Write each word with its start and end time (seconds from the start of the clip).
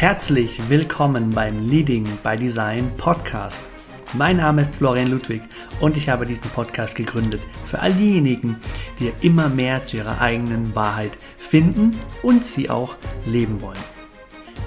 Herzlich 0.00 0.58
willkommen 0.70 1.32
beim 1.32 1.58
Leading 1.58 2.06
by 2.22 2.34
Design 2.34 2.90
Podcast. 2.96 3.60
Mein 4.14 4.38
Name 4.38 4.62
ist 4.62 4.76
Florian 4.76 5.10
Ludwig 5.10 5.42
und 5.80 5.96
ich 5.96 6.08
habe 6.08 6.24
diesen 6.24 6.48
Podcast 6.50 6.94
gegründet 6.94 7.42
für 7.66 7.80
all 7.80 7.92
diejenigen, 7.92 8.56
die 8.98 9.12
immer 9.20 9.50
mehr 9.50 9.84
zu 9.84 9.98
ihrer 9.98 10.20
eigenen 10.20 10.74
Wahrheit 10.74 11.12
finden 11.36 11.98
und 12.22 12.44
sie 12.44 12.70
auch 12.70 12.96
leben 13.26 13.60
wollen. 13.60 13.76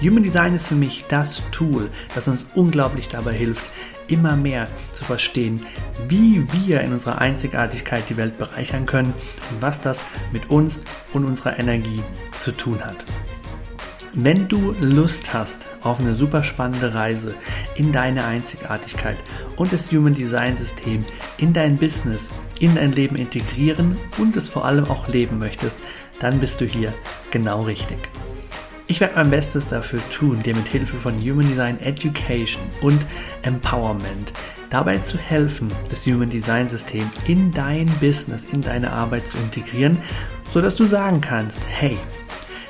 Human 0.00 0.22
Design 0.22 0.54
ist 0.54 0.68
für 0.68 0.76
mich 0.76 1.04
das 1.08 1.42
Tool, 1.50 1.90
das 2.14 2.28
uns 2.28 2.46
unglaublich 2.54 3.08
dabei 3.08 3.32
hilft, 3.32 3.72
immer 4.08 4.36
mehr 4.36 4.68
zu 4.92 5.04
verstehen, 5.04 5.66
wie 6.08 6.46
wir 6.52 6.80
in 6.80 6.92
unserer 6.92 7.18
Einzigartigkeit 7.20 8.04
die 8.08 8.16
Welt 8.16 8.38
bereichern 8.38 8.86
können 8.86 9.14
und 9.50 9.62
was 9.62 9.80
das 9.80 10.00
mit 10.32 10.50
uns 10.50 10.80
und 11.12 11.24
unserer 11.24 11.58
Energie 11.58 12.02
zu 12.38 12.52
tun 12.52 12.84
hat. 12.84 13.04
Wenn 14.16 14.46
du 14.46 14.76
Lust 14.80 15.34
hast 15.34 15.66
auf 15.82 15.98
eine 15.98 16.14
super 16.14 16.44
spannende 16.44 16.94
Reise 16.94 17.34
in 17.74 17.90
deine 17.90 18.24
Einzigartigkeit 18.24 19.16
und 19.56 19.72
das 19.72 19.90
Human 19.90 20.14
Design 20.14 20.56
System 20.56 21.04
in 21.36 21.52
dein 21.52 21.76
Business, 21.78 22.32
in 22.60 22.76
dein 22.76 22.92
Leben 22.92 23.16
integrieren 23.16 23.96
und 24.18 24.36
es 24.36 24.48
vor 24.48 24.66
allem 24.66 24.84
auch 24.84 25.08
leben 25.08 25.40
möchtest, 25.40 25.74
dann 26.20 26.38
bist 26.38 26.60
du 26.60 26.64
hier 26.64 26.94
genau 27.32 27.62
richtig. 27.62 27.98
Ich 28.86 29.00
werde 29.00 29.14
mein 29.16 29.30
Bestes 29.30 29.66
dafür 29.66 30.00
tun, 30.10 30.40
dir 30.40 30.54
mit 30.54 30.68
Hilfe 30.68 30.96
von 30.96 31.18
Human 31.20 31.48
Design 31.48 31.80
Education 31.80 32.62
und 32.82 33.00
Empowerment 33.40 34.34
dabei 34.68 34.98
zu 34.98 35.16
helfen, 35.16 35.70
das 35.88 36.06
Human 36.06 36.28
Design 36.28 36.68
System 36.68 37.10
in 37.26 37.50
dein 37.50 37.86
Business, 38.00 38.44
in 38.52 38.60
deine 38.60 38.92
Arbeit 38.92 39.30
zu 39.30 39.38
integrieren, 39.38 39.96
sodass 40.52 40.76
du 40.76 40.84
sagen 40.84 41.22
kannst, 41.22 41.60
hey, 41.66 41.96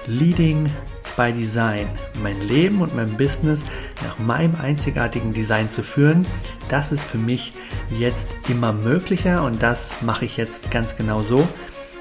Leading 0.06 0.70
by 1.16 1.32
Design, 1.32 1.88
mein 2.22 2.40
Leben 2.42 2.80
und 2.80 2.94
mein 2.94 3.16
Business 3.16 3.64
nach 4.04 4.18
meinem 4.18 4.54
einzigartigen 4.62 5.32
Design 5.32 5.68
zu 5.68 5.82
führen, 5.82 6.26
das 6.68 6.92
ist 6.92 7.04
für 7.04 7.18
mich 7.18 7.54
jetzt 7.90 8.36
immer 8.48 8.72
möglicher 8.72 9.42
und 9.44 9.62
das 9.62 10.00
mache 10.02 10.26
ich 10.26 10.36
jetzt 10.36 10.70
ganz 10.70 10.96
genau 10.96 11.22
so. 11.22 11.46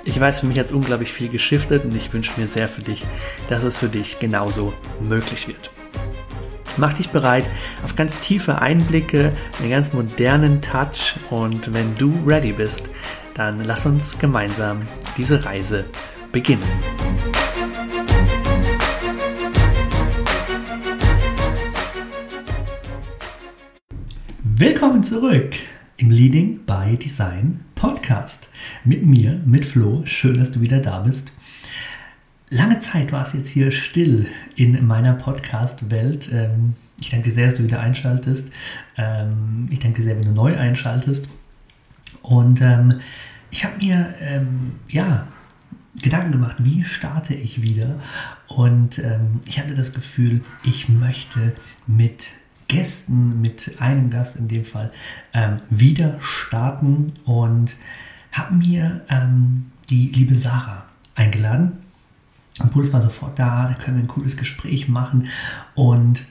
Ich 0.05 0.19
weiß, 0.19 0.41
für 0.41 0.47
mich 0.47 0.59
hat 0.59 0.65
es 0.65 0.71
unglaublich 0.73 1.13
viel 1.13 1.29
geschiftet 1.29 1.85
und 1.85 1.95
ich 1.95 2.11
wünsche 2.11 2.37
mir 2.37 2.47
sehr 2.47 2.67
für 2.67 2.81
dich, 2.81 3.05
dass 3.47 3.63
es 3.63 3.79
für 3.79 3.87
dich 3.87 4.19
genauso 4.19 4.73
möglich 4.99 5.47
wird. 5.47 5.71
Mach 6.75 6.91
dich 6.91 7.09
bereit 7.09 7.45
auf 7.85 7.95
ganz 7.95 8.19
tiefe 8.19 8.61
Einblicke, 8.61 9.31
einen 9.61 9.69
ganz 9.69 9.93
modernen 9.93 10.61
Touch 10.61 11.15
und 11.29 11.73
wenn 11.73 11.95
du 11.95 12.13
ready 12.25 12.51
bist, 12.51 12.89
dann 13.33 13.63
lass 13.63 13.85
uns 13.85 14.17
gemeinsam 14.17 14.81
diese 15.15 15.45
Reise 15.45 15.85
beginnen. 16.33 16.63
Willkommen 24.43 25.01
zurück 25.01 25.55
im 26.03 26.11
Leading 26.11 26.65
by 26.65 26.97
Design 26.97 27.61
Podcast. 27.75 28.49
Mit 28.83 29.05
mir, 29.05 29.39
mit 29.45 29.63
Flo. 29.63 30.01
Schön, 30.03 30.33
dass 30.33 30.51
du 30.51 30.59
wieder 30.59 30.81
da 30.81 30.99
bist. 30.99 31.31
Lange 32.49 32.79
Zeit 32.79 33.13
war 33.13 33.25
es 33.25 33.31
jetzt 33.31 33.47
hier 33.47 33.71
still 33.71 34.27
in 34.57 34.85
meiner 34.85 35.13
Podcast-Welt. 35.13 36.27
Ähm, 36.33 36.75
ich 36.99 37.09
danke 37.09 37.29
dir 37.29 37.33
sehr, 37.33 37.45
dass 37.45 37.55
du 37.55 37.63
wieder 37.63 37.79
einschaltest. 37.79 38.51
Ähm, 38.97 39.69
ich 39.71 39.79
danke 39.79 40.01
dir 40.01 40.07
sehr, 40.07 40.17
wenn 40.17 40.25
du 40.25 40.33
neu 40.33 40.57
einschaltest. 40.57 41.29
Und 42.21 42.59
ähm, 42.59 42.99
ich 43.49 43.63
habe 43.63 43.77
mir, 43.77 44.13
ja, 44.89 45.25
Gedanken 46.01 46.33
gemacht, 46.33 46.57
wie 46.59 46.83
starte 46.83 47.33
ich 47.33 47.61
wieder? 47.61 47.99
Und 48.47 48.99
ich 49.45 49.59
hatte 49.59 49.75
das 49.75 49.93
Gefühl, 49.93 50.41
ich 50.63 50.89
möchte 50.89 51.53
mit 51.85 52.31
Gästen, 52.67 53.41
mit 53.41 53.79
einem 53.79 54.09
Gast 54.09 54.35
in 54.35 54.47
dem 54.47 54.65
Fall, 54.65 54.91
ähm, 55.33 55.57
wieder 55.69 56.17
starten 56.19 57.07
und 57.25 57.75
habe 58.31 58.55
mir 58.55 59.01
ähm, 59.09 59.71
die 59.89 60.09
liebe 60.09 60.33
Sarah 60.33 60.85
eingeladen. 61.15 61.73
Impuls 62.61 62.93
war 62.93 63.01
sofort 63.01 63.39
da, 63.39 63.67
da 63.67 63.73
können 63.73 63.97
wir 63.97 64.03
ein 64.03 64.07
cooles 64.07 64.37
Gespräch 64.37 64.87
machen 64.87 65.27
und 65.75 66.25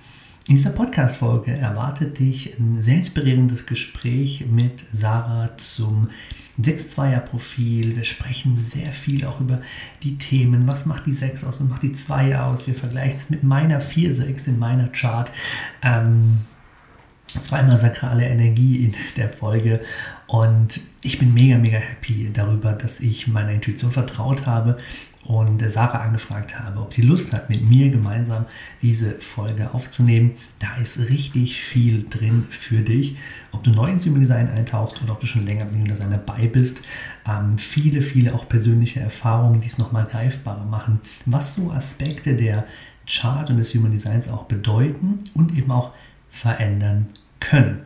in 0.48 0.56
dieser 0.56 0.70
Podcast-Folge 0.70 1.56
erwartet 1.56 2.19
dich 2.19 2.59
ein 2.59 2.82
sehr 2.82 2.97
inspirierendes 2.97 3.66
Gespräch 3.66 4.44
mit 4.50 4.84
Sarah 4.93 5.56
zum 5.56 6.10
6-2er-Profil. 6.60 7.96
Wir 7.96 8.04
sprechen 8.04 8.62
sehr 8.62 8.92
viel 8.92 9.24
auch 9.24 9.40
über 9.40 9.60
die 10.02 10.18
Themen. 10.18 10.66
Was 10.68 10.86
macht 10.86 11.06
die 11.06 11.12
6 11.12 11.44
aus? 11.44 11.60
Was 11.60 11.68
macht 11.68 11.82
die 11.82 11.92
2 11.92 12.38
aus? 12.40 12.66
Wir 12.66 12.74
vergleichen 12.74 13.16
es 13.16 13.30
mit 13.30 13.42
meiner 13.42 13.80
4-6 13.80 14.48
in 14.48 14.58
meiner 14.58 14.88
Chart. 14.88 15.32
Ähm, 15.82 16.42
zweimal 17.40 17.78
sakrale 17.80 18.26
Energie 18.26 18.84
in 18.84 18.94
der 19.16 19.28
Folge 19.28 19.80
und 20.26 20.80
ich 21.02 21.18
bin 21.18 21.32
mega, 21.32 21.56
mega 21.56 21.78
happy 21.78 22.30
darüber, 22.32 22.72
dass 22.72 23.00
ich 23.00 23.26
meiner 23.26 23.52
Intuition 23.52 23.90
vertraut 23.90 24.46
habe 24.46 24.76
und 25.24 25.68
Sarah 25.70 26.00
angefragt 26.00 26.58
habe, 26.58 26.80
ob 26.80 26.92
sie 26.92 27.02
Lust 27.02 27.32
hat, 27.32 27.48
mit 27.48 27.62
mir 27.62 27.90
gemeinsam 27.90 28.46
diese 28.80 29.18
Folge 29.18 29.72
aufzunehmen. 29.72 30.32
Da 30.58 30.76
ist 30.80 30.98
richtig 31.10 31.62
viel 31.62 32.06
drin 32.08 32.46
für 32.50 32.80
dich. 32.80 33.16
Ob 33.52 33.62
du 33.62 33.70
neu 33.70 33.90
ins 33.90 34.04
Human 34.06 34.20
Design 34.20 34.48
eintauchst 34.48 35.00
oder 35.02 35.12
ob 35.12 35.20
du 35.20 35.26
schon 35.26 35.42
länger 35.42 35.64
mit 35.64 35.74
Human 35.74 35.88
Design 35.88 36.10
dabei 36.10 36.46
bist. 36.48 36.82
Ähm, 37.28 37.56
viele, 37.56 38.02
viele 38.02 38.34
auch 38.34 38.48
persönliche 38.48 39.00
Erfahrungen, 39.00 39.60
die 39.60 39.68
es 39.68 39.78
nochmal 39.78 40.04
greifbarer 40.04 40.64
machen, 40.64 41.00
was 41.26 41.54
so 41.54 41.70
Aspekte 41.70 42.34
der 42.34 42.66
Chart 43.06 43.48
und 43.50 43.58
des 43.58 43.74
Human 43.74 43.92
Designs 43.92 44.28
auch 44.28 44.44
bedeuten 44.44 45.18
und 45.34 45.56
eben 45.56 45.70
auch 45.70 45.92
verändern 46.30 47.06
können. 47.40 47.82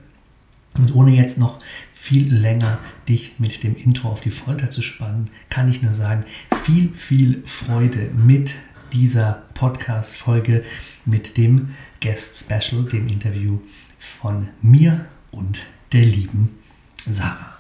Und 0.79 0.95
ohne 0.95 1.13
jetzt 1.13 1.39
noch 1.39 1.59
viel 2.07 2.33
länger 2.33 2.79
dich 3.09 3.41
mit 3.41 3.65
dem 3.65 3.75
Intro 3.75 4.11
auf 4.11 4.21
die 4.21 4.31
Folter 4.31 4.71
zu 4.71 4.81
spannen, 4.81 5.29
kann 5.51 5.67
ich 5.67 5.83
nur 5.83 5.93
sagen, 5.93 6.25
viel, 6.63 6.93
viel 6.95 7.43
Freude 7.45 8.11
mit 8.15 8.55
dieser 8.93 9.43
Podcast-Folge, 9.55 10.63
mit 11.05 11.37
dem 11.37 11.75
Guest 12.01 12.45
Special, 12.45 12.85
dem 12.85 13.09
Interview 13.09 13.59
von 13.99 14.47
mir 14.63 15.07
und 15.33 15.65
der 15.93 16.05
lieben 16.05 16.57
Sarah. 16.97 17.56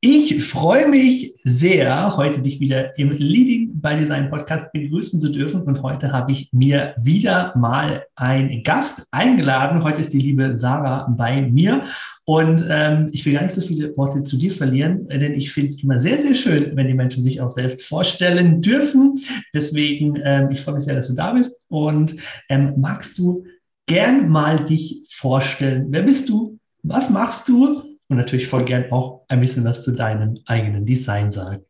Ich 0.00 0.44
freue 0.44 0.86
mich 0.86 1.34
sehr, 1.42 2.16
heute 2.16 2.40
dich 2.40 2.60
wieder 2.60 2.96
im 3.00 3.10
Leading 3.10 3.80
by 3.80 3.96
Design 3.96 4.30
Podcast 4.30 4.70
begrüßen 4.70 5.18
zu 5.18 5.28
dürfen. 5.28 5.62
Und 5.62 5.82
heute 5.82 6.12
habe 6.12 6.30
ich 6.30 6.52
mir 6.52 6.94
wieder 7.02 7.52
mal 7.56 8.04
einen 8.14 8.62
Gast 8.62 9.08
eingeladen. 9.10 9.82
Heute 9.82 10.02
ist 10.02 10.12
die 10.12 10.20
liebe 10.20 10.56
Sarah 10.56 11.12
bei 11.18 11.42
mir. 11.42 11.82
Und 12.24 12.64
ähm, 12.70 13.08
ich 13.10 13.26
will 13.26 13.32
gar 13.32 13.42
nicht 13.42 13.54
so 13.54 13.60
viele 13.60 13.96
Worte 13.96 14.22
zu 14.22 14.36
dir 14.36 14.52
verlieren, 14.52 15.08
denn 15.08 15.34
ich 15.34 15.52
finde 15.52 15.70
es 15.70 15.82
immer 15.82 15.98
sehr, 15.98 16.18
sehr 16.18 16.34
schön, 16.34 16.76
wenn 16.76 16.86
die 16.86 16.94
Menschen 16.94 17.24
sich 17.24 17.40
auch 17.40 17.50
selbst 17.50 17.82
vorstellen 17.82 18.62
dürfen. 18.62 19.18
Deswegen, 19.52 20.16
ähm, 20.22 20.48
ich 20.52 20.60
freue 20.60 20.76
mich 20.76 20.84
sehr, 20.84 20.94
dass 20.94 21.08
du 21.08 21.14
da 21.14 21.32
bist. 21.32 21.66
Und 21.70 22.14
ähm, 22.48 22.74
magst 22.76 23.18
du 23.18 23.44
gern 23.86 24.28
mal 24.28 24.64
dich 24.64 25.02
vorstellen? 25.10 25.86
Wer 25.88 26.02
bist 26.02 26.28
du? 26.28 26.56
Was 26.84 27.10
machst 27.10 27.48
du? 27.48 27.87
Und 28.08 28.16
natürlich 28.16 28.48
voll 28.48 28.64
gern 28.64 28.90
auch 28.90 29.24
ein 29.28 29.40
bisschen 29.40 29.64
was 29.64 29.84
zu 29.84 29.92
deinem 29.92 30.38
eigenen 30.46 30.86
Design 30.86 31.30
sagen. 31.30 31.64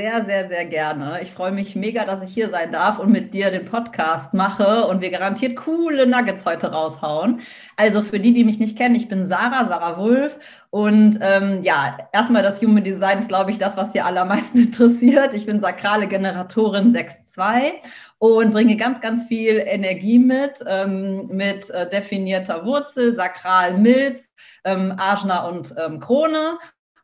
Sehr, 0.00 0.24
sehr, 0.24 0.48
sehr 0.48 0.64
gerne. 0.64 1.20
Ich 1.20 1.30
freue 1.30 1.52
mich 1.52 1.76
mega, 1.76 2.06
dass 2.06 2.22
ich 2.22 2.32
hier 2.32 2.48
sein 2.48 2.72
darf 2.72 2.98
und 2.98 3.12
mit 3.12 3.34
dir 3.34 3.50
den 3.50 3.66
Podcast 3.66 4.32
mache 4.32 4.86
und 4.86 5.02
wir 5.02 5.10
garantiert 5.10 5.56
coole 5.56 6.06
Nuggets 6.06 6.46
heute 6.46 6.72
raushauen. 6.72 7.42
Also 7.76 8.00
für 8.00 8.18
die, 8.18 8.32
die 8.32 8.44
mich 8.44 8.58
nicht 8.58 8.78
kennen, 8.78 8.94
ich 8.94 9.08
bin 9.08 9.28
Sarah, 9.28 9.68
Sarah 9.68 9.98
Wulff 9.98 10.38
und 10.70 11.18
ähm, 11.20 11.60
ja, 11.60 11.98
erstmal 12.14 12.42
das 12.42 12.62
Human 12.62 12.82
Design 12.82 13.18
ist, 13.18 13.28
glaube 13.28 13.50
ich, 13.50 13.58
das, 13.58 13.76
was 13.76 13.92
dir 13.92 14.06
allermeisten 14.06 14.56
interessiert. 14.62 15.34
Ich 15.34 15.44
bin 15.44 15.60
sakrale 15.60 16.06
Generatorin 16.08 16.94
6.2 16.94 17.72
und 18.16 18.52
bringe 18.52 18.76
ganz, 18.76 19.02
ganz 19.02 19.26
viel 19.26 19.62
Energie 19.66 20.18
mit, 20.18 20.64
ähm, 20.66 21.26
mit 21.26 21.68
äh, 21.68 21.86
definierter 21.90 22.64
Wurzel, 22.64 23.14
Sakral, 23.16 23.76
Milz, 23.76 24.30
ähm, 24.64 24.94
Ajna 24.96 25.46
und 25.46 25.74
ähm, 25.76 26.00
Krone 26.00 26.56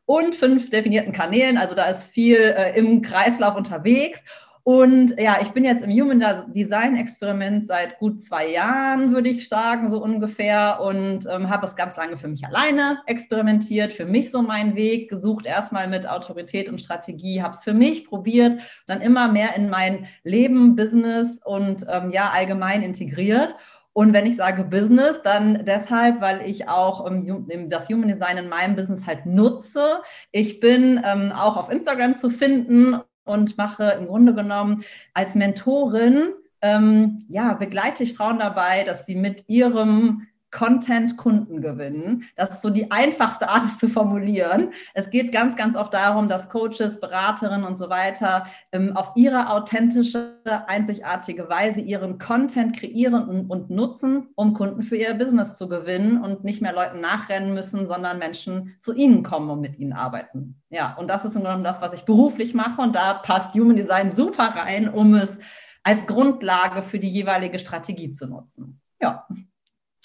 und 0.06 0.34
fünf 0.34 0.70
definierten 0.70 1.12
Kanälen. 1.12 1.58
Also 1.58 1.74
da 1.74 1.84
ist 1.84 2.06
viel 2.06 2.38
äh, 2.38 2.78
im 2.78 3.02
Kreislauf 3.02 3.56
unterwegs. 3.56 4.22
Und 4.62 5.14
ja, 5.16 5.38
ich 5.40 5.50
bin 5.50 5.64
jetzt 5.64 5.84
im 5.84 5.92
Human 5.92 6.52
Design 6.52 6.96
Experiment 6.96 7.68
seit 7.68 8.00
gut 8.00 8.20
zwei 8.20 8.50
Jahren, 8.50 9.14
würde 9.14 9.28
ich 9.28 9.48
sagen, 9.48 9.88
so 9.88 10.02
ungefähr. 10.02 10.80
Und 10.80 11.20
ähm, 11.30 11.50
habe 11.50 11.66
es 11.66 11.76
ganz 11.76 11.94
lange 11.94 12.16
für 12.16 12.26
mich 12.26 12.44
alleine 12.44 12.98
experimentiert, 13.06 13.92
für 13.92 14.06
mich 14.06 14.32
so 14.32 14.42
meinen 14.42 14.74
Weg 14.74 15.08
gesucht, 15.08 15.46
erstmal 15.46 15.86
mit 15.86 16.08
Autorität 16.08 16.68
und 16.68 16.80
Strategie, 16.80 17.42
habe 17.42 17.54
es 17.54 17.62
für 17.62 17.74
mich 17.74 18.08
probiert, 18.08 18.60
dann 18.88 19.02
immer 19.02 19.30
mehr 19.30 19.54
in 19.54 19.70
mein 19.70 20.08
Leben, 20.24 20.74
Business 20.74 21.38
und 21.44 21.86
ähm, 21.88 22.10
ja, 22.10 22.30
allgemein 22.30 22.82
integriert. 22.82 23.54
Und 23.96 24.12
wenn 24.12 24.26
ich 24.26 24.36
sage 24.36 24.62
Business, 24.62 25.22
dann 25.24 25.64
deshalb, 25.64 26.20
weil 26.20 26.42
ich 26.46 26.68
auch 26.68 27.06
ähm, 27.06 27.70
das 27.70 27.88
Human 27.88 28.08
Design 28.08 28.36
in 28.36 28.50
meinem 28.50 28.76
Business 28.76 29.06
halt 29.06 29.24
nutze. 29.24 30.02
Ich 30.32 30.60
bin 30.60 31.00
ähm, 31.02 31.32
auch 31.32 31.56
auf 31.56 31.70
Instagram 31.70 32.14
zu 32.14 32.28
finden 32.28 33.00
und 33.24 33.56
mache 33.56 33.96
im 33.98 34.06
Grunde 34.06 34.34
genommen 34.34 34.84
als 35.14 35.34
Mentorin, 35.34 36.34
ähm, 36.60 37.20
ja, 37.30 37.54
begleite 37.54 38.02
ich 38.02 38.14
Frauen 38.14 38.38
dabei, 38.38 38.84
dass 38.84 39.06
sie 39.06 39.14
mit 39.14 39.48
ihrem 39.48 40.26
Content 40.50 41.16
Kunden 41.16 41.60
gewinnen. 41.60 42.24
Das 42.36 42.50
ist 42.50 42.62
so 42.62 42.70
die 42.70 42.90
einfachste 42.90 43.48
Art, 43.48 43.64
es 43.64 43.78
zu 43.78 43.88
formulieren. 43.88 44.70
Es 44.94 45.10
geht 45.10 45.32
ganz, 45.32 45.56
ganz 45.56 45.76
oft 45.76 45.92
darum, 45.92 46.28
dass 46.28 46.48
Coaches, 46.48 47.00
Beraterinnen 47.00 47.64
und 47.64 47.76
so 47.76 47.90
weiter 47.90 48.46
ähm, 48.72 48.96
auf 48.96 49.12
ihre 49.16 49.50
authentische, 49.50 50.36
einzigartige 50.66 51.48
Weise 51.48 51.80
ihren 51.80 52.18
Content 52.18 52.76
kreieren 52.76 53.28
und, 53.28 53.50
und, 53.50 53.70
nutzen, 53.70 54.28
um 54.36 54.54
Kunden 54.54 54.82
für 54.82 54.96
ihr 54.96 55.14
Business 55.14 55.56
zu 55.56 55.68
gewinnen 55.68 56.22
und 56.22 56.44
nicht 56.44 56.62
mehr 56.62 56.72
Leuten 56.72 57.00
nachrennen 57.00 57.52
müssen, 57.52 57.86
sondern 57.86 58.18
Menschen 58.18 58.76
zu 58.80 58.94
ihnen 58.94 59.22
kommen 59.22 59.50
und 59.50 59.60
mit 59.60 59.78
ihnen 59.78 59.92
arbeiten. 59.92 60.62
Ja, 60.70 60.94
und 60.94 61.08
das 61.08 61.24
ist 61.24 61.36
im 61.36 61.42
Grunde 61.42 61.64
das, 61.64 61.82
was 61.82 61.92
ich 61.92 62.04
beruflich 62.04 62.54
mache. 62.54 62.80
Und 62.80 62.94
da 62.94 63.14
passt 63.14 63.54
Human 63.54 63.76
Design 63.76 64.10
super 64.10 64.54
rein, 64.56 64.88
um 64.88 65.14
es 65.14 65.38
als 65.82 66.06
Grundlage 66.06 66.82
für 66.82 66.98
die 66.98 67.10
jeweilige 67.10 67.58
Strategie 67.58 68.10
zu 68.10 68.26
nutzen. 68.26 68.80
Ja. 69.00 69.26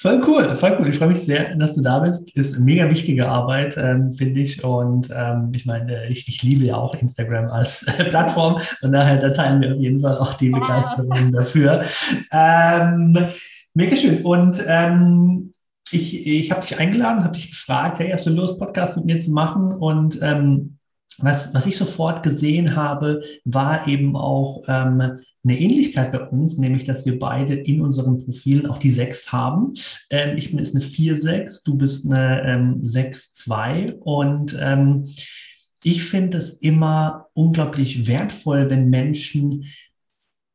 Voll 0.01 0.19
cool, 0.25 0.57
voll 0.57 0.77
cool. 0.79 0.89
Ich 0.89 0.97
freue 0.97 1.09
mich 1.09 1.21
sehr, 1.21 1.55
dass 1.57 1.75
du 1.75 1.81
da 1.81 1.99
bist. 1.99 2.35
Ist 2.35 2.55
eine 2.55 2.65
mega 2.65 2.89
wichtige 2.89 3.29
Arbeit, 3.29 3.77
ähm, 3.77 4.11
finde 4.11 4.39
ich. 4.39 4.63
Und 4.63 5.09
ähm, 5.15 5.51
ich 5.53 5.67
meine, 5.67 6.07
ich, 6.07 6.27
ich, 6.27 6.41
liebe 6.41 6.65
ja 6.65 6.77
auch 6.77 6.95
Instagram 6.95 7.51
als 7.51 7.83
äh, 7.83 8.05
Plattform. 8.09 8.59
Und 8.81 8.93
daher 8.93 9.21
da 9.21 9.29
teilen 9.29 9.61
wir 9.61 9.73
auf 9.73 9.77
jeden 9.77 9.99
Fall 9.99 10.17
auch 10.17 10.33
die 10.33 10.49
Begeisterung 10.49 11.31
dafür. 11.31 11.83
Ähm, 12.31 13.27
mega 13.75 13.95
schön. 13.95 14.21
Und 14.23 14.59
ähm, 14.65 15.53
ich, 15.91 16.25
ich 16.25 16.49
habe 16.49 16.61
dich 16.61 16.79
eingeladen, 16.79 17.23
habe 17.23 17.35
dich 17.35 17.51
gefragt, 17.51 17.99
hey, 17.99 18.09
hast 18.09 18.25
du 18.25 18.31
Lust, 18.31 18.57
Podcast 18.57 18.97
mit 18.97 19.05
mir 19.05 19.19
zu 19.19 19.29
machen? 19.29 19.71
Und 19.71 20.19
ähm, 20.23 20.79
was, 21.19 21.53
was 21.53 21.65
ich 21.65 21.77
sofort 21.77 22.23
gesehen 22.23 22.75
habe, 22.75 23.21
war 23.45 23.87
eben 23.87 24.15
auch 24.15 24.63
ähm, 24.67 25.19
eine 25.43 25.59
Ähnlichkeit 25.59 26.11
bei 26.11 26.19
uns, 26.19 26.57
nämlich 26.57 26.83
dass 26.83 27.05
wir 27.05 27.17
beide 27.17 27.55
in 27.55 27.81
unseren 27.81 28.23
Profilen 28.23 28.67
auch 28.67 28.77
die 28.77 28.91
6 28.91 29.31
haben. 29.31 29.73
Ähm, 30.09 30.37
ich 30.37 30.49
bin 30.49 30.59
jetzt 30.59 30.75
eine 30.75 30.83
4-6, 30.83 31.65
du 31.65 31.75
bist 31.75 32.11
eine 32.11 32.43
ähm, 32.43 32.81
6-2 32.81 33.93
und 33.99 34.57
ähm, 34.59 35.07
ich 35.83 36.03
finde 36.03 36.37
es 36.37 36.53
immer 36.53 37.27
unglaublich 37.33 38.07
wertvoll, 38.07 38.69
wenn 38.69 38.89
Menschen 38.89 39.65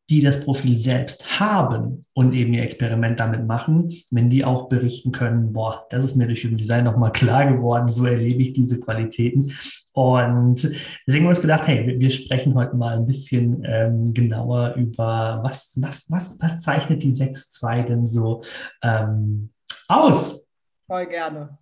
die 0.08 0.22
das 0.22 0.44
Profil 0.44 0.78
selbst 0.78 1.40
haben 1.40 2.04
und 2.12 2.32
eben 2.32 2.54
ihr 2.54 2.62
Experiment 2.62 3.18
damit 3.18 3.46
machen, 3.46 3.92
wenn 4.10 4.30
die 4.30 4.44
auch 4.44 4.68
berichten 4.68 5.10
können, 5.10 5.52
boah, 5.52 5.86
das 5.90 6.04
ist 6.04 6.16
mir 6.16 6.26
durch 6.26 6.44
Human 6.44 6.56
Design 6.56 6.84
nochmal 6.84 7.12
klar 7.12 7.52
geworden, 7.52 7.88
so 7.88 8.06
erlebe 8.06 8.42
ich 8.42 8.52
diese 8.52 8.78
Qualitäten. 8.80 9.52
Und 9.92 10.62
deswegen 10.62 11.24
haben 11.24 11.24
wir 11.24 11.28
uns 11.28 11.40
gedacht, 11.40 11.66
hey, 11.66 11.96
wir 11.98 12.10
sprechen 12.10 12.54
heute 12.54 12.76
mal 12.76 12.98
ein 12.98 13.06
bisschen 13.06 13.62
ähm, 13.64 14.14
genauer 14.14 14.74
über, 14.74 15.40
was, 15.42 15.76
was, 15.80 16.04
was, 16.08 16.36
was 16.38 16.60
zeichnet 16.60 17.02
die 17.02 17.12
6.2 17.12 17.82
denn 17.82 18.06
so 18.06 18.42
ähm, 18.82 19.50
aus? 19.88 20.52
Voll 20.86 21.06
gerne. 21.06 21.58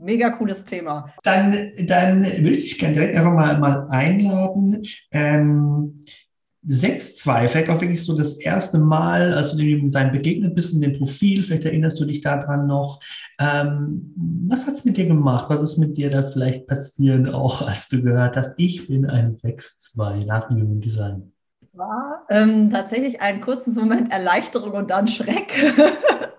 Mega 0.00 0.30
cooles 0.30 0.64
Thema. 0.64 1.12
Dann, 1.24 1.52
dann 1.86 2.22
würde 2.22 2.50
ich 2.50 2.64
dich 2.64 2.78
gerne 2.78 2.94
direkt 2.94 3.16
einfach 3.16 3.32
mal, 3.32 3.58
mal 3.58 3.88
einladen. 3.88 4.82
Ähm, 5.10 6.00
6-2, 6.68 7.48
vielleicht 7.48 7.70
auch 7.70 7.80
wirklich 7.80 8.04
so 8.04 8.16
das 8.16 8.34
erste 8.34 8.78
Mal, 8.78 9.32
als 9.32 9.52
du 9.52 9.56
dem 9.56 9.88
sein 9.88 10.12
begegnet 10.12 10.54
bist 10.54 10.74
in 10.74 10.80
dem 10.80 10.92
Profil, 10.92 11.42
vielleicht 11.42 11.64
erinnerst 11.64 11.98
du 11.98 12.04
dich 12.04 12.20
daran 12.20 12.66
noch. 12.66 13.00
Ähm, 13.40 14.12
was 14.48 14.66
hat 14.66 14.74
es 14.74 14.84
mit 14.84 14.98
dir 14.98 15.06
gemacht? 15.06 15.48
Was 15.48 15.62
ist 15.62 15.78
mit 15.78 15.96
dir 15.96 16.10
da 16.10 16.22
vielleicht 16.22 16.66
passiert, 16.66 17.28
auch 17.32 17.66
als 17.66 17.88
du 17.88 18.02
gehört 18.02 18.36
hast, 18.36 18.52
ich 18.58 18.86
bin 18.86 19.06
ein 19.06 19.32
6-2 19.32 20.26
nach 20.26 20.48
dem 20.48 20.78
Design? 20.78 21.32
War 21.72 22.26
ähm, 22.28 22.70
tatsächlich 22.70 23.20
einen 23.20 23.40
kurzen 23.40 23.74
Moment 23.74 24.12
Erleichterung 24.12 24.72
und 24.72 24.90
dann 24.90 25.08
Schreck. 25.08 25.54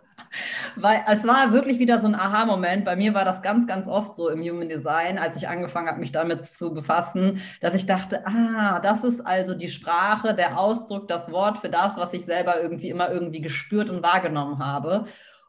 Weil 0.76 1.04
es 1.08 1.26
war 1.26 1.52
wirklich 1.52 1.80
wieder 1.80 2.02
so 2.02 2.08
ein 2.08 2.16
Aha-Moment. 2.16 2.86
Bei 2.86 2.96
mir 2.96 3.14
war 3.14 3.26
das 3.26 3.42
ganz, 3.42 3.68
ganz 3.68 3.88
oft 3.88 4.16
so 4.16 4.30
im 4.30 4.42
Human 4.42 4.70
Design, 4.70 5.18
als 5.18 5.36
ich 5.36 5.48
angefangen 5.48 5.88
habe, 5.88 6.00
mich 6.00 6.12
damit 6.12 6.44
zu 6.44 6.74
befassen, 6.74 7.42
dass 7.62 7.74
ich 7.74 7.86
dachte, 7.86 8.26
ah, 8.26 8.80
das 8.80 9.04
ist 9.04 9.26
also 9.26 9.54
die 9.54 9.70
Sprache, 9.70 10.34
der 10.34 10.60
Ausdruck, 10.60 11.08
das 11.08 11.32
Wort 11.32 11.58
für 11.58 11.70
das, 11.70 11.98
was 11.98 12.14
ich 12.14 12.26
selber 12.26 12.62
irgendwie 12.62 12.90
immer 12.90 13.12
irgendwie 13.12 13.42
gespürt 13.42 13.90
und 13.90 14.04
wahrgenommen 14.04 14.60
habe. 14.60 15.06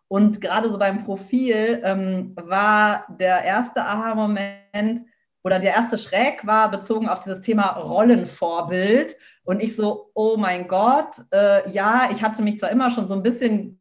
Und 0.08 0.40
gerade 0.40 0.68
so 0.68 0.78
beim 0.78 1.04
Profil 1.04 1.80
ähm, 1.84 2.34
war 2.36 3.04
der 3.08 3.44
erste 3.44 3.82
Aha-Moment 3.82 5.02
oder 5.42 5.58
der 5.58 5.74
erste 5.74 5.96
Schreck 5.98 6.46
war 6.46 6.70
bezogen 6.70 7.08
auf 7.08 7.20
dieses 7.20 7.40
Thema 7.40 7.68
Rollenvorbild. 7.70 9.16
Und 9.44 9.60
ich 9.60 9.74
so, 9.74 10.10
oh 10.14 10.36
mein 10.36 10.68
Gott, 10.68 11.16
äh, 11.32 11.70
ja, 11.70 12.08
ich 12.12 12.22
hatte 12.22 12.42
mich 12.42 12.58
zwar 12.58 12.70
immer 12.70 12.90
schon 12.90 13.08
so 13.08 13.14
ein 13.14 13.22
bisschen 13.22 13.79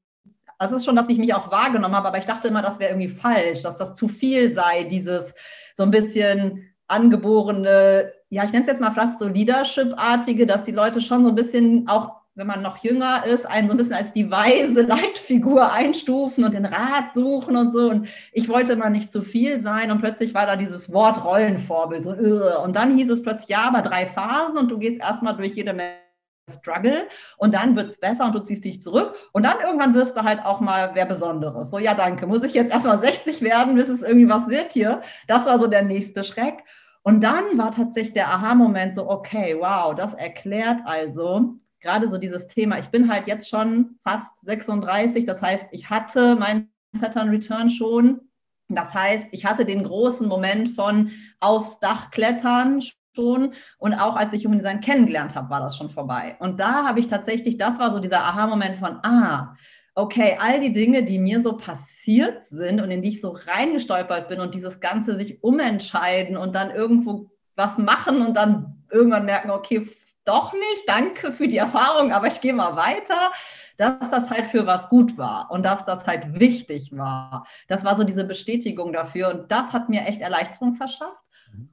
das 0.59 0.71
ist 0.73 0.85
schon, 0.85 0.95
dass 0.95 1.09
ich 1.09 1.17
mich 1.17 1.33
auch 1.33 1.51
wahrgenommen 1.51 1.95
habe, 1.95 2.09
aber 2.09 2.17
ich 2.17 2.25
dachte 2.25 2.49
immer, 2.49 2.61
das 2.61 2.79
wäre 2.79 2.91
irgendwie 2.91 3.07
falsch, 3.07 3.61
dass 3.61 3.77
das 3.77 3.95
zu 3.95 4.07
viel 4.07 4.53
sei, 4.53 4.83
dieses 4.83 5.33
so 5.75 5.83
ein 5.83 5.91
bisschen 5.91 6.69
angeborene, 6.87 8.11
ja, 8.29 8.43
ich 8.43 8.51
nenne 8.51 8.63
es 8.63 8.67
jetzt 8.67 8.81
mal 8.81 8.91
fast 8.91 9.19
so 9.19 9.27
Leadership-artige, 9.27 10.45
dass 10.45 10.63
die 10.63 10.71
Leute 10.71 11.01
schon 11.01 11.23
so 11.23 11.29
ein 11.29 11.35
bisschen 11.35 11.87
auch 11.87 12.19
wenn 12.39 12.47
man 12.47 12.61
noch 12.61 12.77
jünger 12.77 13.25
ist, 13.25 13.45
einen 13.45 13.67
so 13.67 13.73
ein 13.73 13.77
bisschen 13.77 13.95
als 13.95 14.13
die 14.13 14.31
weise 14.31 14.81
Leitfigur 14.87 15.73
einstufen 15.73 16.45
und 16.45 16.53
den 16.53 16.65
Rat 16.65 17.13
suchen 17.13 17.57
und 17.57 17.73
so. 17.73 17.89
Und 17.89 18.07
ich 18.31 18.47
wollte 18.47 18.73
immer 18.73 18.89
nicht 18.89 19.11
zu 19.11 19.21
viel 19.21 19.61
sein 19.61 19.91
und 19.91 19.99
plötzlich 19.99 20.33
war 20.33 20.45
da 20.45 20.55
dieses 20.55 20.91
Wort 20.93 21.25
Rollenvorbild. 21.25 22.05
So, 22.05 22.63
und 22.63 22.77
dann 22.77 22.95
hieß 22.95 23.09
es 23.09 23.21
plötzlich, 23.21 23.49
ja, 23.49 23.63
aber 23.67 23.81
drei 23.81 24.07
Phasen 24.07 24.57
und 24.57 24.71
du 24.71 24.77
gehst 24.77 25.01
erstmal 25.01 25.35
durch 25.35 25.53
jede 25.55 25.73
Menge 25.73 26.08
Struggle 26.49 27.07
und 27.37 27.53
dann 27.53 27.75
wird 27.75 27.91
es 27.91 27.99
besser 27.99 28.25
und 28.25 28.33
du 28.33 28.39
ziehst 28.39 28.63
dich 28.63 28.81
zurück 28.81 29.15
und 29.31 29.43
dann 29.43 29.59
irgendwann 29.63 29.93
wirst 29.93 30.17
du 30.17 30.23
halt 30.23 30.43
auch 30.43 30.59
mal 30.59 30.91
wer 30.93 31.05
Besonderes. 31.05 31.69
So, 31.69 31.79
ja, 31.79 31.93
danke, 31.93 32.27
muss 32.27 32.43
ich 32.43 32.53
jetzt 32.53 32.71
erstmal 32.71 32.99
60 32.99 33.41
werden, 33.41 33.75
bis 33.75 33.89
es 33.89 34.01
irgendwie 34.01 34.29
was 34.29 34.47
wird 34.47 34.73
hier? 34.73 35.01
Das 35.27 35.45
war 35.45 35.59
so 35.59 35.67
der 35.67 35.83
nächste 35.83 36.23
Schreck. 36.23 36.63
Und 37.03 37.21
dann 37.23 37.57
war 37.57 37.71
tatsächlich 37.71 38.13
der 38.13 38.27
Aha-Moment 38.27 38.93
so, 38.93 39.09
okay, 39.09 39.55
wow, 39.59 39.95
das 39.95 40.13
erklärt 40.13 40.81
also 40.85 41.55
gerade 41.81 42.09
so 42.09 42.17
dieses 42.17 42.47
Thema. 42.47 42.79
Ich 42.79 42.89
bin 42.89 43.11
halt 43.11 43.27
jetzt 43.27 43.49
schon 43.49 43.97
fast 44.03 44.39
36, 44.41 45.25
das 45.25 45.41
heißt, 45.41 45.67
ich 45.71 45.89
hatte 45.89 46.35
mein 46.35 46.69
Saturn 46.93 47.29
Return 47.29 47.69
schon. 47.69 48.21
Das 48.67 48.93
heißt, 48.93 49.27
ich 49.31 49.45
hatte 49.45 49.65
den 49.65 49.83
großen 49.83 50.27
Moment 50.27 50.69
von 50.69 51.11
aufs 51.39 51.79
Dach 51.79 52.11
klettern, 52.11 52.81
schon. 53.19 53.51
Und 53.77 53.93
auch 53.93 54.15
als 54.15 54.33
ich 54.33 54.45
Human 54.45 54.59
Design 54.59 54.81
kennengelernt 54.81 55.35
habe, 55.35 55.49
war 55.49 55.59
das 55.59 55.77
schon 55.77 55.89
vorbei. 55.89 56.37
Und 56.39 56.59
da 56.59 56.87
habe 56.87 56.99
ich 56.99 57.07
tatsächlich, 57.07 57.57
das 57.57 57.79
war 57.79 57.91
so 57.91 57.99
dieser 57.99 58.21
Aha-Moment 58.21 58.77
von, 58.77 58.99
ah, 59.03 59.55
okay, 59.95 60.37
all 60.39 60.59
die 60.59 60.71
Dinge, 60.71 61.03
die 61.03 61.19
mir 61.19 61.41
so 61.41 61.57
passiert 61.57 62.45
sind 62.45 62.81
und 62.81 62.89
in 62.89 63.01
die 63.01 63.09
ich 63.09 63.21
so 63.21 63.31
reingestolpert 63.31 64.29
bin 64.29 64.39
und 64.39 64.55
dieses 64.55 64.79
Ganze 64.79 65.15
sich 65.17 65.43
umentscheiden 65.43 66.37
und 66.37 66.55
dann 66.55 66.71
irgendwo 66.71 67.31
was 67.55 67.77
machen 67.77 68.25
und 68.25 68.35
dann 68.35 68.85
irgendwann 68.89 69.25
merken, 69.25 69.51
okay, 69.51 69.87
doch 70.25 70.53
nicht, 70.53 70.83
danke 70.87 71.31
für 71.31 71.47
die 71.47 71.57
Erfahrung, 71.57 72.13
aber 72.13 72.27
ich 72.27 72.39
gehe 72.39 72.53
mal 72.53 72.75
weiter, 72.75 73.31
dass 73.77 74.09
das 74.09 74.29
halt 74.29 74.47
für 74.47 74.67
was 74.67 74.89
gut 74.89 75.17
war 75.17 75.49
und 75.51 75.63
dass 75.63 75.85
das 75.85 76.05
halt 76.05 76.39
wichtig 76.39 76.95
war. 76.95 77.45
Das 77.67 77.83
war 77.83 77.95
so 77.95 78.03
diese 78.03 78.25
Bestätigung 78.25 78.93
dafür 78.93 79.29
und 79.29 79.51
das 79.51 79.73
hat 79.73 79.89
mir 79.89 80.01
echt 80.01 80.21
Erleichterung 80.21 80.75
verschafft. 80.75 81.17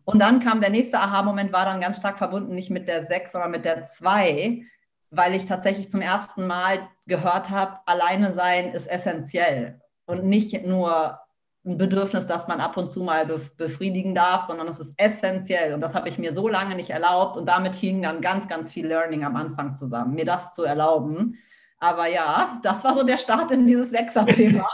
Und 0.05 0.21
dann 0.21 0.41
kam 0.41 0.61
der 0.61 0.71
nächste 0.71 0.99
Aha-Moment, 0.99 1.53
war 1.53 1.65
dann 1.65 1.81
ganz 1.81 1.97
stark 1.99 2.19
verbunden, 2.19 2.55
nicht 2.55 2.71
mit 2.71 2.89
der 2.89 3.07
6, 3.07 3.33
sondern 3.33 3.51
mit 3.51 3.65
der 3.65 3.85
2, 3.85 4.63
weil 5.11 5.35
ich 5.35 5.47
tatsächlich 5.47 5.91
zum 5.91 6.01
ersten 6.01 6.47
Mal 6.47 6.89
gehört 7.07 7.51
habe, 7.51 7.79
alleine 7.87 8.33
sein 8.33 8.73
ist 8.73 8.87
essentiell 8.87 9.81
und 10.07 10.25
nicht 10.25 10.65
nur 10.65 11.21
ein 11.67 11.79
Bedürfnis, 11.79 12.27
das 12.27 12.47
man 12.47 12.61
ab 12.61 12.77
und 12.77 12.89
zu 12.89 13.03
mal 13.03 13.27
befriedigen 13.57 14.15
darf, 14.15 14.47
sondern 14.47 14.69
es 14.69 14.79
ist 14.79 14.95
essentiell. 14.97 15.75
Und 15.75 15.81
das 15.81 15.95
habe 15.95 16.09
ich 16.09 16.17
mir 16.17 16.33
so 16.33 16.49
lange 16.49 16.77
nicht 16.77 16.91
erlaubt. 16.91 17.37
Und 17.37 17.47
damit 17.47 17.75
hing 17.75 18.03
dann 18.03 18.21
ganz, 18.21 18.47
ganz 18.47 18.73
viel 18.73 18.87
Learning 18.87 19.25
am 19.25 19.35
Anfang 19.35 19.75
zusammen, 19.75 20.15
mir 20.15 20.25
das 20.25 20.53
zu 20.53 20.63
erlauben. 20.63 21.37
Aber 21.79 22.07
ja, 22.07 22.61
das 22.63 22.85
war 22.85 22.95
so 22.95 23.03
der 23.03 23.19
Start 23.19 23.51
in 23.51 23.67
dieses 23.67 23.91
Sechser-Thema. 23.91 24.67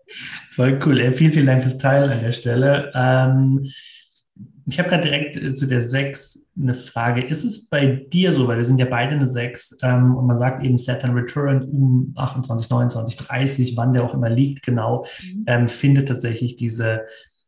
Voll 0.54 0.78
cool. 0.86 1.12
Vielen, 1.12 1.32
vielen 1.32 1.46
Dank 1.46 1.62
fürs 1.62 1.78
Teil 1.78 2.08
an 2.08 2.20
der 2.20 2.30
Stelle. 2.30 2.92
Ähm, 2.94 3.66
ich 4.68 4.78
habe 4.78 4.88
gerade 4.88 5.02
direkt 5.02 5.36
äh, 5.36 5.54
zu 5.54 5.66
der 5.66 5.80
6 5.80 6.48
eine 6.60 6.74
Frage. 6.74 7.22
Ist 7.22 7.44
es 7.44 7.68
bei 7.68 7.86
dir 7.86 8.32
so, 8.32 8.48
weil 8.48 8.56
wir 8.56 8.64
sind 8.64 8.80
ja 8.80 8.86
beide 8.86 9.14
eine 9.14 9.26
6 9.26 9.78
ähm, 9.82 10.16
und 10.16 10.26
man 10.26 10.38
sagt 10.38 10.62
eben 10.62 10.76
Saturn 10.76 11.14
Return 11.14 11.62
um 11.62 12.12
28, 12.16 12.68
29, 12.68 13.16
30, 13.16 13.76
wann 13.76 13.92
der 13.92 14.04
auch 14.04 14.14
immer 14.14 14.28
liegt, 14.28 14.64
genau, 14.64 15.06
mhm. 15.22 15.44
ähm, 15.46 15.68
findet 15.68 16.08
tatsächlich 16.08 16.56
diese 16.56 17.02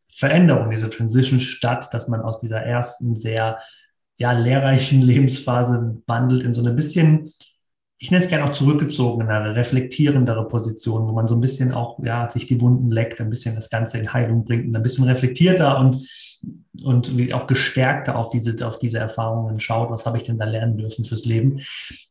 Veränderung, 0.08 0.70
diese 0.70 0.90
Transition 0.90 1.40
statt, 1.40 1.88
dass 1.92 2.08
man 2.08 2.20
aus 2.20 2.38
dieser 2.38 2.60
ersten 2.60 3.16
sehr 3.16 3.58
ja, 4.16 4.32
lehrreichen 4.32 5.02
Lebensphase 5.02 6.00
wandelt 6.06 6.44
in 6.44 6.52
so 6.52 6.60
eine 6.60 6.72
bisschen 6.72 7.32
ich 8.00 8.10
nenne 8.10 8.22
es 8.22 8.30
gerne 8.30 8.44
auch 8.44 8.52
zurückgezogenere, 8.52 9.56
reflektierendere 9.56 10.46
Position, 10.46 11.08
wo 11.08 11.12
man 11.12 11.26
so 11.26 11.34
ein 11.34 11.40
bisschen 11.40 11.72
auch 11.72 11.98
ja, 12.04 12.30
sich 12.30 12.46
die 12.46 12.60
Wunden 12.60 12.92
leckt, 12.92 13.20
ein 13.20 13.30
bisschen 13.30 13.56
das 13.56 13.70
Ganze 13.70 13.98
in 13.98 14.12
Heilung 14.12 14.44
bringt 14.44 14.66
und 14.66 14.76
ein 14.76 14.82
bisschen 14.84 15.04
reflektierter 15.04 15.80
und, 15.80 16.06
und 16.84 17.12
auch 17.34 17.48
gestärkter 17.48 18.16
auf 18.16 18.30
diese, 18.30 18.64
auf 18.66 18.78
diese 18.78 18.98
Erfahrungen 18.98 19.58
schaut, 19.58 19.90
was 19.90 20.06
habe 20.06 20.16
ich 20.16 20.22
denn 20.22 20.38
da 20.38 20.44
lernen 20.44 20.78
dürfen 20.78 21.04
fürs 21.04 21.24
Leben. 21.24 21.60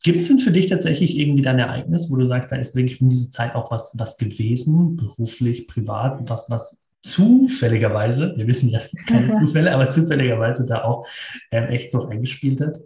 Gibt 0.04 0.20
es 0.20 0.28
denn 0.28 0.40
für 0.40 0.52
dich 0.52 0.68
tatsächlich 0.68 1.18
irgendwie 1.18 1.44
dein 1.44 1.60
Ereignis, 1.60 2.12
wo 2.12 2.18
du 2.18 2.28
sagst, 2.28 2.52
da 2.52 2.58
ist 2.58 2.76
wirklich 2.76 3.00
in 3.00 3.10
dieser 3.10 3.30
Zeit 3.30 3.56
auch 3.56 3.72
was, 3.72 3.96
was 3.98 4.18
gewesen, 4.18 4.98
beruflich, 4.98 5.68
privat, 5.68 6.30
was, 6.30 6.50
was 6.50 6.87
zufälligerweise, 7.02 8.34
wir 8.36 8.48
wissen 8.48 8.70
ja, 8.70 8.80
es 8.80 8.92
gibt 8.92 9.08
keine 9.08 9.34
Zufälle, 9.40 9.74
aber 9.74 9.92
zufälligerweise 9.92 10.66
da 10.66 10.84
auch 10.84 11.08
ähm, 11.52 11.66
echt 11.70 11.92
so 11.92 12.08
eingespielt 12.08 12.62
hat? 12.62 12.80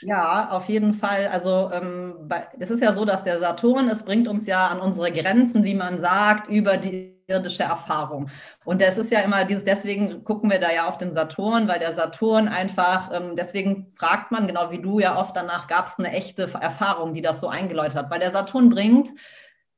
Ja, 0.00 0.50
auf 0.50 0.66
jeden 0.66 0.94
Fall. 0.94 1.28
Also 1.28 1.70
ähm, 1.72 2.14
bei, 2.28 2.46
es 2.58 2.70
ist 2.70 2.82
ja 2.82 2.92
so, 2.92 3.04
dass 3.04 3.24
der 3.24 3.40
Saturn, 3.40 3.88
es 3.88 4.04
bringt 4.04 4.28
uns 4.28 4.46
ja 4.46 4.68
an 4.68 4.80
unsere 4.80 5.10
Grenzen, 5.10 5.64
wie 5.64 5.74
man 5.74 6.00
sagt, 6.00 6.50
über 6.50 6.76
die 6.76 7.14
irdische 7.26 7.62
Erfahrung. 7.62 8.28
Und 8.64 8.82
das 8.82 8.98
ist 8.98 9.10
ja 9.10 9.20
immer 9.20 9.44
dieses, 9.44 9.64
deswegen 9.64 10.24
gucken 10.24 10.50
wir 10.50 10.58
da 10.58 10.70
ja 10.70 10.86
auf 10.86 10.98
den 10.98 11.14
Saturn, 11.14 11.68
weil 11.68 11.78
der 11.78 11.94
Saturn 11.94 12.48
einfach, 12.48 13.10
ähm, 13.14 13.34
deswegen 13.36 13.88
fragt 13.96 14.30
man, 14.30 14.46
genau 14.46 14.70
wie 14.70 14.82
du 14.82 15.00
ja 15.00 15.18
oft 15.18 15.34
danach, 15.34 15.66
gab 15.66 15.86
es 15.86 15.98
eine 15.98 16.12
echte 16.12 16.42
Erfahrung, 16.60 17.14
die 17.14 17.22
das 17.22 17.40
so 17.40 17.48
eingeläutet 17.48 17.96
hat. 17.96 18.10
Weil 18.10 18.20
der 18.20 18.32
Saturn 18.32 18.68
bringt 18.68 19.08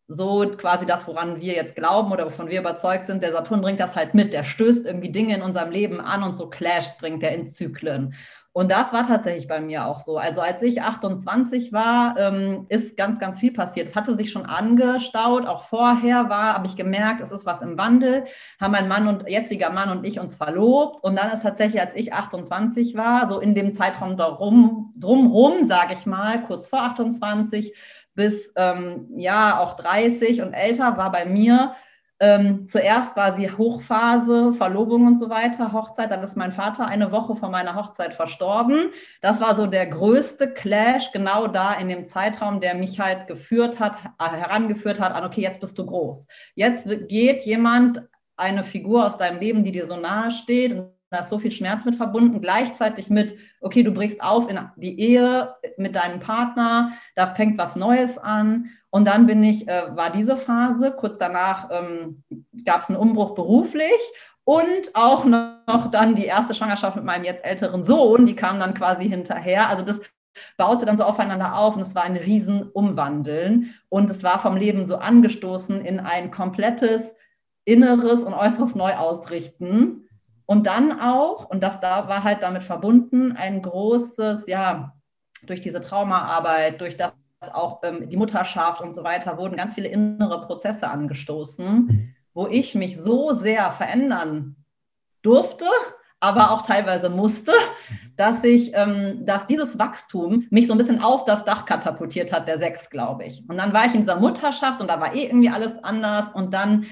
so 0.08 0.48
quasi 0.56 0.86
das, 0.86 1.06
woran 1.08 1.40
wir 1.40 1.54
jetzt 1.54 1.74
glauben 1.74 2.12
oder 2.12 2.26
wovon 2.26 2.48
wir 2.48 2.60
überzeugt 2.60 3.06
sind. 3.06 3.22
Der 3.22 3.32
Saturn 3.32 3.60
bringt 3.60 3.80
das 3.80 3.96
halt 3.96 4.14
mit. 4.14 4.32
Der 4.32 4.44
stößt 4.44 4.86
irgendwie 4.86 5.10
Dinge 5.10 5.34
in 5.34 5.42
unserem 5.42 5.70
Leben 5.70 6.00
an 6.00 6.22
und 6.22 6.36
so 6.36 6.48
Clashs 6.48 6.96
bringt 6.98 7.22
er 7.22 7.34
in 7.34 7.48
Zyklen. 7.48 8.14
Und 8.56 8.70
das 8.70 8.94
war 8.94 9.06
tatsächlich 9.06 9.48
bei 9.48 9.60
mir 9.60 9.84
auch 9.84 9.98
so. 9.98 10.16
Also 10.16 10.40
als 10.40 10.62
ich 10.62 10.80
28 10.80 11.74
war, 11.74 12.16
ähm, 12.18 12.64
ist 12.70 12.96
ganz, 12.96 13.18
ganz 13.18 13.38
viel 13.38 13.52
passiert. 13.52 13.88
Es 13.88 13.94
hatte 13.94 14.16
sich 14.16 14.32
schon 14.32 14.46
angestaut. 14.46 15.44
Auch 15.44 15.60
vorher 15.64 16.30
war, 16.30 16.54
habe 16.54 16.66
ich 16.66 16.74
gemerkt, 16.74 17.20
es 17.20 17.32
ist 17.32 17.44
was 17.44 17.60
im 17.60 17.76
Wandel. 17.76 18.24
Haben 18.58 18.72
mein 18.72 18.88
Mann 18.88 19.08
und 19.08 19.28
jetziger 19.28 19.68
Mann 19.68 19.90
und 19.90 20.06
ich 20.06 20.20
uns 20.20 20.36
verlobt. 20.36 21.04
Und 21.04 21.16
dann 21.16 21.32
ist 21.32 21.42
tatsächlich, 21.42 21.82
als 21.82 21.90
ich 21.96 22.14
28 22.14 22.96
war, 22.96 23.28
so 23.28 23.40
in 23.40 23.54
dem 23.54 23.74
Zeitraum 23.74 24.16
darum, 24.16 24.94
drumrum, 24.96 25.66
sage 25.66 25.92
ich 25.92 26.06
mal, 26.06 26.42
kurz 26.44 26.66
vor 26.66 26.80
28, 26.80 27.74
bis 28.16 28.52
ähm, 28.56 29.08
ja 29.16 29.60
auch 29.60 29.74
30 29.74 30.42
und 30.42 30.52
älter 30.52 30.96
war 30.96 31.12
bei 31.12 31.24
mir. 31.24 31.74
Ähm, 32.18 32.66
zuerst 32.66 33.14
war 33.14 33.36
sie 33.36 33.50
Hochphase, 33.50 34.54
Verlobung 34.54 35.06
und 35.06 35.16
so 35.16 35.28
weiter, 35.28 35.72
Hochzeit. 35.72 36.10
Dann 36.10 36.22
ist 36.22 36.36
mein 36.36 36.50
Vater 36.50 36.86
eine 36.86 37.12
Woche 37.12 37.36
vor 37.36 37.50
meiner 37.50 37.74
Hochzeit 37.74 38.14
verstorben. 38.14 38.90
Das 39.20 39.40
war 39.40 39.54
so 39.54 39.66
der 39.66 39.86
größte 39.86 40.52
Clash, 40.52 41.12
genau 41.12 41.46
da 41.46 41.74
in 41.74 41.88
dem 41.90 42.06
Zeitraum, 42.06 42.60
der 42.60 42.74
mich 42.74 42.98
halt 42.98 43.26
geführt 43.26 43.80
hat, 43.80 43.96
äh, 44.18 44.34
herangeführt 44.34 44.98
hat 44.98 45.12
an, 45.12 45.24
okay, 45.24 45.42
jetzt 45.42 45.60
bist 45.60 45.78
du 45.78 45.84
groß. 45.84 46.26
Jetzt 46.54 46.88
geht 47.08 47.42
jemand, 47.42 48.02
eine 48.38 48.64
Figur 48.64 49.06
aus 49.06 49.16
deinem 49.16 49.40
Leben, 49.40 49.64
die 49.64 49.72
dir 49.72 49.86
so 49.86 49.96
nahe 49.96 50.30
steht 50.30 50.95
da 51.10 51.18
ist 51.18 51.28
so 51.28 51.38
viel 51.38 51.52
Schmerz 51.52 51.84
mit 51.84 51.94
verbunden, 51.94 52.40
gleichzeitig 52.40 53.10
mit, 53.10 53.36
okay, 53.60 53.82
du 53.82 53.92
brichst 53.92 54.22
auf 54.22 54.50
in 54.50 54.58
die 54.76 54.98
Ehe 54.98 55.54
mit 55.76 55.94
deinem 55.94 56.20
Partner, 56.20 56.92
da 57.14 57.34
fängt 57.34 57.58
was 57.58 57.76
Neues 57.76 58.18
an. 58.18 58.70
Und 58.90 59.06
dann 59.06 59.26
bin 59.26 59.42
ich, 59.44 59.68
äh, 59.68 59.96
war 59.96 60.10
diese 60.10 60.36
Phase, 60.36 60.90
kurz 60.90 61.18
danach 61.18 61.68
ähm, 61.70 62.24
gab 62.64 62.80
es 62.80 62.88
einen 62.88 62.98
Umbruch 62.98 63.34
beruflich 63.34 63.90
und 64.44 64.94
auch 64.94 65.24
noch 65.24 65.90
dann 65.90 66.14
die 66.14 66.24
erste 66.24 66.54
Schwangerschaft 66.54 66.96
mit 66.96 67.04
meinem 67.04 67.24
jetzt 67.24 67.44
älteren 67.44 67.82
Sohn, 67.82 68.26
die 68.26 68.36
kam 68.36 68.58
dann 68.58 68.74
quasi 68.74 69.08
hinterher. 69.08 69.68
Also 69.68 69.84
das 69.84 70.00
baute 70.56 70.86
dann 70.86 70.96
so 70.96 71.04
aufeinander 71.04 71.56
auf 71.56 71.76
und 71.76 71.82
es 71.82 71.94
war 71.94 72.04
ein 72.04 72.16
Riesenumwandeln 72.16 73.74
und 73.88 74.10
es 74.10 74.22
war 74.22 74.38
vom 74.38 74.56
Leben 74.56 74.86
so 74.86 74.96
angestoßen 74.96 75.84
in 75.84 76.00
ein 76.00 76.30
komplettes 76.30 77.14
inneres 77.64 78.22
und 78.22 78.34
äußeres 78.34 78.74
Neuausrichten 78.74 80.05
und 80.46 80.68
dann 80.68 81.00
auch, 81.00 81.50
und 81.50 81.62
das 81.62 81.80
da 81.80 82.08
war 82.08 82.22
halt 82.22 82.42
damit 82.42 82.62
verbunden, 82.62 83.32
ein 83.32 83.60
großes, 83.62 84.46
ja, 84.46 84.94
durch 85.44 85.60
diese 85.60 85.80
Traumaarbeit, 85.80 86.80
durch 86.80 86.96
das 86.96 87.12
auch 87.52 87.80
ähm, 87.82 88.08
die 88.08 88.16
Mutterschaft 88.16 88.80
und 88.80 88.94
so 88.94 89.04
weiter, 89.04 89.38
wurden 89.38 89.56
ganz 89.56 89.74
viele 89.74 89.88
innere 89.88 90.46
Prozesse 90.46 90.88
angestoßen, 90.88 92.14
wo 92.32 92.46
ich 92.46 92.74
mich 92.74 92.96
so 92.96 93.32
sehr 93.32 93.70
verändern 93.70 94.56
durfte, 95.22 95.66
aber 96.20 96.52
auch 96.52 96.62
teilweise 96.62 97.10
musste, 97.10 97.52
dass 98.16 98.42
ich, 98.44 98.70
ähm, 98.74 99.26
dass 99.26 99.46
dieses 99.46 99.78
Wachstum 99.78 100.46
mich 100.50 100.66
so 100.66 100.74
ein 100.74 100.78
bisschen 100.78 101.02
auf 101.02 101.24
das 101.24 101.44
Dach 101.44 101.66
katapultiert 101.66 102.32
hat, 102.32 102.48
der 102.48 102.58
Sechs, 102.58 102.88
glaube 102.88 103.24
ich. 103.24 103.44
Und 103.48 103.58
dann 103.58 103.72
war 103.72 103.86
ich 103.86 103.94
in 103.94 104.00
dieser 104.00 104.18
Mutterschaft 104.18 104.80
und 104.80 104.88
da 104.88 105.00
war 105.00 105.14
eh 105.14 105.26
irgendwie 105.26 105.50
alles 105.50 105.82
anders 105.82 106.30
und 106.30 106.54
dann 106.54 106.86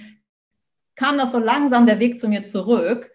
kam 0.96 1.18
das 1.18 1.32
so 1.32 1.38
langsam 1.38 1.86
der 1.86 1.98
Weg 1.98 2.20
zu 2.20 2.28
mir 2.28 2.44
zurück 2.44 3.10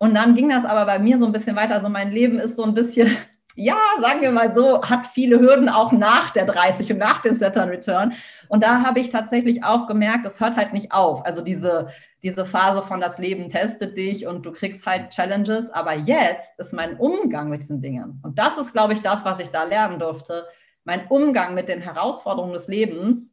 und 0.00 0.14
dann 0.14 0.34
ging 0.34 0.48
das 0.48 0.64
aber 0.64 0.86
bei 0.86 0.98
mir 0.98 1.18
so 1.18 1.26
ein 1.26 1.32
bisschen 1.32 1.56
weiter. 1.56 1.74
Also 1.74 1.90
mein 1.90 2.10
Leben 2.10 2.38
ist 2.38 2.56
so 2.56 2.64
ein 2.64 2.72
bisschen, 2.72 3.14
ja, 3.54 3.76
sagen 4.00 4.22
wir 4.22 4.32
mal 4.32 4.54
so, 4.54 4.82
hat 4.82 5.06
viele 5.06 5.38
Hürden 5.38 5.68
auch 5.68 5.92
nach 5.92 6.30
der 6.30 6.46
30 6.46 6.90
und 6.92 6.98
nach 6.98 7.20
dem 7.20 7.34
Saturn 7.34 7.68
Return. 7.68 8.14
Und 8.48 8.62
da 8.62 8.82
habe 8.82 8.98
ich 9.00 9.10
tatsächlich 9.10 9.62
auch 9.62 9.86
gemerkt, 9.86 10.24
es 10.24 10.40
hört 10.40 10.56
halt 10.56 10.72
nicht 10.72 10.92
auf. 10.92 11.26
Also 11.26 11.42
diese, 11.42 11.88
diese 12.22 12.46
Phase 12.46 12.80
von 12.80 12.98
das 12.98 13.18
Leben 13.18 13.50
testet 13.50 13.98
dich 13.98 14.26
und 14.26 14.46
du 14.46 14.52
kriegst 14.52 14.86
halt 14.86 15.10
Challenges. 15.10 15.68
Aber 15.68 15.92
jetzt 15.92 16.58
ist 16.58 16.72
mein 16.72 16.96
Umgang 16.96 17.50
mit 17.50 17.60
diesen 17.60 17.82
Dingen. 17.82 18.20
Und 18.22 18.38
das 18.38 18.56
ist, 18.56 18.72
glaube 18.72 18.94
ich, 18.94 19.02
das, 19.02 19.26
was 19.26 19.38
ich 19.38 19.50
da 19.50 19.64
lernen 19.64 19.98
durfte. 19.98 20.46
Mein 20.84 21.06
Umgang 21.08 21.52
mit 21.52 21.68
den 21.68 21.82
Herausforderungen 21.82 22.54
des 22.54 22.68
Lebens 22.68 23.29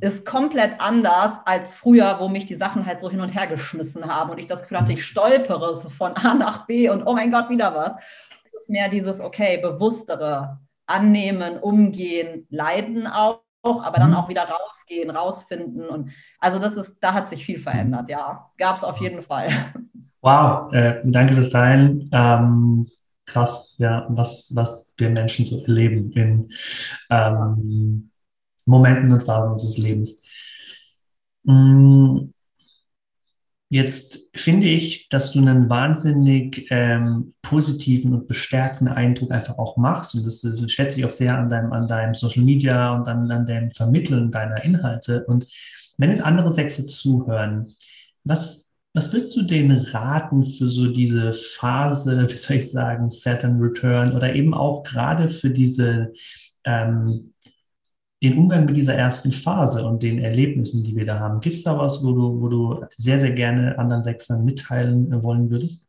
ist 0.00 0.24
komplett 0.24 0.80
anders 0.80 1.32
als 1.44 1.74
früher, 1.74 2.16
wo 2.20 2.28
mich 2.28 2.46
die 2.46 2.54
Sachen 2.54 2.86
halt 2.86 3.00
so 3.00 3.10
hin 3.10 3.20
und 3.20 3.30
her 3.30 3.46
geschmissen 3.46 4.06
haben 4.06 4.30
und 4.30 4.38
ich 4.38 4.46
das 4.46 4.62
Gefühl 4.62 4.78
hatte, 4.78 4.92
ich 4.92 5.04
stolpere 5.04 5.78
so 5.78 5.90
von 5.90 6.12
A 6.14 6.34
nach 6.34 6.66
B 6.66 6.88
und 6.88 7.06
oh 7.06 7.14
mein 7.14 7.30
Gott, 7.30 7.50
wieder 7.50 7.74
was. 7.74 7.92
Es 8.44 8.62
ist 8.62 8.70
mehr 8.70 8.88
dieses, 8.88 9.20
okay, 9.20 9.58
bewusstere 9.58 10.58
Annehmen, 10.86 11.58
Umgehen, 11.58 12.46
Leiden 12.50 13.06
auch, 13.06 13.42
aber 13.62 13.98
dann 13.98 14.10
mhm. 14.10 14.16
auch 14.16 14.28
wieder 14.28 14.48
rausgehen, 14.48 15.10
rausfinden. 15.10 15.88
Und 15.88 16.12
also 16.38 16.58
das 16.58 16.74
ist, 16.74 16.96
da 17.00 17.12
hat 17.12 17.28
sich 17.28 17.44
viel 17.44 17.58
verändert, 17.58 18.08
ja. 18.08 18.50
Gab 18.58 18.76
es 18.76 18.84
auf 18.84 18.98
jeden 19.00 19.22
Fall. 19.22 19.48
Wow, 20.22 20.72
äh, 20.72 21.00
danke 21.04 21.34
fürs 21.34 21.50
Teilen. 21.50 22.10
Ähm, 22.12 22.86
krass, 23.24 23.74
ja, 23.78 24.06
was, 24.10 24.54
was 24.54 24.92
wir 24.98 25.10
Menschen 25.10 25.46
so 25.46 25.62
erleben 25.64 26.12
in 26.12 26.48
ähm, 27.08 28.10
Momenten 28.66 29.12
und 29.12 29.22
Phasen 29.22 29.52
unseres 29.52 29.78
Lebens. 29.78 30.22
Mm, 31.44 32.32
jetzt 33.70 34.28
finde 34.34 34.66
ich, 34.66 35.08
dass 35.08 35.32
du 35.32 35.38
einen 35.38 35.70
wahnsinnig 35.70 36.66
ähm, 36.70 37.34
positiven 37.42 38.12
und 38.12 38.26
bestärkten 38.28 38.88
Eindruck 38.88 39.30
einfach 39.30 39.58
auch 39.58 39.76
machst. 39.76 40.14
Und 40.14 40.26
das, 40.26 40.40
das 40.40 40.70
schätze 40.70 40.98
ich 40.98 41.04
auch 41.04 41.10
sehr 41.10 41.38
an 41.38 41.48
deinem, 41.48 41.72
an 41.72 41.88
deinem 41.88 42.14
Social 42.14 42.44
Media 42.44 42.94
und 42.94 43.06
an, 43.08 43.30
an 43.30 43.46
dem 43.46 43.70
Vermitteln 43.70 44.30
deiner 44.30 44.62
Inhalte. 44.64 45.24
Und 45.26 45.46
wenn 45.98 46.10
es 46.10 46.20
andere 46.20 46.52
Sechse 46.52 46.86
zuhören, 46.86 47.74
was, 48.24 48.74
was 48.92 49.12
willst 49.12 49.36
du 49.36 49.42
denen 49.42 49.80
raten 49.92 50.44
für 50.44 50.66
so 50.66 50.88
diese 50.88 51.32
Phase, 51.32 52.28
wie 52.30 52.36
soll 52.36 52.56
ich 52.56 52.70
sagen, 52.70 53.08
Saturn 53.08 53.60
Return 53.60 54.12
oder 54.16 54.34
eben 54.34 54.52
auch 54.52 54.82
gerade 54.82 55.28
für 55.28 55.50
diese 55.50 56.12
ähm, 56.64 57.34
den 58.22 58.36
Umgang 58.36 58.66
mit 58.66 58.76
dieser 58.76 58.94
ersten 58.94 59.32
Phase 59.32 59.84
und 59.86 60.02
den 60.02 60.18
Erlebnissen, 60.18 60.84
die 60.84 60.94
wir 60.94 61.06
da 61.06 61.18
haben. 61.18 61.40
Gibt 61.40 61.56
es 61.56 61.62
da 61.62 61.78
was, 61.78 62.04
wo 62.04 62.12
du, 62.12 62.40
wo 62.40 62.48
du 62.48 62.84
sehr, 62.90 63.18
sehr 63.18 63.32
gerne 63.32 63.78
anderen 63.78 64.02
Sechsern 64.02 64.44
mitteilen 64.44 65.22
wollen 65.22 65.50
würdest? 65.50 65.86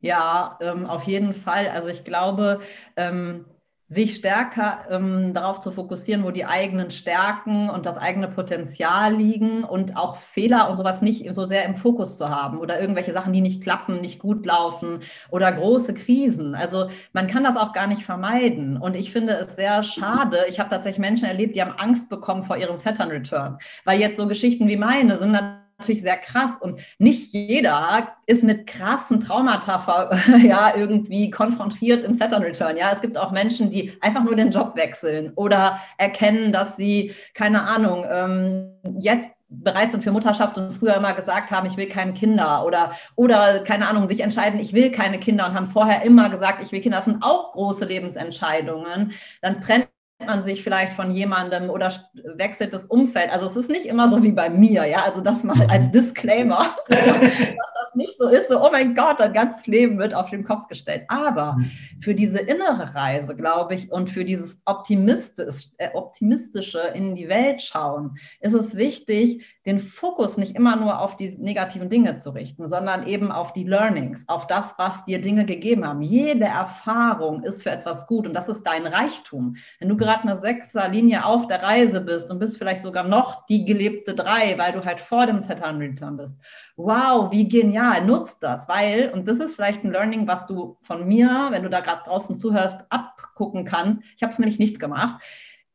Ja, 0.00 0.56
ähm, 0.62 0.86
auf 0.86 1.04
jeden 1.04 1.34
Fall. 1.34 1.68
Also 1.68 1.88
ich 1.88 2.04
glaube, 2.04 2.60
ähm, 2.96 3.44
sich 3.92 4.14
stärker 4.14 4.84
ähm, 4.88 5.34
darauf 5.34 5.60
zu 5.60 5.72
fokussieren, 5.72 6.22
wo 6.22 6.30
die 6.30 6.44
eigenen 6.44 6.92
Stärken 6.92 7.68
und 7.68 7.86
das 7.86 7.98
eigene 7.98 8.28
Potenzial 8.28 9.12
liegen 9.14 9.64
und 9.64 9.96
auch 9.96 10.14
Fehler 10.14 10.70
und 10.70 10.76
sowas 10.76 11.02
nicht 11.02 11.34
so 11.34 11.44
sehr 11.44 11.64
im 11.64 11.74
Fokus 11.74 12.16
zu 12.16 12.28
haben 12.28 12.58
oder 12.60 12.80
irgendwelche 12.80 13.12
Sachen, 13.12 13.32
die 13.32 13.40
nicht 13.40 13.62
klappen, 13.62 14.00
nicht 14.00 14.20
gut 14.20 14.46
laufen 14.46 15.00
oder 15.30 15.50
große 15.52 15.92
Krisen. 15.94 16.54
Also 16.54 16.86
man 17.12 17.26
kann 17.26 17.42
das 17.42 17.56
auch 17.56 17.72
gar 17.72 17.88
nicht 17.88 18.04
vermeiden. 18.04 18.76
Und 18.76 18.94
ich 18.94 19.10
finde 19.10 19.32
es 19.32 19.56
sehr 19.56 19.82
schade. 19.82 20.44
Ich 20.48 20.60
habe 20.60 20.70
tatsächlich 20.70 21.00
Menschen 21.00 21.26
erlebt, 21.26 21.56
die 21.56 21.62
haben 21.62 21.74
Angst 21.76 22.08
bekommen 22.08 22.44
vor 22.44 22.56
ihrem 22.56 22.78
Saturn 22.78 23.10
Return, 23.10 23.58
weil 23.84 23.98
jetzt 23.98 24.18
so 24.18 24.28
Geschichten 24.28 24.68
wie 24.68 24.76
meine 24.76 25.18
sind 25.18 25.32
natürlich 25.32 25.59
natürlich 25.80 26.02
sehr 26.02 26.18
krass 26.18 26.52
und 26.60 26.80
nicht 26.98 27.32
jeder 27.32 28.16
ist 28.26 28.44
mit 28.44 28.66
krassen 28.66 29.20
Traumata 29.20 30.10
ja, 30.42 30.76
irgendwie 30.76 31.30
konfrontiert 31.30 32.04
im 32.04 32.12
Saturn 32.12 32.42
Return. 32.42 32.76
Ja, 32.76 32.92
es 32.92 33.00
gibt 33.00 33.18
auch 33.18 33.32
Menschen, 33.32 33.70
die 33.70 33.92
einfach 34.00 34.22
nur 34.22 34.36
den 34.36 34.50
Job 34.50 34.76
wechseln 34.76 35.32
oder 35.34 35.80
erkennen, 35.98 36.52
dass 36.52 36.76
sie, 36.76 37.12
keine 37.34 37.62
Ahnung, 37.62 38.04
ähm, 38.08 38.74
jetzt 39.00 39.30
bereit 39.48 39.90
sind 39.90 40.04
für 40.04 40.12
Mutterschaft 40.12 40.56
und 40.58 40.70
früher 40.70 40.94
immer 40.94 41.12
gesagt 41.12 41.50
haben, 41.50 41.66
ich 41.66 41.76
will 41.76 41.88
keine 41.88 42.12
Kinder 42.12 42.64
oder, 42.64 42.92
oder 43.16 43.60
keine 43.64 43.88
Ahnung, 43.88 44.08
sich 44.08 44.20
entscheiden, 44.20 44.60
ich 44.60 44.72
will 44.72 44.92
keine 44.92 45.18
Kinder 45.18 45.46
und 45.46 45.54
haben 45.54 45.66
vorher 45.66 46.02
immer 46.02 46.28
gesagt, 46.30 46.62
ich 46.62 46.70
will 46.70 46.80
Kinder. 46.80 46.98
Das 46.98 47.06
sind 47.06 47.22
auch 47.22 47.50
große 47.52 47.84
Lebensentscheidungen. 47.84 49.12
Dann 49.42 49.60
trennt 49.60 49.88
man 50.26 50.42
sich 50.42 50.62
vielleicht 50.62 50.92
von 50.92 51.10
jemandem 51.10 51.70
oder 51.70 51.92
wechselt 52.36 52.72
das 52.72 52.86
Umfeld. 52.86 53.30
Also 53.30 53.46
es 53.46 53.56
ist 53.56 53.70
nicht 53.70 53.86
immer 53.86 54.08
so 54.08 54.22
wie 54.22 54.32
bei 54.32 54.50
mir, 54.50 54.84
ja. 54.86 55.02
Also 55.04 55.20
das 55.20 55.44
mal 55.44 55.66
als 55.68 55.86
mhm. 55.86 55.92
Disclaimer, 55.92 56.74
dass 56.88 57.00
das 57.00 57.94
nicht 57.94 58.16
so 58.18 58.28
ist, 58.28 58.48
so, 58.48 58.64
oh 58.64 58.70
mein 58.70 58.94
Gott, 58.94 59.20
dein 59.20 59.32
ganzes 59.32 59.66
Leben 59.66 59.98
wird 59.98 60.14
auf 60.14 60.30
den 60.30 60.44
Kopf 60.44 60.68
gestellt. 60.68 61.04
Aber 61.08 61.54
mhm. 61.54 61.70
für 62.00 62.14
diese 62.14 62.38
innere 62.38 62.94
Reise, 62.94 63.34
glaube 63.34 63.74
ich, 63.74 63.90
und 63.90 64.10
für 64.10 64.24
dieses 64.24 64.60
optimistisch, 64.64 65.70
äh, 65.78 65.90
optimistische 65.94 66.80
in 66.94 67.14
die 67.14 67.28
Welt 67.28 67.60
schauen, 67.60 68.16
ist 68.40 68.54
es 68.54 68.76
wichtig, 68.76 69.44
den 69.66 69.80
Fokus 69.80 70.36
nicht 70.36 70.54
immer 70.54 70.76
nur 70.76 71.00
auf 71.00 71.16
die 71.16 71.36
negativen 71.38 71.88
Dinge 71.88 72.16
zu 72.16 72.30
richten, 72.30 72.68
sondern 72.68 73.06
eben 73.06 73.32
auf 73.32 73.52
die 73.52 73.64
Learnings, 73.64 74.24
auf 74.28 74.46
das, 74.46 74.74
was 74.78 75.04
dir 75.04 75.20
Dinge 75.20 75.44
gegeben 75.44 75.86
haben. 75.86 76.02
Jede 76.02 76.44
Erfahrung 76.44 77.42
ist 77.42 77.62
für 77.62 77.70
etwas 77.70 78.06
gut 78.06 78.26
und 78.26 78.34
das 78.34 78.48
ist 78.48 78.62
dein 78.64 78.86
Reichtum. 78.86 79.56
Wenn 79.78 79.88
du 79.88 79.96
gerade 79.96 80.09
eine 80.18 80.36
Sechserlinie 80.36 81.24
auf 81.24 81.46
der 81.46 81.62
Reise 81.62 82.00
bist 82.00 82.30
und 82.30 82.38
bist 82.38 82.58
vielleicht 82.58 82.82
sogar 82.82 83.04
noch 83.04 83.46
die 83.46 83.64
gelebte 83.64 84.14
Drei, 84.14 84.58
weil 84.58 84.72
du 84.72 84.84
halt 84.84 85.00
vor 85.00 85.26
dem 85.26 85.40
Saturn 85.40 85.78
Return 85.78 86.16
bist. 86.16 86.34
Wow, 86.76 87.30
wie 87.30 87.48
genial, 87.48 88.04
nutzt 88.04 88.42
das, 88.42 88.68
weil, 88.68 89.10
und 89.10 89.28
das 89.28 89.38
ist 89.38 89.54
vielleicht 89.54 89.84
ein 89.84 89.92
Learning, 89.92 90.26
was 90.26 90.46
du 90.46 90.76
von 90.80 91.06
mir, 91.06 91.48
wenn 91.50 91.62
du 91.62 91.70
da 91.70 91.80
gerade 91.80 92.02
draußen 92.04 92.36
zuhörst, 92.36 92.84
abgucken 92.90 93.64
kannst. 93.64 94.02
Ich 94.16 94.22
habe 94.22 94.32
es 94.32 94.38
nämlich 94.38 94.58
nicht 94.58 94.80
gemacht 94.80 95.22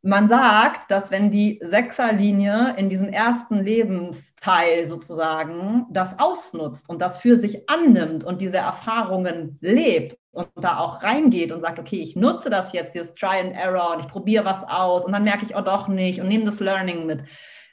man 0.06 0.28
sagt, 0.28 0.92
dass 0.92 1.10
wenn 1.10 1.32
die 1.32 1.60
Sechserlinie 1.64 2.76
in 2.78 2.90
diesem 2.90 3.10
ersten 3.10 3.64
Lebensteil 3.64 4.88
sozusagen 4.88 5.88
das 5.90 6.20
ausnutzt 6.20 6.90
und 6.90 7.02
das 7.02 7.18
für 7.18 7.38
sich 7.38 7.68
annimmt 7.68 8.24
und 8.24 8.40
diese 8.40 8.58
Erfahrungen 8.58 9.58
lebt 9.62 10.20
und 10.36 10.50
da 10.56 10.80
auch 10.80 11.02
reingeht 11.02 11.52
und 11.52 11.62
sagt, 11.62 11.80
okay, 11.80 12.02
ich 12.02 12.16
nutze 12.16 12.50
das 12.50 12.74
jetzt, 12.74 12.94
dieses 12.94 13.16
Try 13.16 13.40
and 13.40 13.56
Error 13.56 13.96
und 13.96 14.02
ich 14.02 14.08
probiere 14.08 14.46
was 14.46 14.64
aus 14.64 15.06
und 15.06 15.14
dann 15.14 15.24
merke 15.24 15.46
ich, 15.46 15.56
oh 15.56 15.62
doch 15.62 15.88
nicht 15.88 16.20
und 16.20 16.28
nehme 16.28 16.46
das 16.46 16.60
Learning 16.60 17.06
mit. 17.06 17.24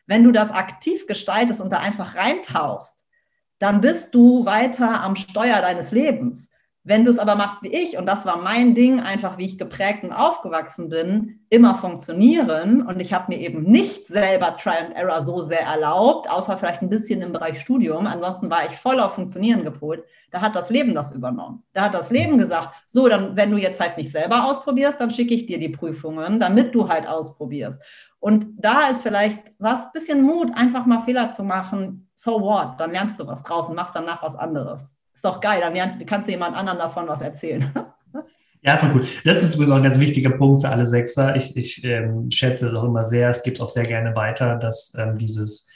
Wenn 0.06 0.24
du 0.24 0.32
das 0.32 0.52
aktiv 0.52 1.06
gestaltest 1.06 1.60
und 1.60 1.72
da 1.72 1.78
einfach 1.78 2.14
reintauchst, 2.14 3.04
dann 3.58 3.80
bist 3.80 4.14
du 4.14 4.44
weiter 4.44 5.00
am 5.02 5.16
Steuer 5.16 5.60
deines 5.60 5.90
Lebens. 5.90 6.50
Wenn 6.84 7.04
du 7.04 7.10
es 7.12 7.20
aber 7.20 7.36
machst 7.36 7.62
wie 7.62 7.68
ich, 7.68 7.96
und 7.96 8.06
das 8.06 8.26
war 8.26 8.38
mein 8.38 8.74
Ding, 8.74 8.98
einfach 8.98 9.38
wie 9.38 9.46
ich 9.46 9.56
geprägt 9.56 10.02
und 10.02 10.12
aufgewachsen 10.12 10.88
bin, 10.88 11.38
immer 11.48 11.76
funktionieren. 11.76 12.84
Und 12.84 12.98
ich 12.98 13.12
habe 13.12 13.26
mir 13.28 13.38
eben 13.38 13.62
nicht 13.62 14.08
selber 14.08 14.56
Try 14.56 14.78
and 14.86 14.96
Error 14.96 15.24
so 15.24 15.38
sehr 15.42 15.60
erlaubt, 15.60 16.28
außer 16.28 16.58
vielleicht 16.58 16.82
ein 16.82 16.88
bisschen 16.88 17.22
im 17.22 17.32
Bereich 17.32 17.60
Studium. 17.60 18.08
Ansonsten 18.08 18.50
war 18.50 18.66
ich 18.66 18.72
voll 18.72 18.98
auf 18.98 19.14
Funktionieren 19.14 19.62
gepolt. 19.62 20.02
Da 20.32 20.40
hat 20.40 20.56
das 20.56 20.70
Leben 20.70 20.92
das 20.92 21.12
übernommen. 21.12 21.62
Da 21.72 21.82
hat 21.82 21.94
das 21.94 22.10
Leben 22.10 22.36
gesagt, 22.36 22.74
so, 22.88 23.08
dann, 23.08 23.36
wenn 23.36 23.52
du 23.52 23.58
jetzt 23.58 23.80
halt 23.80 23.96
nicht 23.96 24.10
selber 24.10 24.46
ausprobierst, 24.46 25.00
dann 25.00 25.12
schicke 25.12 25.34
ich 25.34 25.46
dir 25.46 25.60
die 25.60 25.68
Prüfungen, 25.68 26.40
damit 26.40 26.74
du 26.74 26.88
halt 26.88 27.06
ausprobierst. 27.06 27.80
Und 28.18 28.46
da 28.58 28.88
ist 28.88 29.04
vielleicht 29.04 29.38
was, 29.58 29.92
bisschen 29.92 30.22
Mut, 30.22 30.50
einfach 30.56 30.84
mal 30.86 31.00
Fehler 31.00 31.30
zu 31.30 31.44
machen. 31.44 32.08
So 32.16 32.40
what? 32.40 32.80
Dann 32.80 32.90
lernst 32.90 33.20
du 33.20 33.26
was 33.28 33.44
draußen, 33.44 33.72
machst 33.76 33.94
danach 33.94 34.20
was 34.24 34.34
anderes 34.34 34.92
ist 35.22 35.32
doch 35.32 35.40
geil, 35.40 35.60
dann 35.60 36.04
kannst 36.04 36.26
du 36.26 36.32
jemand 36.32 36.56
anderen 36.56 36.78
davon 36.78 37.06
was 37.06 37.20
erzählen. 37.20 37.70
Ja, 38.64 38.78
voll 38.78 38.90
gut. 38.90 39.08
Das 39.24 39.42
ist 39.42 39.56
übrigens 39.56 39.72
auch 39.72 39.78
ein 39.78 39.82
ganz 39.82 39.98
wichtiger 39.98 40.30
Punkt 40.30 40.62
für 40.62 40.68
alle 40.68 40.86
Sechser. 40.86 41.34
Ich, 41.34 41.56
ich 41.56 41.82
ähm, 41.82 42.30
schätze 42.30 42.68
es 42.68 42.78
auch 42.78 42.84
immer 42.84 43.04
sehr, 43.04 43.28
es 43.28 43.42
gibt 43.42 43.60
auch 43.60 43.68
sehr 43.68 43.82
gerne 43.82 44.14
weiter, 44.14 44.54
dass 44.54 44.94
ähm, 44.96 45.18
dieses, 45.18 45.68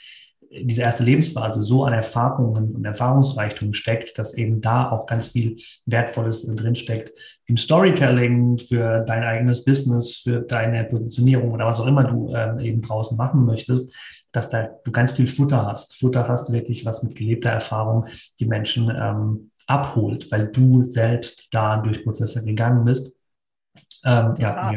diese 0.49 0.83
erste 0.83 1.03
Lebensphase 1.03 1.63
so 1.63 1.83
an 1.83 1.91
Erfahrungen 1.91 2.75
und 2.75 2.85
Erfahrungsreichtum 2.85 3.73
steckt, 3.73 4.17
dass 4.17 4.35
eben 4.35 4.61
da 4.61 4.89
auch 4.89 5.05
ganz 5.05 5.27
viel 5.27 5.57
Wertvolles 5.85 6.47
drinsteckt 6.55 7.11
im 7.47 7.57
Storytelling 7.57 8.57
für 8.57 9.01
dein 9.01 9.23
eigenes 9.23 9.65
Business, 9.65 10.19
für 10.23 10.39
deine 10.39 10.85
Positionierung 10.85 11.51
oder 11.51 11.65
was 11.65 11.81
auch 11.81 11.87
immer 11.87 12.05
du 12.05 12.33
ähm, 12.33 12.59
eben 12.59 12.81
draußen 12.81 13.17
machen 13.17 13.43
möchtest 13.43 13.93
dass 14.37 14.49
da 14.49 14.69
du 14.83 14.91
ganz 14.91 15.11
viel 15.11 15.27
Futter 15.27 15.65
hast. 15.65 15.97
Futter 15.97 16.27
hast 16.27 16.51
wirklich 16.51 16.85
was 16.85 17.03
mit 17.03 17.15
gelebter 17.15 17.49
Erfahrung 17.49 18.07
die 18.39 18.45
Menschen 18.45 18.89
ähm, 18.97 19.51
abholt, 19.65 20.31
weil 20.31 20.47
du 20.47 20.83
selbst 20.83 21.53
da 21.53 21.77
durch 21.77 22.03
Prozesse 22.03 22.45
gegangen 22.45 22.85
bist. 22.85 23.17
Ähm, 24.05 24.35
ja, 24.37 24.71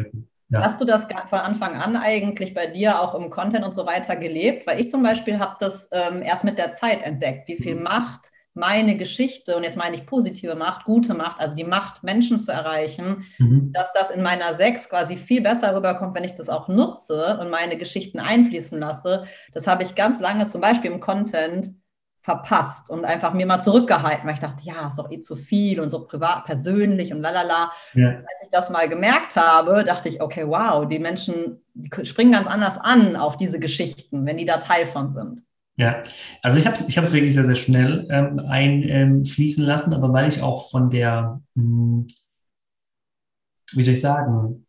ja. 0.48 0.62
Hast 0.62 0.80
du 0.80 0.84
das 0.84 1.06
von 1.28 1.38
Anfang 1.38 1.76
an 1.76 1.96
eigentlich 1.96 2.54
bei 2.54 2.66
dir 2.66 3.00
auch 3.00 3.14
im 3.14 3.30
Content 3.30 3.64
und 3.64 3.72
so 3.72 3.86
weiter 3.86 4.16
gelebt? 4.16 4.66
Weil 4.66 4.80
ich 4.80 4.90
zum 4.90 5.02
Beispiel 5.02 5.38
habe 5.38 5.54
das 5.60 5.88
ähm, 5.92 6.22
erst 6.22 6.42
mit 6.42 6.58
der 6.58 6.74
Zeit 6.74 7.04
entdeckt, 7.04 7.46
wie 7.48 7.56
viel 7.56 7.76
mhm. 7.76 7.84
Macht 7.84 8.32
meine 8.54 8.96
Geschichte, 8.96 9.56
und 9.56 9.62
jetzt 9.62 9.76
meine 9.76 9.96
ich 9.96 10.06
positive 10.06 10.54
Macht, 10.54 10.84
gute 10.84 11.14
Macht, 11.14 11.40
also 11.40 11.54
die 11.54 11.64
Macht, 11.64 12.02
Menschen 12.02 12.40
zu 12.40 12.52
erreichen, 12.52 13.24
mhm. 13.38 13.72
dass 13.72 13.92
das 13.92 14.10
in 14.10 14.22
meiner 14.22 14.54
Sechs 14.54 14.88
quasi 14.88 15.16
viel 15.16 15.40
besser 15.40 15.74
rüberkommt, 15.74 16.14
wenn 16.14 16.24
ich 16.24 16.34
das 16.34 16.48
auch 16.48 16.68
nutze 16.68 17.38
und 17.40 17.50
meine 17.50 17.76
Geschichten 17.76 18.18
einfließen 18.18 18.78
lasse. 18.78 19.22
Das 19.52 19.66
habe 19.66 19.82
ich 19.82 19.94
ganz 19.94 20.20
lange 20.20 20.46
zum 20.46 20.60
Beispiel 20.60 20.90
im 20.90 21.00
Content 21.00 21.72
verpasst 22.22 22.90
und 22.90 23.06
einfach 23.06 23.32
mir 23.32 23.46
mal 23.46 23.60
zurückgehalten, 23.60 24.26
weil 24.26 24.34
ich 24.34 24.40
dachte, 24.40 24.62
ja, 24.64 24.88
ist 24.88 24.98
doch 24.98 25.10
eh 25.10 25.20
zu 25.20 25.36
viel 25.36 25.80
und 25.80 25.88
so 25.88 26.04
privat, 26.04 26.44
persönlich 26.44 27.14
und 27.14 27.20
lalala. 27.20 27.72
Ja. 27.94 28.08
Als 28.08 28.42
ich 28.42 28.50
das 28.50 28.68
mal 28.68 28.88
gemerkt 28.88 29.36
habe, 29.36 29.84
dachte 29.84 30.10
ich, 30.10 30.20
okay, 30.20 30.46
wow, 30.46 30.86
die 30.86 30.98
Menschen 30.98 31.62
die 31.74 32.04
springen 32.04 32.32
ganz 32.32 32.46
anders 32.46 32.76
an 32.78 33.16
auf 33.16 33.36
diese 33.36 33.58
Geschichten, 33.58 34.26
wenn 34.26 34.36
die 34.36 34.44
da 34.44 34.58
Teil 34.58 34.86
von 34.86 35.12
sind. 35.12 35.42
Ja, 35.80 36.02
also 36.42 36.58
ich 36.58 36.66
habe 36.66 36.76
es 36.76 36.86
ich 36.86 36.94
wirklich 36.94 37.32
sehr, 37.32 37.46
sehr 37.46 37.54
schnell 37.54 38.06
ähm, 38.10 38.38
einfließen 38.38 39.62
ähm, 39.62 39.68
lassen, 39.68 39.94
aber 39.94 40.12
weil 40.12 40.28
ich 40.28 40.42
auch 40.42 40.68
von 40.68 40.90
der, 40.90 41.40
mh, 41.54 41.62
hm, 41.62 42.06
wie 43.72 43.82
soll 43.82 43.94
ich 43.94 44.00
sagen, 44.02 44.66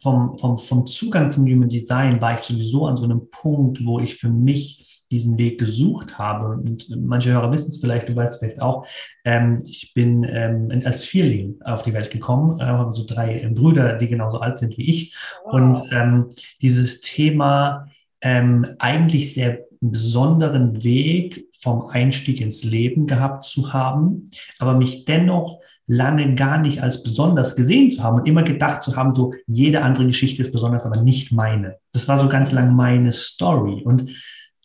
vom, 0.00 0.38
vom, 0.38 0.56
vom 0.56 0.86
Zugang 0.86 1.28
zum 1.28 1.44
Human 1.46 1.68
Design 1.68 2.22
war 2.22 2.34
ich 2.34 2.40
sowieso 2.40 2.86
an 2.86 2.96
so 2.96 3.02
einem 3.02 3.28
Punkt, 3.30 3.84
wo 3.84 3.98
ich 3.98 4.14
für 4.14 4.28
mich 4.28 5.02
diesen 5.10 5.38
Weg 5.38 5.58
gesucht 5.58 6.18
habe. 6.18 6.54
Und 6.54 6.88
manche 7.04 7.32
Hörer 7.32 7.50
wissen 7.50 7.70
es 7.70 7.78
vielleicht, 7.78 8.08
du 8.08 8.14
weißt 8.14 8.38
vielleicht 8.38 8.62
auch, 8.62 8.86
ähm, 9.24 9.60
ich 9.66 9.92
bin 9.92 10.22
ähm, 10.22 10.82
als 10.84 11.04
Vierling 11.04 11.60
auf 11.64 11.82
die 11.82 11.94
Welt 11.94 12.12
gekommen, 12.12 12.60
äh, 12.60 12.64
habe 12.64 12.92
so 12.92 13.04
drei 13.04 13.40
äh, 13.40 13.48
Brüder, 13.48 13.94
die 13.94 14.06
genauso 14.06 14.38
alt 14.38 14.58
sind 14.58 14.78
wie 14.78 14.88
ich. 14.88 15.16
Wow. 15.46 15.54
Und 15.54 15.82
ähm, 15.90 16.28
dieses 16.62 17.00
Thema 17.00 17.88
ähm, 18.20 18.76
eigentlich 18.78 19.34
sehr 19.34 19.64
einen 19.84 19.92
besonderen 19.92 20.82
Weg 20.82 21.46
vom 21.60 21.86
Einstieg 21.86 22.40
ins 22.40 22.64
Leben 22.64 23.06
gehabt 23.06 23.44
zu 23.44 23.72
haben, 23.72 24.30
aber 24.58 24.74
mich 24.74 25.04
dennoch 25.04 25.60
lange 25.86 26.34
gar 26.34 26.58
nicht 26.58 26.82
als 26.82 27.02
besonders 27.02 27.54
gesehen 27.54 27.90
zu 27.90 28.02
haben 28.02 28.20
und 28.20 28.26
immer 28.26 28.42
gedacht 28.42 28.82
zu 28.82 28.96
haben, 28.96 29.12
so 29.12 29.34
jede 29.46 29.82
andere 29.82 30.06
Geschichte 30.06 30.40
ist 30.40 30.52
besonders, 30.52 30.86
aber 30.86 31.02
nicht 31.02 31.32
meine. 31.32 31.76
Das 31.92 32.08
war 32.08 32.18
so 32.18 32.28
ganz 32.28 32.52
lang 32.52 32.74
meine 32.74 33.12
Story. 33.12 33.82
Und 33.84 34.04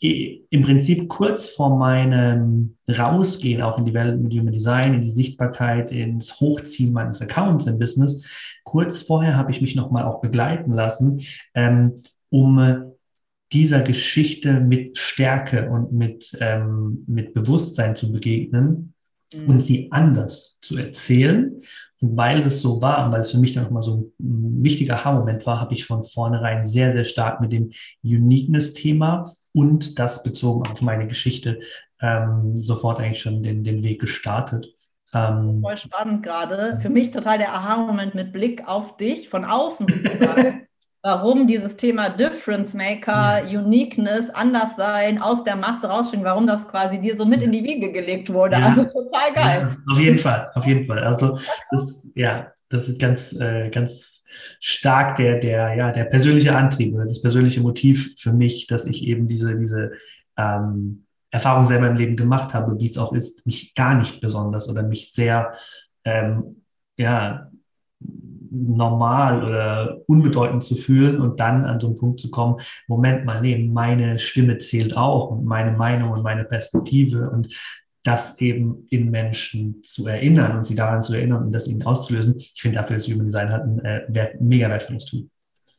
im 0.01 0.61
Prinzip 0.61 1.09
kurz 1.09 1.47
vor 1.47 1.77
meinem 1.77 2.77
Rausgehen 2.87 3.61
auch 3.61 3.77
in 3.77 3.83
die 3.83 3.93
Welt 3.93 4.21
mit 4.21 4.31
Human 4.31 4.53
Design, 4.53 4.93
in 4.93 5.01
die 5.01 5.11
Sichtbarkeit, 5.11 5.91
ins 5.91 6.39
Hochziehen 6.39 6.93
meines 6.93 7.21
Accounts 7.21 7.67
im 7.67 7.79
Business, 7.79 8.25
kurz 8.63 9.01
vorher 9.01 9.35
habe 9.35 9.51
ich 9.51 9.61
mich 9.61 9.75
nochmal 9.75 10.05
auch 10.05 10.21
begleiten 10.21 10.71
lassen, 10.71 11.21
ähm, 11.53 11.95
um 12.29 12.88
dieser 13.51 13.81
Geschichte 13.81 14.53
mit 14.59 14.97
Stärke 14.97 15.69
und 15.69 15.91
mit, 15.91 16.37
ähm, 16.39 17.03
mit 17.07 17.33
Bewusstsein 17.33 17.95
zu 17.95 18.11
begegnen 18.11 18.93
mhm. 19.33 19.49
und 19.49 19.59
sie 19.59 19.91
anders 19.91 20.59
zu 20.61 20.77
erzählen. 20.77 21.59
Und 22.01 22.15
weil 22.15 22.39
es 22.45 22.61
so 22.61 22.81
war 22.81 23.05
und 23.05 23.11
weil 23.11 23.21
es 23.21 23.31
für 23.31 23.39
mich 23.39 23.53
dann 23.53 23.65
nochmal 23.65 23.81
so 23.81 24.13
ein 24.19 24.63
wichtiger 24.63 24.95
Aha-Moment 24.95 25.45
war, 25.45 25.59
habe 25.59 25.73
ich 25.73 25.85
von 25.85 26.03
vornherein 26.03 26.65
sehr, 26.65 26.93
sehr 26.93 27.03
stark 27.03 27.41
mit 27.41 27.51
dem 27.51 27.71
Uniqueness-Thema 28.03 29.33
und 29.53 29.99
das 29.99 30.23
bezogen 30.23 30.67
auf 30.67 30.81
meine 30.81 31.07
Geschichte 31.07 31.59
ähm, 32.01 32.55
sofort 32.55 32.99
eigentlich 32.99 33.21
schon 33.21 33.43
den, 33.43 33.63
den 33.63 33.83
Weg 33.83 33.99
gestartet. 33.99 34.67
Ähm, 35.13 35.61
Voll 35.61 35.77
spannend 35.77 36.23
gerade. 36.23 36.79
Für 36.81 36.89
mich 36.89 37.11
total 37.11 37.39
der 37.39 37.53
Aha-Moment 37.53 38.15
mit 38.15 38.31
Blick 38.31 38.67
auf 38.67 38.95
dich 38.97 39.27
von 39.27 39.43
außen 39.43 39.87
sozusagen. 39.87 40.67
warum 41.01 41.47
dieses 41.47 41.77
Thema 41.77 42.09
Difference 42.09 42.73
Maker. 42.73 43.43
Uniqueness, 43.47 44.29
anders 44.29 44.75
sein, 44.75 45.21
aus 45.21 45.43
der 45.43 45.55
Masse 45.55 45.87
rausspringen, 45.87 46.25
warum 46.25 46.47
das 46.47 46.67
quasi 46.67 46.99
dir 46.99 47.15
so 47.15 47.25
mit 47.25 47.41
in 47.41 47.51
die 47.51 47.63
Wiege 47.63 47.91
gelegt 47.91 48.31
wurde. 48.31 48.57
Ja. 48.57 48.67
Also 48.67 48.83
total 48.83 49.33
geil. 49.33 49.67
Ja, 49.69 49.91
auf 49.91 49.99
jeden 49.99 50.17
Fall, 50.17 50.51
auf 50.53 50.65
jeden 50.65 50.85
Fall. 50.85 50.99
Also 50.99 51.39
das, 51.71 52.07
ja, 52.15 52.51
das 52.69 52.89
ist 52.89 52.99
ganz, 52.99 53.33
äh, 53.33 53.69
ganz 53.69 54.23
stark 54.59 55.15
der, 55.15 55.39
der, 55.39 55.73
ja, 55.75 55.91
der 55.91 56.03
persönliche 56.05 56.55
Antrieb 56.55 56.93
oder 56.93 57.05
das 57.05 57.21
persönliche 57.21 57.61
Motiv 57.61 58.15
für 58.19 58.33
mich, 58.33 58.67
dass 58.67 58.85
ich 58.85 59.03
eben 59.03 59.27
diese, 59.27 59.57
diese 59.57 59.91
ähm, 60.37 61.05
Erfahrung 61.31 61.63
selber 61.63 61.87
im 61.87 61.95
Leben 61.95 62.15
gemacht 62.15 62.53
habe, 62.53 62.79
wie 62.79 62.85
es 62.85 62.97
auch 62.97 63.13
ist, 63.13 63.45
mich 63.45 63.73
gar 63.75 63.95
nicht 63.95 64.21
besonders 64.21 64.69
oder 64.69 64.83
mich 64.83 65.13
sehr 65.13 65.53
ähm, 66.03 66.61
ja, 66.99 67.48
normal 68.51 69.43
oder 69.43 69.97
unbedeutend 70.07 70.63
zu 70.63 70.75
fühlen 70.75 71.19
und 71.19 71.39
dann 71.39 71.65
an 71.65 71.79
so 71.79 71.87
einen 71.87 71.97
Punkt 71.97 72.19
zu 72.19 72.31
kommen, 72.31 72.57
Moment 72.87 73.25
mal, 73.25 73.41
nee, 73.41 73.57
meine 73.57 74.19
Stimme 74.19 74.57
zählt 74.57 74.97
auch 74.97 75.31
und 75.31 75.45
meine 75.45 75.71
Meinung 75.71 76.11
und 76.11 76.23
meine 76.23 76.45
Perspektive 76.45 77.29
und 77.29 77.49
das 78.03 78.39
eben 78.39 78.87
in 78.89 79.11
Menschen 79.11 79.83
zu 79.83 80.07
erinnern 80.07 80.57
und 80.57 80.63
sie 80.63 80.75
daran 80.75 81.03
zu 81.03 81.13
erinnern 81.13 81.43
und 81.43 81.51
das 81.51 81.67
ihnen 81.67 81.83
auszulösen. 81.83 82.35
Ich 82.37 82.61
finde, 82.61 82.77
dafür 82.77 82.95
ist 82.95 83.07
Human 83.07 83.27
Design 83.27 83.49
halt 83.49 83.63
ein 83.63 83.85
äh, 83.85 84.05
wert, 84.07 84.39
mega 84.39 84.69
wertvolles 84.69 85.05
Tool. 85.05 85.27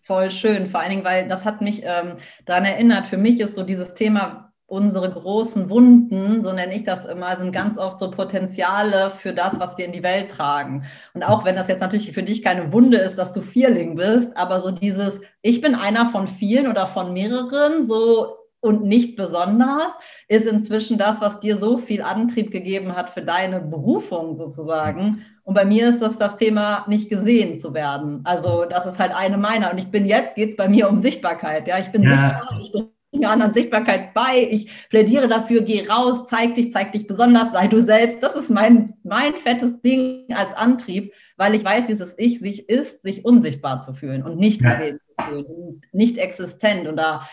Voll 0.05 0.31
schön, 0.31 0.69
vor 0.69 0.81
allen 0.81 0.91
Dingen, 0.91 1.05
weil 1.05 1.29
das 1.29 1.45
hat 1.45 1.61
mich 1.63 1.83
ähm, 1.85 2.17
daran 2.45 2.65
erinnert, 2.65 3.07
für 3.07 3.17
mich 3.17 3.41
ist 3.41 3.55
so 3.55 3.63
dieses 3.63 3.95
Thema, 3.95 4.50
unsere 4.71 5.11
großen 5.11 5.69
Wunden, 5.69 6.43
so 6.43 6.53
nenne 6.53 6.75
ich 6.75 6.85
das 6.85 7.05
immer, 7.05 7.37
sind 7.37 7.51
ganz 7.51 7.77
oft 7.77 7.99
so 7.99 8.09
Potenziale 8.11 9.11
für 9.11 9.33
das, 9.33 9.59
was 9.59 9.77
wir 9.77 9.85
in 9.85 9.91
die 9.91 10.05
Welt 10.05 10.31
tragen. 10.31 10.85
Und 11.13 11.25
auch 11.25 11.45
wenn 11.45 11.57
das 11.57 11.67
jetzt 11.67 11.81
natürlich 11.81 12.13
für 12.13 12.23
dich 12.23 12.41
keine 12.41 12.73
Wunde 12.73 12.99
ist, 12.99 13.17
dass 13.17 13.33
du 13.33 13.43
Vierling 13.43 13.97
bist, 13.97 14.37
aber 14.37 14.61
so 14.61 14.71
dieses, 14.71 15.21
ich 15.43 15.61
bin 15.61 15.75
einer 15.75 16.07
von 16.07 16.29
vielen 16.29 16.69
oder 16.69 16.87
von 16.87 17.13
mehreren, 17.13 17.85
so 17.85 18.37
und 18.61 18.85
nicht 18.85 19.17
besonders, 19.17 19.91
ist 20.29 20.47
inzwischen 20.47 20.99
das, 20.99 21.21
was 21.21 21.41
dir 21.41 21.57
so 21.57 21.77
viel 21.77 22.03
Antrieb 22.03 22.53
gegeben 22.53 22.95
hat 22.95 23.11
für 23.11 23.23
deine 23.23 23.61
Berufung 23.61 24.37
sozusagen. 24.37 25.25
Und 25.43 25.55
bei 25.55 25.65
mir 25.65 25.89
ist 25.89 26.01
das 26.01 26.17
das 26.17 26.37
Thema, 26.37 26.85
nicht 26.87 27.09
gesehen 27.09 27.59
zu 27.59 27.75
werden. 27.75 28.21
Also 28.23 28.67
das 28.67 28.87
ist 28.87 29.01
halt 29.01 29.13
eine 29.17 29.37
meiner. 29.37 29.73
Und 29.73 29.79
ich 29.79 29.91
bin 29.91 30.07
jetzt, 30.07 30.37
geht 30.37 30.51
es 30.51 30.57
bei 30.57 30.69
mir 30.69 30.89
um 30.89 31.01
Sichtbarkeit. 31.01 31.67
Ja, 31.67 31.79
ich 31.81 31.91
bin 31.91 32.03
ja. 32.05 32.11
sichtbar, 32.11 32.61
ich 32.61 33.00
bringe 33.11 33.29
anderen 33.29 33.55
Sichtbarkeit 33.55 34.15
bei. 34.15 34.49
Ich 34.51 34.89
plädiere 34.89 35.29
dafür, 35.29 35.63
geh 35.63 35.87
raus, 35.87 36.27
zeig 36.27 36.55
dich, 36.55 36.71
zeig 36.71 36.93
dich 36.93 37.07
besonders, 37.07 37.53
sei 37.53 37.67
du 37.67 37.81
selbst. 37.81 38.23
Das 38.23 38.37
ist 38.37 38.51
mein, 38.51 38.95
mein 39.03 39.35
fettes 39.35 39.81
Ding 39.83 40.27
als 40.35 40.53
Antrieb, 40.55 41.13
weil 41.37 41.55
ich 41.55 41.65
weiß, 41.65 41.89
wie 41.89 41.93
es 41.93 42.01
ist, 42.01 42.17
sich 42.17 42.69
ist, 42.69 43.03
sich 43.03 43.25
unsichtbar 43.25 43.81
zu 43.81 43.95
fühlen 43.95 44.23
und 44.23 44.39
nicht 44.39 44.63
gesehen 44.63 45.01
ja. 45.19 45.25
zu 45.25 45.45
fühlen 45.45 45.81
nicht 45.93 46.19
existent. 46.19 46.89
Und 46.89 46.97
da 46.97 47.29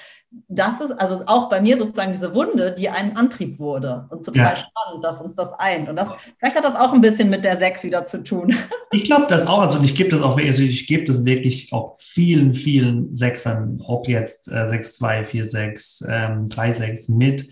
das 0.50 0.82
ist 0.82 0.92
also 0.92 1.24
auch 1.26 1.50
bei 1.50 1.62
mir 1.62 1.78
sozusagen 1.78 2.12
diese 2.12 2.34
Wunde, 2.34 2.74
die 2.78 2.90
ein 2.90 3.16
Antrieb 3.16 3.60
wurde. 3.60 4.08
Und 4.10 4.26
total 4.26 4.44
ja. 4.44 4.56
spannend, 4.56 5.04
dass 5.04 5.22
uns 5.22 5.36
das 5.36 5.54
eint. 5.58 5.88
Und 5.88 5.96
das, 5.96 6.10
vielleicht 6.38 6.56
hat 6.56 6.66
das 6.66 6.76
auch 6.76 6.94
ein 6.94 7.02
bisschen 7.02 7.30
mit 7.30 7.46
der 7.46 7.58
Sechs 7.58 7.84
wieder 7.84 8.06
zu 8.06 8.24
tun. 8.24 8.54
Ich 8.92 9.04
glaube 9.04 9.26
das 9.28 9.46
auch. 9.48 9.60
Also 9.60 9.82
ich 9.84 9.96
gebe 9.96 10.10
das 10.10 10.22
auch, 10.22 10.40
also 10.40 10.63
ich 10.63 10.88
gebe 10.88 11.04
das 11.04 11.26
wirklich 11.26 11.74
auch 11.74 11.98
vielen, 12.00 12.54
vielen 12.54 13.13
Sechsern, 13.13 13.82
ob 13.86 14.08
jetzt 14.08 14.50
äh, 14.50 14.66
6, 14.66 14.96
2, 14.96 15.26
4, 15.26 15.44
6, 15.44 16.06
ähm, 16.08 16.48
3, 16.48 16.72
6 16.72 17.10
mit, 17.10 17.50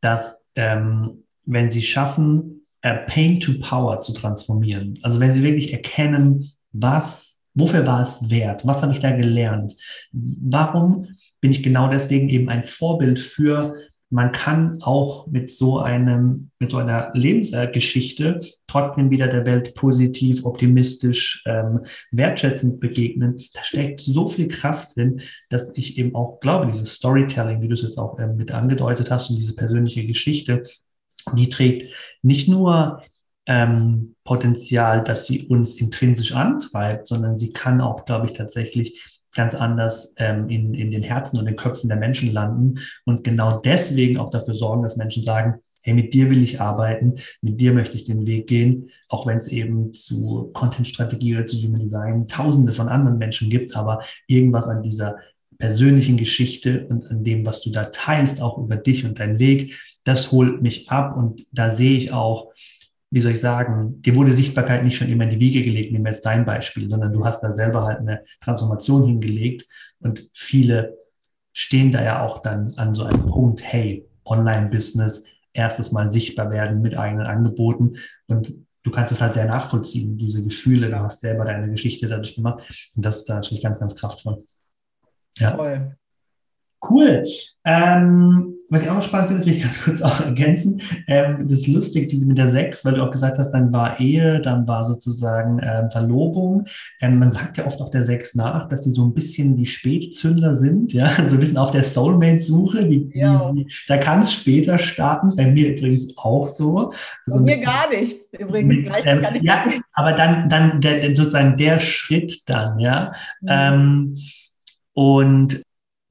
dass 0.00 0.44
ähm, 0.56 1.22
wenn 1.44 1.70
sie 1.70 1.82
schaffen, 1.82 2.64
äh, 2.80 2.96
Pain 3.06 3.38
to 3.38 3.52
Power 3.60 4.00
zu 4.00 4.12
transformieren, 4.12 4.98
also 5.02 5.20
wenn 5.20 5.32
sie 5.32 5.44
wirklich 5.44 5.72
erkennen, 5.72 6.50
was, 6.72 7.40
wofür 7.54 7.86
war 7.86 8.02
es 8.02 8.28
wert, 8.28 8.66
was 8.66 8.82
habe 8.82 8.92
ich 8.92 8.98
da 8.98 9.12
gelernt, 9.12 9.76
warum 10.10 11.06
bin 11.42 11.50
ich 11.50 11.62
genau 11.62 11.88
deswegen 11.88 12.30
eben 12.30 12.48
ein 12.48 12.62
Vorbild 12.62 13.18
für, 13.18 13.76
man 14.12 14.30
kann 14.30 14.78
auch 14.82 15.26
mit 15.26 15.50
so 15.50 15.78
einem, 15.78 16.50
mit 16.58 16.70
so 16.70 16.76
einer 16.76 17.10
Lebensgeschichte 17.14 18.42
trotzdem 18.66 19.10
wieder 19.10 19.26
der 19.26 19.46
Welt 19.46 19.74
positiv, 19.74 20.44
optimistisch, 20.44 21.42
ähm, 21.46 21.80
wertschätzend 22.10 22.78
begegnen. 22.78 23.38
Da 23.54 23.64
steckt 23.64 24.00
so 24.00 24.28
viel 24.28 24.48
Kraft 24.48 24.96
drin, 24.96 25.22
dass 25.48 25.74
ich 25.76 25.96
eben 25.98 26.14
auch 26.14 26.40
glaube, 26.40 26.66
dieses 26.66 26.92
Storytelling, 26.92 27.62
wie 27.62 27.68
du 27.68 27.74
es 27.74 27.82
jetzt 27.82 27.98
auch 27.98 28.18
ähm, 28.18 28.36
mit 28.36 28.52
angedeutet 28.52 29.10
hast 29.10 29.30
und 29.30 29.36
diese 29.36 29.54
persönliche 29.54 30.06
Geschichte, 30.06 30.62
die 31.34 31.48
trägt 31.48 31.94
nicht 32.22 32.48
nur 32.48 33.02
ähm, 33.46 34.14
Potenzial, 34.24 35.02
dass 35.02 35.26
sie 35.26 35.46
uns 35.46 35.76
intrinsisch 35.76 36.32
antreibt, 36.32 37.06
sondern 37.06 37.36
sie 37.36 37.52
kann 37.52 37.80
auch, 37.80 38.04
glaube 38.04 38.26
ich, 38.26 38.34
tatsächlich 38.34 39.11
ganz 39.34 39.54
anders 39.54 40.14
ähm, 40.18 40.48
in, 40.48 40.74
in 40.74 40.90
den 40.90 41.02
Herzen 41.02 41.38
und 41.38 41.46
den 41.46 41.56
Köpfen 41.56 41.88
der 41.88 41.98
Menschen 41.98 42.32
landen 42.32 42.80
und 43.04 43.24
genau 43.24 43.58
deswegen 43.58 44.18
auch 44.18 44.30
dafür 44.30 44.54
sorgen, 44.54 44.82
dass 44.82 44.96
Menschen 44.96 45.22
sagen, 45.22 45.60
hey, 45.82 45.94
mit 45.94 46.14
dir 46.14 46.30
will 46.30 46.42
ich 46.42 46.60
arbeiten, 46.60 47.16
mit 47.40 47.60
dir 47.60 47.72
möchte 47.72 47.96
ich 47.96 48.04
den 48.04 48.26
Weg 48.26 48.46
gehen, 48.46 48.90
auch 49.08 49.26
wenn 49.26 49.38
es 49.38 49.48
eben 49.48 49.92
zu 49.92 50.50
Content-Strategie 50.52 51.34
oder 51.34 51.44
zu 51.44 51.56
Human 51.58 51.80
Design 51.80 52.28
tausende 52.28 52.72
von 52.72 52.88
anderen 52.88 53.18
Menschen 53.18 53.50
gibt, 53.50 53.74
aber 53.76 54.02
irgendwas 54.26 54.68
an 54.68 54.82
dieser 54.82 55.16
persönlichen 55.58 56.16
Geschichte 56.16 56.86
und 56.88 57.06
an 57.06 57.24
dem, 57.24 57.46
was 57.46 57.62
du 57.62 57.70
da 57.70 57.84
teilst, 57.84 58.40
auch 58.40 58.58
über 58.58 58.76
dich 58.76 59.04
und 59.04 59.18
deinen 59.18 59.38
Weg, 59.38 59.78
das 60.04 60.32
holt 60.32 60.62
mich 60.62 60.90
ab 60.90 61.16
und 61.16 61.46
da 61.52 61.74
sehe 61.74 61.96
ich 61.96 62.12
auch, 62.12 62.52
wie 63.12 63.20
soll 63.20 63.32
ich 63.32 63.40
sagen, 63.40 64.00
dir 64.00 64.16
wurde 64.16 64.32
Sichtbarkeit 64.32 64.84
nicht 64.84 64.96
schon 64.96 65.08
immer 65.08 65.24
in 65.24 65.30
die 65.30 65.40
Wiege 65.40 65.62
gelegt, 65.62 65.92
nehmen 65.92 66.04
wir 66.04 66.12
jetzt 66.12 66.24
dein 66.24 66.46
Beispiel, 66.46 66.88
sondern 66.88 67.12
du 67.12 67.26
hast 67.26 67.42
da 67.42 67.52
selber 67.52 67.84
halt 67.84 67.98
eine 67.98 68.24
Transformation 68.40 69.06
hingelegt 69.06 69.66
und 70.00 70.30
viele 70.32 70.96
stehen 71.52 71.92
da 71.92 72.02
ja 72.02 72.22
auch 72.24 72.38
dann 72.38 72.72
an 72.76 72.94
so 72.94 73.04
einem 73.04 73.20
Punkt, 73.20 73.62
hey, 73.62 74.08
Online-Business, 74.24 75.24
erstes 75.52 75.92
Mal 75.92 76.10
sichtbar 76.10 76.50
werden 76.50 76.80
mit 76.80 76.96
eigenen 76.96 77.26
Angeboten 77.26 77.98
und 78.28 78.54
du 78.82 78.90
kannst 78.90 79.12
es 79.12 79.20
halt 79.20 79.34
sehr 79.34 79.44
nachvollziehen, 79.44 80.16
diese 80.16 80.42
Gefühle, 80.42 80.88
du 80.88 80.98
hast 80.98 81.20
selber 81.20 81.44
deine 81.44 81.70
Geschichte 81.70 82.08
dadurch 82.08 82.34
gemacht 82.34 82.62
und 82.96 83.04
das 83.04 83.18
ist 83.18 83.28
da 83.28 83.34
natürlich 83.34 83.62
ganz, 83.62 83.78
ganz 83.78 83.94
kraftvoll. 83.94 84.42
Ja. 85.36 85.50
Toll. 85.50 85.96
Cool. 86.88 87.22
Ähm, 87.64 88.56
was 88.68 88.82
ich 88.82 88.90
auch 88.90 88.94
noch 88.94 89.02
spannend 89.02 89.28
finde, 89.28 89.44
das 89.44 89.46
will 89.46 89.56
ich 89.56 89.62
ganz 89.62 89.80
kurz 89.82 90.02
auch 90.02 90.20
ergänzen. 90.24 90.80
Ähm, 91.06 91.36
das 91.42 91.60
ist 91.60 91.66
lustig 91.68 92.12
mit 92.24 92.38
der 92.38 92.50
Sechs, 92.50 92.84
weil 92.84 92.94
du 92.94 93.04
auch 93.04 93.10
gesagt 93.12 93.38
hast, 93.38 93.52
dann 93.52 93.72
war 93.72 94.00
Ehe, 94.00 94.40
dann 94.40 94.66
war 94.66 94.84
sozusagen 94.84 95.60
ähm, 95.62 95.90
Verlobung. 95.90 96.64
Ähm, 97.00 97.20
man 97.20 97.30
sagt 97.30 97.56
ja 97.56 97.66
oft 97.66 97.80
auch 97.80 97.90
der 97.90 98.02
Sechs 98.02 98.34
nach, 98.34 98.68
dass 98.68 98.80
die 98.80 98.90
so 98.90 99.04
ein 99.04 99.14
bisschen 99.14 99.56
die 99.56 99.66
Spätzünder 99.66 100.56
sind, 100.56 100.92
ja, 100.92 101.06
so 101.28 101.36
ein 101.36 101.40
bisschen 101.40 101.58
auf 101.58 101.70
der 101.70 101.84
Soulmate-Suche. 101.84 102.82
Ja. 103.14 103.54
da 103.86 103.96
kann 103.98 104.20
es 104.20 104.32
später 104.32 104.78
starten. 104.78 105.36
Bei 105.36 105.46
mir 105.46 105.76
übrigens 105.76 106.16
auch 106.16 106.48
so. 106.48 106.92
Also 107.26 107.38
Bei 107.38 107.44
mir 107.44 107.56
mit, 107.58 107.66
gar 107.66 107.90
nicht. 107.90 108.16
Übrigens 108.32 108.74
mit, 108.74 108.86
gleich 108.86 109.06
ähm, 109.06 109.24
Ja, 109.42 109.64
aber 109.92 110.12
dann, 110.14 110.48
dann 110.48 110.80
der, 110.80 111.14
sozusagen 111.14 111.56
der 111.56 111.78
Schritt 111.78 112.48
dann, 112.48 112.80
ja. 112.80 113.12
Mhm. 113.40 113.48
Ähm, 113.48 114.18
und 114.94 115.61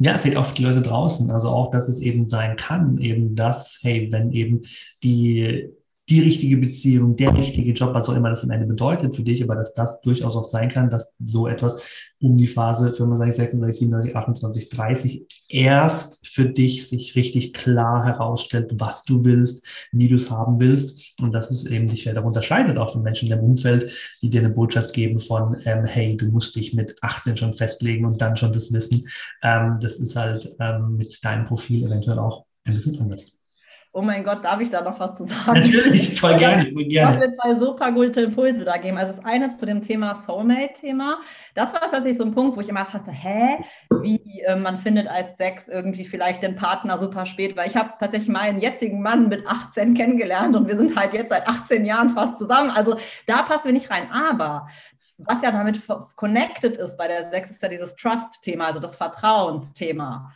ja, 0.04 0.18
vielleicht 0.18 0.38
auch 0.38 0.48
für 0.48 0.56
die 0.56 0.64
Leute 0.64 0.82
draußen. 0.82 1.30
Also 1.30 1.50
auch, 1.50 1.70
dass 1.70 1.88
es 1.88 2.02
eben 2.02 2.28
sein 2.28 2.56
kann, 2.56 2.98
eben 2.98 3.36
das, 3.36 3.80
hey, 3.84 4.12
wenn 4.12 4.32
eben 4.32 4.64
die, 5.04 5.70
die 6.10 6.20
richtige 6.22 6.58
Beziehung, 6.58 7.16
der 7.16 7.36
richtige 7.36 7.72
Job, 7.74 7.94
was 7.94 8.10
auch 8.10 8.16
immer 8.16 8.32
das 8.32 8.44
am 8.44 8.50
Ende 8.50 8.66
bedeutet 8.66 9.16
für 9.16 9.22
dich, 9.22 9.44
aber 9.44 9.56
dass 9.56 9.76
das 9.76 10.02
durchaus 10.02 10.36
auch 10.36 10.46
sein 10.46 10.70
kann, 10.70 10.90
dass 10.90 11.16
so 11.24 11.48
etwas 11.48 11.84
um 12.22 12.38
die 12.38 12.48
Phase 12.48 12.94
65, 12.94 13.36
36, 13.36 13.80
37, 13.80 14.16
28, 14.16 14.70
30 14.70 15.26
erst 15.50 16.28
für 16.28 16.46
dich 16.46 16.88
sich 16.88 17.16
richtig 17.16 17.54
klar 17.54 18.06
herausstellt, 18.06 18.72
was 18.76 19.04
du 19.04 19.26
willst, 19.26 19.66
wie 19.92 20.08
du 20.08 20.16
es 20.16 20.30
haben 20.30 20.60
willst 20.60 21.20
und 21.20 21.34
dass 21.34 21.50
es 21.50 21.66
eben 21.66 21.88
dich 21.88 22.04
darunter 22.06 22.42
unterscheidet 22.42 22.78
auch 22.78 22.94
von 22.94 23.04
Menschen 23.04 23.28
in 23.28 23.36
deinem 23.36 23.44
Umfeld, 23.44 23.92
die 24.22 24.30
dir 24.30 24.42
eine 24.42 24.50
Botschaft 24.50 24.94
geben 24.94 25.20
von, 25.20 25.58
ähm, 25.66 25.86
hey, 25.86 26.16
du 26.18 26.28
musst 26.28 26.56
dich 26.56 26.74
mit 26.74 26.96
18 27.02 27.38
schon 27.38 27.54
festlegen 27.54 28.06
und 28.06 28.22
dann 28.22 28.36
schon 28.36 28.54
das 28.54 28.72
wissen. 28.72 29.08
Ähm, 29.42 29.78
das 29.82 29.98
ist 30.00 30.16
halt 30.16 30.56
ähm, 30.60 30.96
mit 30.98 31.24
deinem 31.24 31.46
Profil 31.46 31.86
eventuell 31.86 32.20
auch 32.20 32.46
ein 32.66 32.74
bisschen 32.74 33.00
anders. 33.00 33.41
Oh 33.94 34.02
mein 34.02 34.24
Gott, 34.24 34.46
darf 34.46 34.62
ich 34.62 34.70
da 34.70 34.82
noch 34.82 34.98
was 35.02 35.18
zu 35.18 35.26
sagen? 35.26 35.60
Natürlich, 35.60 36.18
voll 36.20 36.38
gerne, 36.38 36.72
voll 36.72 36.86
gerne. 36.86 37.14
Ich 37.14 37.20
mir 37.20 37.34
zwei 37.34 37.60
super 37.60 37.92
gute 37.92 38.22
Impulse 38.22 38.64
da 38.64 38.78
geben. 38.78 38.98
Also 38.98 39.14
das 39.14 39.26
eine 39.26 39.52
zu 39.52 39.66
dem 39.66 39.82
Thema 39.82 40.16
Soulmate-Thema. 40.16 41.20
Das 41.56 41.74
war 41.74 41.82
tatsächlich 41.82 42.18
so 42.18 42.24
ein 42.24 42.32
Punkt, 42.32 42.56
wo 42.56 42.62
ich 42.62 42.70
immer 42.70 42.86
dachte, 42.86 43.12
hä, 43.12 43.58
wie 44.02 44.44
äh, 44.48 44.56
man 44.56 44.78
findet 44.78 45.10
als 45.10 45.36
Sex 45.38 45.68
irgendwie 45.68 46.06
vielleicht 46.06 46.42
den 46.42 46.56
Partner 46.56 47.00
super 47.00 47.26
spät, 47.26 47.58
weil 47.58 47.68
ich 47.68 47.76
habe 47.76 47.92
tatsächlich 48.00 48.30
meinen 48.30 48.62
jetzigen 48.62 49.02
Mann 49.02 49.28
mit 49.28 49.46
18 49.46 49.94
kennengelernt 49.94 50.56
und 50.56 50.70
wir 50.70 50.78
sind 50.78 50.96
halt 50.96 51.14
jetzt 51.14 51.30
seit 51.30 51.46
18 51.50 51.84
Jahren 51.84 52.12
fast 52.12 52.38
zusammen. 52.38 52.72
Also 52.72 52.96
da 53.28 53.44
passen 53.44 53.66
wir 53.66 53.74
nicht 53.74 53.90
rein. 53.90 54.10
Aber 54.10 54.68
was 55.18 55.42
ja 55.42 55.52
damit 55.52 55.82
connected 56.16 56.78
ist 56.78 56.98
bei 56.98 57.10
der 57.10 57.30
Sex, 57.30 57.52
ist 57.52 57.62
ja 57.62 57.68
dieses 57.68 57.94
Trust-Thema, 57.98 58.68
also 58.68 58.80
das 58.80 58.96
Vertrauensthema 58.96 60.32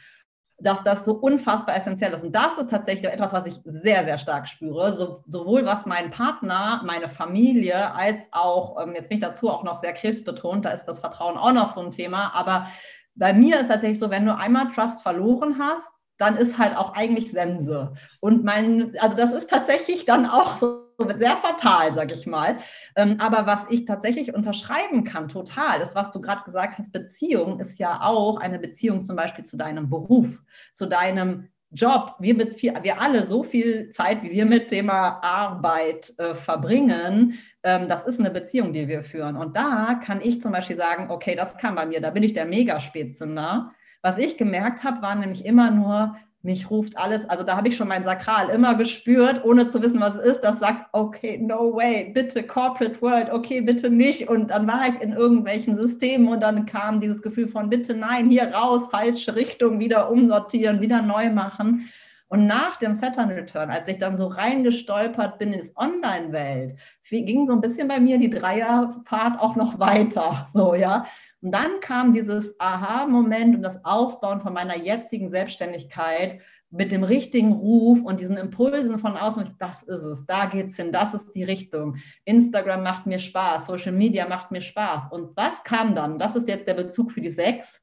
dass 0.58 0.84
das 0.84 1.04
so 1.04 1.14
unfassbar 1.14 1.76
essentiell 1.76 2.14
ist. 2.14 2.24
Und 2.24 2.34
das 2.34 2.58
ist 2.58 2.70
tatsächlich 2.70 3.12
etwas, 3.12 3.34
was 3.34 3.46
ich 3.46 3.60
sehr, 3.66 4.06
sehr 4.06 4.18
stark 4.18 4.48
spüre, 4.48 4.94
so, 4.94 5.22
sowohl 5.28 5.66
was 5.66 5.86
meinen 5.86 6.12
Partner, 6.12 6.82
meine 6.86 7.08
Familie, 7.08 7.94
als 7.94 8.22
auch, 8.32 8.82
ähm, 8.82 8.94
jetzt 8.96 9.10
bin 9.10 9.18
ich 9.18 9.24
dazu 9.24 9.50
auch 9.50 9.64
noch 9.64 9.78
sehr 9.78 9.94
krebsbetont, 9.94 10.66
da 10.66 10.70
ist 10.70 10.86
das 10.86 11.00
Vertrauen 11.00 11.38
auch 11.38 11.52
noch 11.52 11.72
so 11.72 11.82
ein 11.82 11.92
Thema, 11.92 12.34
aber 12.34 12.68
bei 13.16 13.34
mir 13.34 13.60
ist 13.60 13.68
tatsächlich 13.68 14.00
so, 14.00 14.10
wenn 14.10 14.26
du 14.26 14.36
einmal 14.36 14.72
Trust 14.72 15.02
verloren 15.02 15.58
hast, 15.60 15.90
dann 16.18 16.38
ist 16.38 16.58
halt 16.58 16.78
auch 16.78 16.94
eigentlich 16.94 17.32
Sense. 17.32 17.94
Und 18.22 18.44
mein, 18.44 18.94
also 19.00 19.18
das 19.18 19.32
ist 19.32 19.50
tatsächlich 19.50 20.06
dann 20.06 20.26
auch 20.26 20.58
so 20.58 20.85
sehr 21.18 21.38
fatal, 21.38 21.94
sag 21.94 22.12
ich 22.12 22.26
mal. 22.28 22.58
Ähm, 22.96 23.18
aber 23.20 23.46
was 23.46 23.66
ich 23.70 23.86
tatsächlich 23.86 24.34
unterschreiben 24.34 25.04
kann, 25.04 25.28
total, 25.28 25.82
ist, 25.82 25.96
was 25.96 26.12
du 26.12 26.22
gerade 26.22 26.44
gesagt 26.44 26.78
hast, 26.78 26.92
Beziehung 26.92 27.60
ist 27.60 27.80
ja 27.80 28.02
auch 28.02 28.40
eine 28.40 28.60
Beziehung 28.60 29.02
zum 29.02 29.16
Beispiel 29.16 29.46
zu 29.46 29.58
deinem 29.58 29.90
Beruf, 29.90 30.44
zu 30.74 30.86
deinem 30.86 31.50
Job. 31.72 32.16
Wir, 32.20 32.38
wir 32.38 33.02
alle 33.02 33.28
so 33.28 33.44
viel 33.44 33.92
Zeit, 33.92 34.24
wie 34.24 34.32
wir 34.32 34.46
mit 34.46 34.70
Thema 34.70 35.20
Arbeit 35.22 36.14
äh, 36.18 36.34
verbringen, 36.34 37.38
ähm, 37.64 37.90
das 37.90 38.04
ist 38.04 38.20
eine 38.20 38.32
Beziehung, 38.32 38.72
die 38.72 38.88
wir 38.88 39.04
führen. 39.04 39.36
Und 39.36 39.56
da 39.58 40.00
kann 40.04 40.22
ich 40.22 40.42
zum 40.42 40.52
Beispiel 40.52 40.76
sagen, 40.76 41.12
okay, 41.12 41.36
das 41.36 41.58
kann 41.58 41.76
bei 41.76 41.86
mir, 41.86 42.00
da 42.00 42.12
bin 42.12 42.24
ich 42.24 42.34
der 42.34 42.46
Megaspätzünder. 42.46 43.72
Was 44.02 44.18
ich 44.18 44.38
gemerkt 44.38 44.84
habe, 44.84 45.02
war 45.02 45.16
nämlich 45.16 45.46
immer 45.46 45.72
nur, 45.72 46.16
mich 46.46 46.70
ruft 46.70 46.98
alles, 46.98 47.28
also 47.30 47.44
da 47.44 47.58
habe 47.58 47.68
ich 47.68 47.76
schon 47.76 47.88
mein 47.88 48.04
Sakral 48.04 48.50
immer 48.50 48.76
gespürt, 48.76 49.44
ohne 49.44 49.68
zu 49.68 49.82
wissen, 49.82 50.00
was 50.00 50.16
es 50.16 50.26
ist, 50.26 50.42
das 50.42 50.60
sagt, 50.60 50.88
okay, 50.94 51.38
no 51.38 51.76
way, 51.76 52.12
bitte 52.14 52.44
Corporate 52.44 53.02
World, 53.02 53.32
okay, 53.32 53.62
bitte 53.62 53.90
nicht. 53.90 54.30
Und 54.30 54.52
dann 54.52 54.68
war 54.68 54.88
ich 54.88 55.02
in 55.02 55.14
irgendwelchen 55.14 55.82
Systemen 55.82 56.28
und 56.28 56.42
dann 56.42 56.66
kam 56.66 57.00
dieses 57.00 57.22
Gefühl 57.22 57.48
von, 57.48 57.70
bitte 57.70 57.96
nein, 57.96 58.30
hier 58.30 58.54
raus, 58.54 58.88
falsche 58.92 59.36
Richtung, 59.36 59.80
wieder 59.80 60.10
umsortieren, 60.12 60.82
wieder 60.82 61.02
neu 61.02 61.30
machen. 61.32 61.90
Und 62.28 62.48
nach 62.48 62.78
dem 62.78 62.96
Saturn 62.96 63.30
Return, 63.30 63.70
als 63.70 63.88
ich 63.88 63.98
dann 63.98 64.18
so 64.18 64.28
reingestolpert 64.28 65.38
bin 65.38 65.54
in 65.54 65.62
die 65.62 65.72
Online-Welt, 65.76 66.76
ging 67.10 67.46
so 67.46 67.54
ein 67.54 67.62
bisschen 67.62 67.88
bei 67.88 68.00
mir 68.00 68.18
die 68.18 68.30
Dreierfahrt 68.30 69.40
auch 69.40 69.56
noch 69.56 69.80
weiter. 69.80 70.48
So, 70.54 70.76
ja. 70.76 71.06
Und 71.46 71.52
dann 71.52 71.80
kam 71.80 72.12
dieses 72.12 72.60
Aha-Moment 72.60 73.56
und 73.56 73.62
das 73.62 73.86
Aufbauen 73.86 74.40
von 74.40 74.52
meiner 74.52 74.76
jetzigen 74.76 75.30
Selbstständigkeit 75.30 76.42
mit 76.72 76.92
dem 76.92 77.04
richtigen 77.04 77.54
Ruf 77.54 78.02
und 78.02 78.20
diesen 78.20 78.36
Impulsen 78.36 78.98
von 78.98 79.16
außen. 79.16 79.44
Und 79.44 79.56
das 79.60 79.84
ist 79.84 80.06
es, 80.06 80.26
da 80.26 80.48
geht 80.48 80.70
es 80.70 80.78
hin, 80.78 80.92
das 80.92 81.14
ist 81.14 81.36
die 81.36 81.44
Richtung. 81.44 81.98
Instagram 82.24 82.82
macht 82.82 83.06
mir 83.06 83.20
Spaß, 83.20 83.68
Social 83.68 83.92
Media 83.92 84.28
macht 84.28 84.50
mir 84.50 84.62
Spaß. 84.62 85.12
Und 85.12 85.38
was 85.38 85.64
kam 85.64 85.94
dann? 85.94 86.18
Das 86.18 86.36
ist 86.36 86.48
jetzt 86.48 86.68
der 86.68 86.74
Bezug 86.74 87.12
für 87.12 87.22
die 87.22 87.30
sechs 87.30 87.80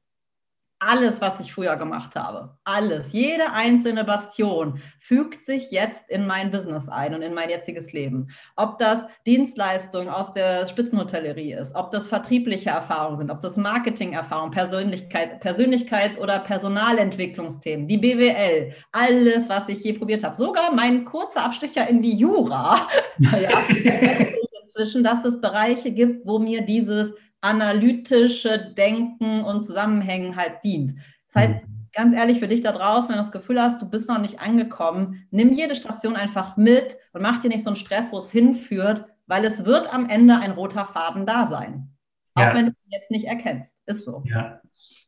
alles, 0.87 1.21
was 1.21 1.39
ich 1.39 1.53
früher 1.53 1.75
gemacht 1.75 2.15
habe, 2.15 2.57
alles, 2.63 3.11
jede 3.11 3.51
einzelne 3.51 4.03
Bastion 4.03 4.79
fügt 4.99 5.45
sich 5.45 5.71
jetzt 5.71 6.09
in 6.09 6.27
mein 6.27 6.51
Business 6.51 6.89
ein 6.89 7.13
und 7.13 7.21
in 7.21 7.33
mein 7.33 7.49
jetziges 7.49 7.93
Leben. 7.93 8.29
Ob 8.55 8.77
das 8.77 9.05
Dienstleistungen 9.25 10.09
aus 10.09 10.31
der 10.33 10.67
Spitzenhotellerie 10.67 11.53
ist, 11.53 11.75
ob 11.75 11.91
das 11.91 12.07
vertriebliche 12.07 12.69
Erfahrungen 12.69 13.17
sind, 13.17 13.31
ob 13.31 13.41
das 13.41 13.57
Marketingerfahrung, 13.57 14.51
Persönlichkeit, 14.51 15.43
Persönlichkeits- 15.43 16.19
oder 16.19 16.39
Personalentwicklungsthemen, 16.39 17.87
die 17.87 17.97
BWL, 17.97 18.73
alles, 18.91 19.49
was 19.49 19.67
ich 19.69 19.83
je 19.83 19.93
probiert 19.93 20.23
habe, 20.23 20.35
sogar 20.35 20.73
mein 20.73 21.05
kurzer 21.05 21.43
Abstecher 21.43 21.87
in 21.87 22.01
die 22.01 22.15
Jura. 22.15 22.87
ja, 23.19 23.63
inzwischen, 24.75 25.03
dass 25.03 25.23
es 25.25 25.39
Bereiche 25.39 25.91
gibt, 25.91 26.25
wo 26.25 26.39
mir 26.39 26.61
dieses 26.61 27.13
analytische 27.43 28.73
Denken 28.73 29.43
und 29.43 29.61
Zusammenhängen 29.61 30.35
halt 30.35 30.63
dient. 30.63 30.95
Das 31.31 31.43
heißt, 31.43 31.67
mhm. 31.67 31.89
ganz 31.91 32.15
ehrlich 32.15 32.39
für 32.39 32.47
dich 32.47 32.61
da 32.61 32.71
draußen, 32.71 33.09
wenn 33.09 33.17
du 33.17 33.21
das 33.21 33.31
Gefühl 33.31 33.61
hast, 33.61 33.81
du 33.81 33.89
bist 33.89 34.07
noch 34.07 34.19
nicht 34.19 34.39
angekommen, 34.39 35.27
nimm 35.31 35.51
jede 35.51 35.75
Station 35.75 36.15
einfach 36.15 36.57
mit 36.57 36.97
und 37.11 37.21
mach 37.21 37.41
dir 37.41 37.49
nicht 37.49 37.63
so 37.63 37.69
einen 37.69 37.75
Stress, 37.75 38.11
wo 38.11 38.17
es 38.17 38.31
hinführt, 38.31 39.05
weil 39.27 39.43
es 39.45 39.65
wird 39.65 39.93
am 39.93 40.07
Ende 40.07 40.37
ein 40.37 40.51
roter 40.51 40.85
Faden 40.85 41.25
da 41.25 41.45
sein. 41.45 41.89
Auch 42.35 42.43
ja. 42.43 42.53
wenn 42.53 42.65
du 42.67 42.71
ihn 42.71 42.91
jetzt 42.91 43.11
nicht 43.11 43.25
erkennst. 43.25 43.73
Ist 43.85 44.05
so. 44.05 44.23
Ja, 44.25 44.61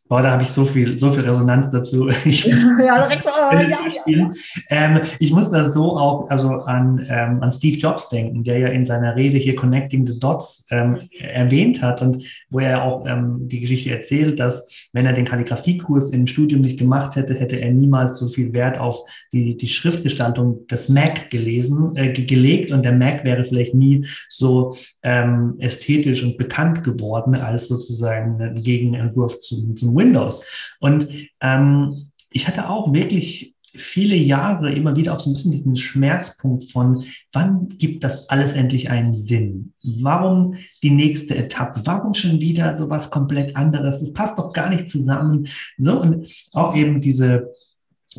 Boah, 0.07 0.21
da 0.21 0.31
habe 0.31 0.43
ich 0.43 0.49
so 0.49 0.65
viel, 0.65 0.99
so 0.99 1.11
viel 1.11 1.23
Resonanz 1.23 1.71
dazu. 1.71 2.09
Ich, 2.25 2.45
ja, 2.45 2.53
direkt, 3.07 3.25
oh, 3.25 3.53
ja, 3.53 3.67
ja. 4.05 4.31
Ähm, 4.69 5.01
ich 5.19 5.31
muss 5.31 5.49
da 5.49 5.69
so 5.69 5.97
auch 5.97 6.29
also 6.29 6.49
an, 6.49 7.03
ähm, 7.09 7.41
an 7.41 7.51
Steve 7.51 7.77
Jobs 7.77 8.09
denken, 8.09 8.43
der 8.43 8.59
ja 8.59 8.67
in 8.67 8.85
seiner 8.85 9.15
Rede 9.15 9.37
hier 9.37 9.55
Connecting 9.55 10.05
the 10.05 10.19
Dots 10.19 10.67
ähm, 10.69 10.91
mhm. 10.91 10.99
erwähnt 11.19 11.81
hat 11.81 12.01
und 12.01 12.23
wo 12.49 12.59
er 12.59 12.83
auch 12.83 13.05
ähm, 13.07 13.47
die 13.47 13.59
Geschichte 13.59 13.91
erzählt, 13.91 14.39
dass 14.39 14.67
wenn 14.93 15.05
er 15.05 15.13
den 15.13 15.25
Kalligrafiekurs 15.25 16.11
im 16.11 16.27
Studium 16.27 16.61
nicht 16.61 16.77
gemacht 16.77 17.15
hätte, 17.15 17.33
hätte 17.33 17.59
er 17.59 17.71
niemals 17.71 18.17
so 18.17 18.27
viel 18.27 18.53
Wert 18.53 18.79
auf 18.79 18.97
die, 19.33 19.57
die 19.57 19.67
Schriftgestaltung 19.67 20.67
des 20.67 20.87
Mac 20.87 21.31
gelesen, 21.31 21.95
äh, 21.95 22.13
gelegt 22.13 22.71
und 22.71 22.83
der 22.83 22.93
Mac 22.93 23.23
wäre 23.23 23.43
vielleicht 23.43 23.73
nie 23.73 24.05
so 24.29 24.75
ähm, 25.01 25.55
ästhetisch 25.59 26.23
und 26.23 26.37
bekannt 26.37 26.83
geworden 26.83 27.35
als 27.35 27.67
sozusagen 27.67 28.41
ein 28.41 28.61
Gegenentwurf 28.61 29.39
zum, 29.39 29.75
zum 29.75 29.94
Windows. 29.95 30.43
Und 30.79 31.07
ähm, 31.41 32.11
ich 32.31 32.47
hatte 32.47 32.69
auch 32.69 32.93
wirklich 32.93 33.55
viele 33.77 34.15
Jahre 34.15 34.71
immer 34.71 34.95
wieder 34.95 35.13
auch 35.13 35.19
so 35.19 35.29
ein 35.29 35.33
bisschen 35.33 35.51
diesen 35.51 35.75
Schmerzpunkt 35.75 36.71
von, 36.71 37.03
wann 37.33 37.69
gibt 37.69 38.03
das 38.03 38.29
alles 38.29 38.53
endlich 38.53 38.89
einen 38.89 39.13
Sinn? 39.13 39.73
Warum 39.83 40.55
die 40.83 40.91
nächste 40.91 41.35
Etappe? 41.35 41.81
Warum 41.85 42.13
schon 42.13 42.39
wieder 42.39 42.77
so 42.77 42.89
was 42.89 43.09
komplett 43.09 43.55
anderes? 43.55 43.99
Das 43.99 44.13
passt 44.13 44.37
doch 44.37 44.53
gar 44.53 44.69
nicht 44.69 44.89
zusammen. 44.89 45.47
So, 45.77 46.01
und 46.01 46.27
auch 46.53 46.75
eben 46.75 47.01
diese 47.01 47.51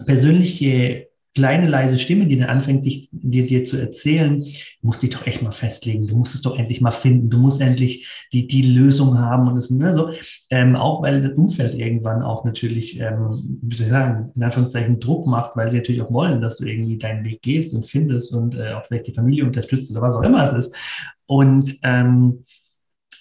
persönliche 0.05 1.09
kleine 1.37 1.69
leise 1.69 1.99
Stimme, 1.99 2.27
die 2.27 2.39
dann 2.39 2.49
anfängt, 2.49 2.87
dich, 2.87 3.11
dir, 3.13 3.47
dir 3.47 3.63
zu 3.63 3.77
erzählen, 3.77 4.43
du 4.43 4.51
musst 4.81 5.03
dich 5.03 5.11
doch 5.11 5.27
echt 5.27 5.43
mal 5.43 5.53
festlegen, 5.53 6.07
du 6.07 6.17
musst 6.17 6.35
es 6.35 6.41
doch 6.41 6.59
endlich 6.59 6.81
mal 6.81 6.93
finden, 6.93 7.29
du 7.29 7.37
musst 7.37 7.61
endlich 7.61 8.27
die, 8.33 8.47
die 8.47 8.63
Lösung 8.63 9.19
haben 9.19 9.47
und 9.47 9.57
es, 9.59 9.69
ne, 9.69 9.93
so, 9.93 10.11
ähm, 10.49 10.77
auch 10.77 11.03
weil 11.03 11.21
das 11.21 11.37
Umfeld 11.37 11.75
irgendwann 11.75 12.23
auch 12.23 12.47
natürlich, 12.47 12.99
ähm, 13.01 13.61
wie 13.61 13.77
soll 13.77 13.87
ich 13.87 13.93
sagen, 13.93 14.33
in 14.35 14.43
Anführungszeichen 14.43 14.99
Druck 14.99 15.27
macht, 15.27 15.57
weil 15.57 15.71
sie 15.71 15.77
natürlich 15.77 16.01
auch 16.01 16.11
wollen, 16.11 16.41
dass 16.41 16.57
du 16.57 16.65
irgendwie 16.65 16.97
deinen 16.97 17.23
Weg 17.23 17.43
gehst 17.43 17.75
und 17.75 17.85
findest 17.85 18.35
und 18.35 18.55
äh, 18.55 18.73
auch 18.73 18.87
vielleicht 18.87 19.09
die 19.09 19.15
Familie 19.15 19.45
unterstützt 19.45 19.91
oder 19.91 20.01
was 20.01 20.17
auch 20.17 20.23
immer 20.23 20.43
es 20.43 20.53
ist. 20.53 20.75
Und 21.27 21.77
ähm, 21.83 22.47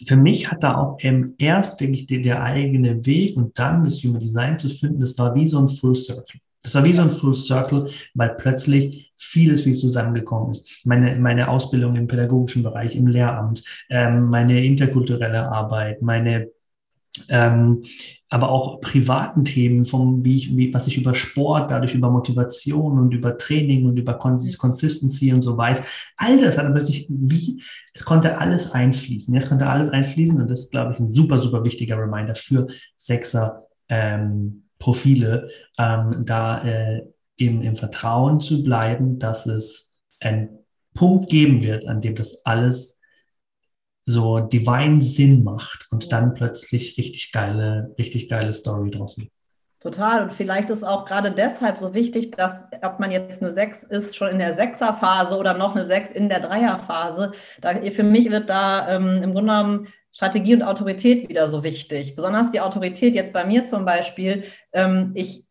für 0.07 0.15
mich 0.15 0.49
hat 0.49 0.63
da 0.63 0.77
auch 0.77 0.97
ähm, 1.01 1.35
erst 1.37 1.81
wirklich 1.81 2.07
der, 2.07 2.19
der 2.19 2.41
eigene 2.41 3.05
Weg 3.05 3.35
und 3.35 3.59
dann 3.59 3.83
das 3.83 4.01
Human 4.03 4.21
Design 4.21 4.57
zu 4.57 4.69
finden, 4.69 5.01
das 5.01 5.17
war 5.17 5.35
wie 5.35 5.49
so 5.49 5.59
ein 5.59 5.67
Full 5.67 5.95
Circle. 5.95 6.39
Das 6.65 6.75
war 6.75 6.83
wie 6.83 6.93
so 6.93 7.01
ein 7.01 7.11
Full 7.11 7.35
Circle, 7.35 7.89
weil 8.13 8.35
plötzlich 8.37 9.13
vieles 9.15 9.65
wie 9.65 9.73
zusammengekommen 9.73 10.51
ist. 10.51 10.85
Meine, 10.85 11.15
meine 11.15 11.47
Ausbildung 11.47 11.95
im 11.95 12.07
pädagogischen 12.07 12.63
Bereich, 12.63 12.95
im 12.95 13.07
Lehramt, 13.07 13.63
ähm, 13.89 14.29
meine 14.29 14.65
interkulturelle 14.65 15.49
Arbeit, 15.49 16.01
meine 16.01 16.49
ähm, 17.29 17.83
aber 18.29 18.49
auch 18.49 18.81
privaten 18.81 19.45
Themen, 19.45 19.85
vom, 19.85 20.25
wie 20.25 20.35
ich, 20.35 20.57
wie, 20.57 20.73
was 20.73 20.87
ich 20.87 20.97
über 20.97 21.15
Sport, 21.15 21.71
dadurch 21.71 21.93
über 21.93 22.09
Motivation 22.09 22.99
und 22.99 23.13
über 23.13 23.37
Training 23.37 23.85
und 23.85 23.97
über 23.97 24.15
Consistency 24.15 25.31
und 25.31 25.41
so 25.41 25.57
weiß. 25.57 25.81
All 26.17 26.41
das 26.41 26.57
hat 26.57 26.69
plötzlich 26.73 27.05
wie, 27.09 27.61
es 27.93 28.03
konnte 28.03 28.37
alles 28.37 28.71
einfließen. 28.71 29.33
Es 29.35 29.47
konnte 29.47 29.67
alles 29.67 29.89
einfließen 29.89 30.41
und 30.41 30.51
das 30.51 30.65
ist, 30.65 30.71
glaube 30.71 30.93
ich, 30.93 30.99
ein 30.99 31.09
super, 31.09 31.39
super 31.39 31.63
wichtiger 31.63 31.97
Reminder 31.97 32.35
für 32.35 32.67
Sechser 32.97 33.67
ähm, 33.87 34.64
Profile, 34.85 35.49
ähm, 35.79 36.23
da 36.25 36.63
äh, 36.63 37.01
im, 37.37 37.63
im 37.63 37.75
Vertrauen 37.75 38.39
zu 38.39 38.63
bleiben, 38.63 39.17
dass 39.17 39.47
es 39.47 39.97
einen 40.21 40.59
Punkt 40.93 41.27
geben 41.27 41.63
wird, 41.63 41.87
an 41.87 42.01
dem 42.01 42.15
das 42.15 42.45
alles 42.45 43.01
so 44.05 44.39
divine 44.39 45.01
Sinn 45.01 45.43
macht 45.43 45.87
und 45.89 46.11
dann 46.11 46.35
plötzlich 46.35 46.99
richtig 46.99 47.31
geile, 47.31 47.95
richtig 47.97 48.29
geile 48.29 48.53
Story 48.53 48.91
draus 48.91 49.17
wird. 49.17 49.29
Total. 49.79 50.23
Und 50.23 50.33
vielleicht 50.33 50.69
ist 50.69 50.83
auch 50.83 51.05
gerade 51.05 51.31
deshalb 51.31 51.79
so 51.79 51.95
wichtig, 51.95 52.31
dass, 52.31 52.67
ob 52.83 52.99
man 52.99 53.11
jetzt 53.11 53.41
eine 53.41 53.53
6 53.53 53.83
ist, 53.83 54.15
schon 54.15 54.29
in 54.29 54.39
der 54.39 54.53
Sechserphase 54.53 55.35
oder 55.35 55.55
noch 55.55 55.75
eine 55.75 55.85
6 55.87 56.11
in 56.11 56.29
der 56.29 56.41
Dreierphase. 56.41 57.31
Da, 57.61 57.73
für 57.91 58.03
mich 58.03 58.29
wird 58.29 58.49
da 58.49 58.95
ähm, 58.95 59.23
im 59.23 59.33
Grunde 59.33 59.51
genommen 59.51 59.87
Strategie 60.15 60.55
und 60.55 60.63
Autorität 60.63 61.27
wieder 61.27 61.49
so 61.49 61.63
wichtig. 61.63 62.15
Besonders 62.15 62.49
die 62.49 62.61
Autorität 62.61 63.15
jetzt 63.15 63.33
bei 63.33 63.45
mir 63.45 63.65
zum 63.65 63.83
Beispiel. 63.83 64.45
Ähm, 64.71 65.11
ich 65.13 65.25
ich, 65.35 65.44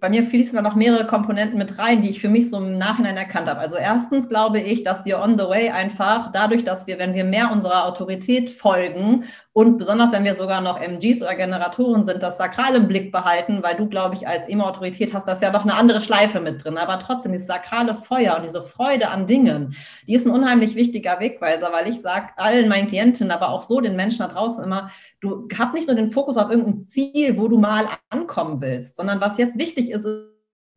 bei 0.00 0.08
mir 0.08 0.22
fließen 0.22 0.56
da 0.56 0.62
noch 0.62 0.74
mehrere 0.74 1.06
Komponenten 1.06 1.58
mit 1.58 1.78
rein, 1.78 2.02
die 2.02 2.10
ich 2.10 2.20
für 2.20 2.28
mich 2.28 2.50
so 2.50 2.58
im 2.58 2.78
Nachhinein 2.78 3.16
erkannt 3.16 3.48
habe. 3.48 3.60
Also 3.60 3.76
erstens 3.76 4.28
glaube 4.28 4.60
ich, 4.60 4.82
dass 4.82 5.04
wir 5.04 5.20
on 5.20 5.38
the 5.38 5.44
way 5.44 5.70
einfach 5.70 6.32
dadurch, 6.32 6.64
dass 6.64 6.86
wir, 6.86 6.98
wenn 6.98 7.14
wir 7.14 7.24
mehr 7.24 7.50
unserer 7.52 7.86
Autorität 7.86 8.50
folgen 8.50 9.24
und 9.52 9.76
besonders 9.76 10.12
wenn 10.12 10.24
wir 10.24 10.34
sogar 10.34 10.60
noch 10.60 10.80
MGs 10.80 11.22
oder 11.22 11.34
Generatoren 11.34 12.04
sind, 12.04 12.22
das 12.22 12.38
Sakral 12.38 12.76
im 12.76 12.88
Blick 12.88 13.10
behalten, 13.10 13.62
weil 13.62 13.76
du, 13.76 13.88
glaube 13.88 14.14
ich, 14.14 14.28
als 14.28 14.48
Emo-Autorität 14.48 15.12
hast 15.12 15.26
das 15.26 15.40
ja 15.40 15.50
noch 15.50 15.64
eine 15.64 15.74
andere 15.74 16.00
Schleife 16.00 16.40
mit 16.40 16.64
drin. 16.64 16.78
Aber 16.78 16.98
trotzdem, 16.98 17.32
dieses 17.32 17.46
sakrale 17.46 17.94
Feuer 17.94 18.36
und 18.36 18.44
diese 18.44 18.62
Freude 18.62 19.08
an 19.08 19.26
Dingen, 19.26 19.74
die 20.06 20.14
ist 20.14 20.26
ein 20.26 20.32
unheimlich 20.32 20.74
wichtiger 20.74 21.18
Wegweiser, 21.18 21.72
weil 21.72 21.88
ich 21.88 22.00
sage 22.00 22.28
allen 22.36 22.68
meinen 22.68 22.88
Klientinnen, 22.88 23.32
aber 23.32 23.48
auch 23.50 23.62
so 23.62 23.80
den 23.80 23.96
Menschen 23.96 24.20
da 24.20 24.28
draußen 24.28 24.62
immer, 24.62 24.90
du 25.20 25.48
hab 25.58 25.74
nicht 25.74 25.88
nur 25.88 25.96
den 25.96 26.10
Fokus 26.12 26.36
auf 26.36 26.50
irgendein 26.50 26.88
Ziel, 26.88 27.36
wo 27.36 27.48
du 27.48 27.58
mal 27.58 27.86
ankommen 28.10 28.60
willst, 28.60 28.96
sondern 28.96 29.20
was 29.20 29.38
jetzt 29.38 29.58
wichtig 29.58 29.67
ist, 29.76 30.06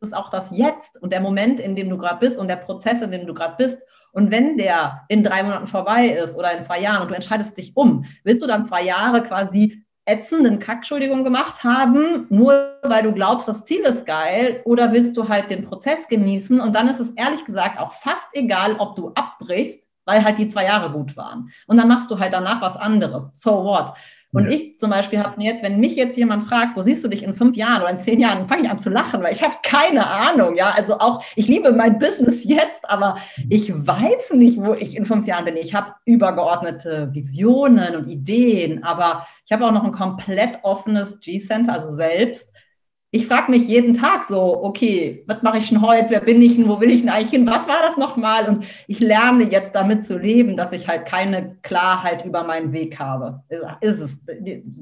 ist 0.01 0.15
auch 0.15 0.29
das 0.29 0.51
Jetzt 0.51 1.01
und 1.01 1.13
der 1.13 1.21
Moment, 1.21 1.59
in 1.59 1.75
dem 1.75 1.89
du 1.89 1.97
gerade 1.97 2.19
bist 2.19 2.39
und 2.39 2.47
der 2.47 2.55
Prozess, 2.57 3.01
in 3.01 3.11
dem 3.11 3.25
du 3.25 3.33
gerade 3.33 3.55
bist. 3.57 3.79
Und 4.11 4.31
wenn 4.31 4.57
der 4.57 5.03
in 5.07 5.23
drei 5.23 5.43
Monaten 5.43 5.67
vorbei 5.67 6.09
ist 6.09 6.35
oder 6.35 6.57
in 6.57 6.63
zwei 6.63 6.79
Jahren 6.81 7.01
und 7.01 7.11
du 7.11 7.15
entscheidest 7.15 7.57
dich 7.57 7.71
um, 7.75 8.05
willst 8.23 8.41
du 8.41 8.47
dann 8.47 8.65
zwei 8.65 8.83
Jahre 8.83 9.23
quasi 9.23 9.85
ätzenden 10.05 10.59
Kackschuldigung 10.59 11.23
gemacht 11.23 11.63
haben, 11.63 12.25
nur 12.29 12.79
weil 12.83 13.03
du 13.03 13.13
glaubst, 13.13 13.47
das 13.47 13.65
Ziel 13.65 13.81
ist 13.81 14.05
geil, 14.05 14.61
oder 14.65 14.91
willst 14.91 15.15
du 15.15 15.29
halt 15.29 15.49
den 15.51 15.63
Prozess 15.63 16.07
genießen? 16.07 16.59
Und 16.59 16.75
dann 16.75 16.89
ist 16.89 16.99
es 16.99 17.11
ehrlich 17.11 17.45
gesagt 17.45 17.79
auch 17.79 17.93
fast 17.93 18.27
egal, 18.33 18.75
ob 18.77 18.95
du 18.95 19.11
abbrichst, 19.13 19.87
weil 20.05 20.23
halt 20.23 20.39
die 20.39 20.47
zwei 20.47 20.65
Jahre 20.65 20.91
gut 20.91 21.15
waren. 21.15 21.51
Und 21.67 21.77
dann 21.77 21.87
machst 21.87 22.09
du 22.09 22.17
halt 22.17 22.33
danach 22.33 22.61
was 22.61 22.75
anderes. 22.75 23.29
So 23.33 23.63
what? 23.63 23.93
Und 24.33 24.45
ja. 24.45 24.51
ich 24.51 24.79
zum 24.79 24.89
Beispiel 24.89 25.19
habe 25.19 25.41
jetzt, 25.41 25.63
wenn 25.63 25.79
mich 25.79 25.95
jetzt 25.95 26.17
jemand 26.17 26.45
fragt, 26.45 26.77
wo 26.77 26.81
siehst 26.81 27.03
du 27.03 27.09
dich 27.09 27.23
in 27.23 27.33
fünf 27.33 27.55
Jahren 27.57 27.81
oder 27.81 27.91
in 27.91 27.99
zehn 27.99 28.19
Jahren, 28.19 28.47
fange 28.47 28.63
ich 28.63 28.69
an 28.69 28.81
zu 28.81 28.89
lachen, 28.89 29.21
weil 29.21 29.33
ich 29.33 29.43
habe 29.43 29.55
keine 29.63 30.07
Ahnung. 30.07 30.55
Ja, 30.55 30.71
also 30.75 30.99
auch, 30.99 31.23
ich 31.35 31.47
liebe 31.47 31.71
mein 31.71 31.99
Business 31.99 32.43
jetzt, 32.45 32.89
aber 32.89 33.17
ich 33.49 33.73
weiß 33.73 34.33
nicht, 34.33 34.59
wo 34.59 34.73
ich 34.73 34.95
in 34.95 35.05
fünf 35.05 35.27
Jahren 35.27 35.45
bin. 35.45 35.57
Ich 35.57 35.75
habe 35.75 35.93
übergeordnete 36.05 37.09
Visionen 37.13 37.95
und 37.95 38.07
Ideen, 38.07 38.83
aber 38.83 39.27
ich 39.45 39.51
habe 39.51 39.65
auch 39.65 39.71
noch 39.71 39.83
ein 39.83 39.91
komplett 39.91 40.59
offenes 40.63 41.19
G-Center, 41.19 41.73
also 41.73 41.93
selbst 41.93 42.50
ich 43.13 43.27
frage 43.27 43.51
mich 43.51 43.67
jeden 43.67 43.93
Tag 43.93 44.23
so, 44.29 44.63
okay, 44.63 45.21
was 45.27 45.41
mache 45.41 45.57
ich 45.57 45.67
denn 45.67 45.81
heute? 45.81 46.11
Wer 46.11 46.21
bin 46.21 46.41
ich 46.41 46.55
denn? 46.55 46.69
Wo 46.69 46.79
will 46.79 46.89
ich 46.89 47.01
denn 47.01 47.09
eigentlich 47.09 47.31
hin? 47.31 47.45
Was 47.45 47.67
war 47.67 47.81
das 47.85 47.97
nochmal? 47.97 48.47
Und 48.47 48.65
ich 48.87 49.01
lerne 49.01 49.43
jetzt 49.43 49.75
damit 49.75 50.05
zu 50.05 50.17
leben, 50.17 50.55
dass 50.55 50.71
ich 50.71 50.87
halt 50.87 51.05
keine 51.05 51.57
Klarheit 51.61 52.23
über 52.23 52.45
meinen 52.45 52.71
Weg 52.71 52.99
habe. 52.99 53.43
Ist 53.81 53.99
es? 53.99 54.11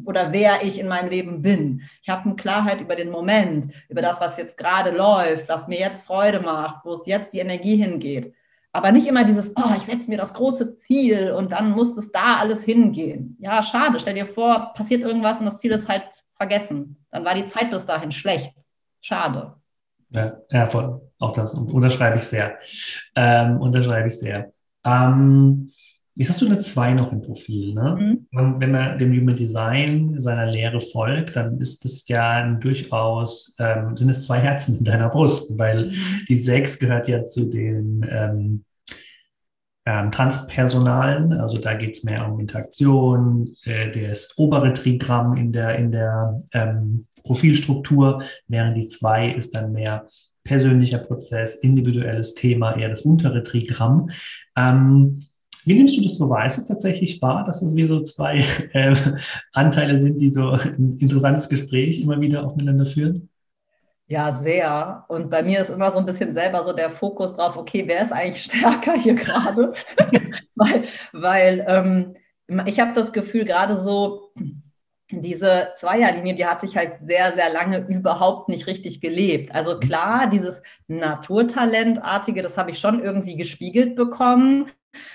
Oder 0.06 0.32
wer 0.32 0.64
ich 0.64 0.80
in 0.80 0.88
meinem 0.88 1.10
Leben 1.10 1.42
bin. 1.42 1.82
Ich 2.04 2.10
habe 2.10 2.26
eine 2.26 2.36
Klarheit 2.36 2.80
über 2.82 2.96
den 2.96 3.10
Moment, 3.10 3.74
über 3.90 4.04
das, 4.04 4.22
was 4.22 4.38
jetzt 4.38 4.58
gerade 4.58 4.92
läuft, 4.92 5.50
was 5.50 5.68
mir 5.68 5.80
jetzt 5.80 6.06
Freude 6.06 6.40
macht, 6.40 6.86
wo 6.86 6.92
es 6.92 7.08
jetzt 7.08 7.34
die 7.34 7.40
Energie 7.40 7.78
hingeht. 7.78 8.36
Aber 8.72 8.92
nicht 8.92 9.08
immer 9.08 9.24
dieses, 9.24 9.52
oh, 9.56 9.74
ich 9.76 9.84
setze 9.84 10.10
mir 10.10 10.18
das 10.18 10.34
große 10.34 10.76
Ziel 10.76 11.32
und 11.32 11.52
dann 11.52 11.72
muss 11.72 11.98
es 11.98 12.12
da 12.12 12.38
alles 12.38 12.64
hingehen. 12.64 13.36
Ja, 13.40 13.64
schade. 13.64 14.00
Stell 14.00 14.14
dir 14.14 14.28
vor, 14.28 14.74
passiert 14.76 15.02
irgendwas 15.02 15.40
und 15.40 15.46
das 15.46 15.58
Ziel 15.58 15.72
ist 15.72 15.88
halt 15.88 16.24
vergessen. 16.36 17.04
Dann 17.12 17.26
war 17.26 17.34
die 17.34 17.48
Zeit 17.48 17.72
bis 17.72 17.86
dahin 17.86 18.12
schlecht. 18.12 18.54
Schade. 19.02 19.56
Ja, 20.12 20.34
ja 20.52 20.68
voll. 20.68 21.02
Auch 21.18 21.34
das 21.34 21.54
unterschreibe 21.54 22.18
ich 22.18 22.24
sehr. 22.24 22.58
Ähm, 23.16 23.60
unterschreibe 23.60 24.08
ich 24.08 24.20
sehr. 24.20 24.52
Ähm, 24.86 25.72
jetzt 26.20 26.30
hast 26.30 26.42
du 26.42 26.48
eine 26.48 26.60
2 26.60 26.94
noch 26.94 27.14
im 27.14 27.22
Profil. 27.22 27.74
Ne? 27.74 27.98
Mhm. 27.98 28.38
Und 28.38 28.62
wenn 28.62 28.72
man 28.72 28.98
dem 28.98 29.12
Human 29.14 29.38
Design 29.38 30.20
seiner 30.20 30.52
Lehre 30.52 30.82
folgt, 30.82 31.38
dann 31.38 31.60
ist 31.62 31.86
es 31.86 32.08
ja 32.10 32.46
durchaus, 32.56 33.56
ähm, 33.58 33.96
sind 33.96 34.10
es 34.10 34.28
zwei 34.28 34.40
Herzen 34.40 34.78
in 34.78 34.84
deiner 34.84 35.08
Brust, 35.08 35.58
weil 35.58 35.86
mhm. 35.86 35.94
die 36.28 36.40
6 36.40 36.80
gehört 36.80 37.08
ja 37.08 37.24
zu 37.24 37.46
den 37.46 38.06
ähm, 38.10 38.66
ähm, 39.86 40.12
Transpersonalen, 40.12 41.32
also 41.34 41.58
da 41.58 41.74
geht 41.74 41.96
es 41.96 42.04
mehr 42.04 42.30
um 42.30 42.38
Interaktion, 42.42 43.56
äh, 43.64 43.90
das 43.90 44.38
obere 44.38 44.74
Trigramm 44.74 45.38
in 45.38 45.54
der, 45.54 45.78
in 45.78 45.94
der 45.94 46.38
ähm, 46.52 47.08
Profilstruktur, 47.24 48.22
während 48.50 48.76
die 48.76 48.88
2 48.88 49.32
ist 49.32 49.56
dann 49.56 49.72
mehr 49.72 50.06
persönlicher 50.44 50.98
Prozess, 50.98 51.56
individuelles 51.56 52.34
Thema, 52.34 52.76
eher 52.76 52.90
das 52.90 53.04
untere 53.04 53.42
Trigramm. 53.44 54.10
Ähm, 54.58 55.29
wie 55.66 55.76
nimmst 55.76 55.98
du 55.98 56.02
das 56.02 56.18
so 56.18 56.30
wahr? 56.30 56.46
Ist 56.46 56.58
es 56.58 56.68
tatsächlich 56.68 57.22
wahr, 57.22 57.44
dass 57.44 57.62
es 57.62 57.76
wie 57.76 57.88
so 57.88 58.02
zwei 58.02 58.44
äh, 58.74 58.96
Anteile 59.54 60.00
sind, 60.00 60.20
die 60.20 60.32
so 60.32 60.52
ein 60.52 60.98
interessantes 61.00 61.50
Gespräch 61.50 62.02
immer 62.02 62.20
wieder 62.22 62.46
aufeinander 62.46 62.86
führen? 62.86 63.30
Ja, 64.08 64.34
sehr. 64.34 65.06
Und 65.08 65.30
bei 65.30 65.44
mir 65.44 65.62
ist 65.62 65.70
immer 65.70 65.92
so 65.92 66.00
ein 66.00 66.06
bisschen 66.06 66.34
selber 66.34 66.64
so 66.64 66.74
der 66.74 66.90
Fokus 66.90 67.36
drauf, 67.36 67.58
okay, 67.58 67.84
wer 67.86 68.02
ist 68.02 68.12
eigentlich 68.12 68.44
stärker 68.52 68.94
hier 68.94 69.16
gerade? 69.16 69.74
weil 70.56 70.84
weil 71.14 71.66
ähm, 71.68 72.14
ich 72.66 72.80
habe 72.80 72.94
das 72.94 73.14
Gefühl, 73.14 73.46
gerade 73.46 73.78
so 73.78 74.32
diese 75.12 75.70
Zweierlinie, 75.76 76.36
die 76.36 76.46
hatte 76.46 76.66
ich 76.66 76.78
halt 76.78 77.00
sehr, 77.00 77.34
sehr 77.34 77.52
lange 77.52 77.80
überhaupt 77.88 78.50
nicht 78.50 78.68
richtig 78.68 79.02
gelebt. 79.02 79.54
Also 79.54 79.80
klar, 79.80 80.28
dieses 80.28 80.62
Naturtalentartige, 80.88 82.42
das 82.42 82.58
habe 82.58 82.72
ich 82.72 82.80
schon 82.80 83.02
irgendwie 83.02 83.36
gespiegelt 83.36 83.96
bekommen. 83.96 84.68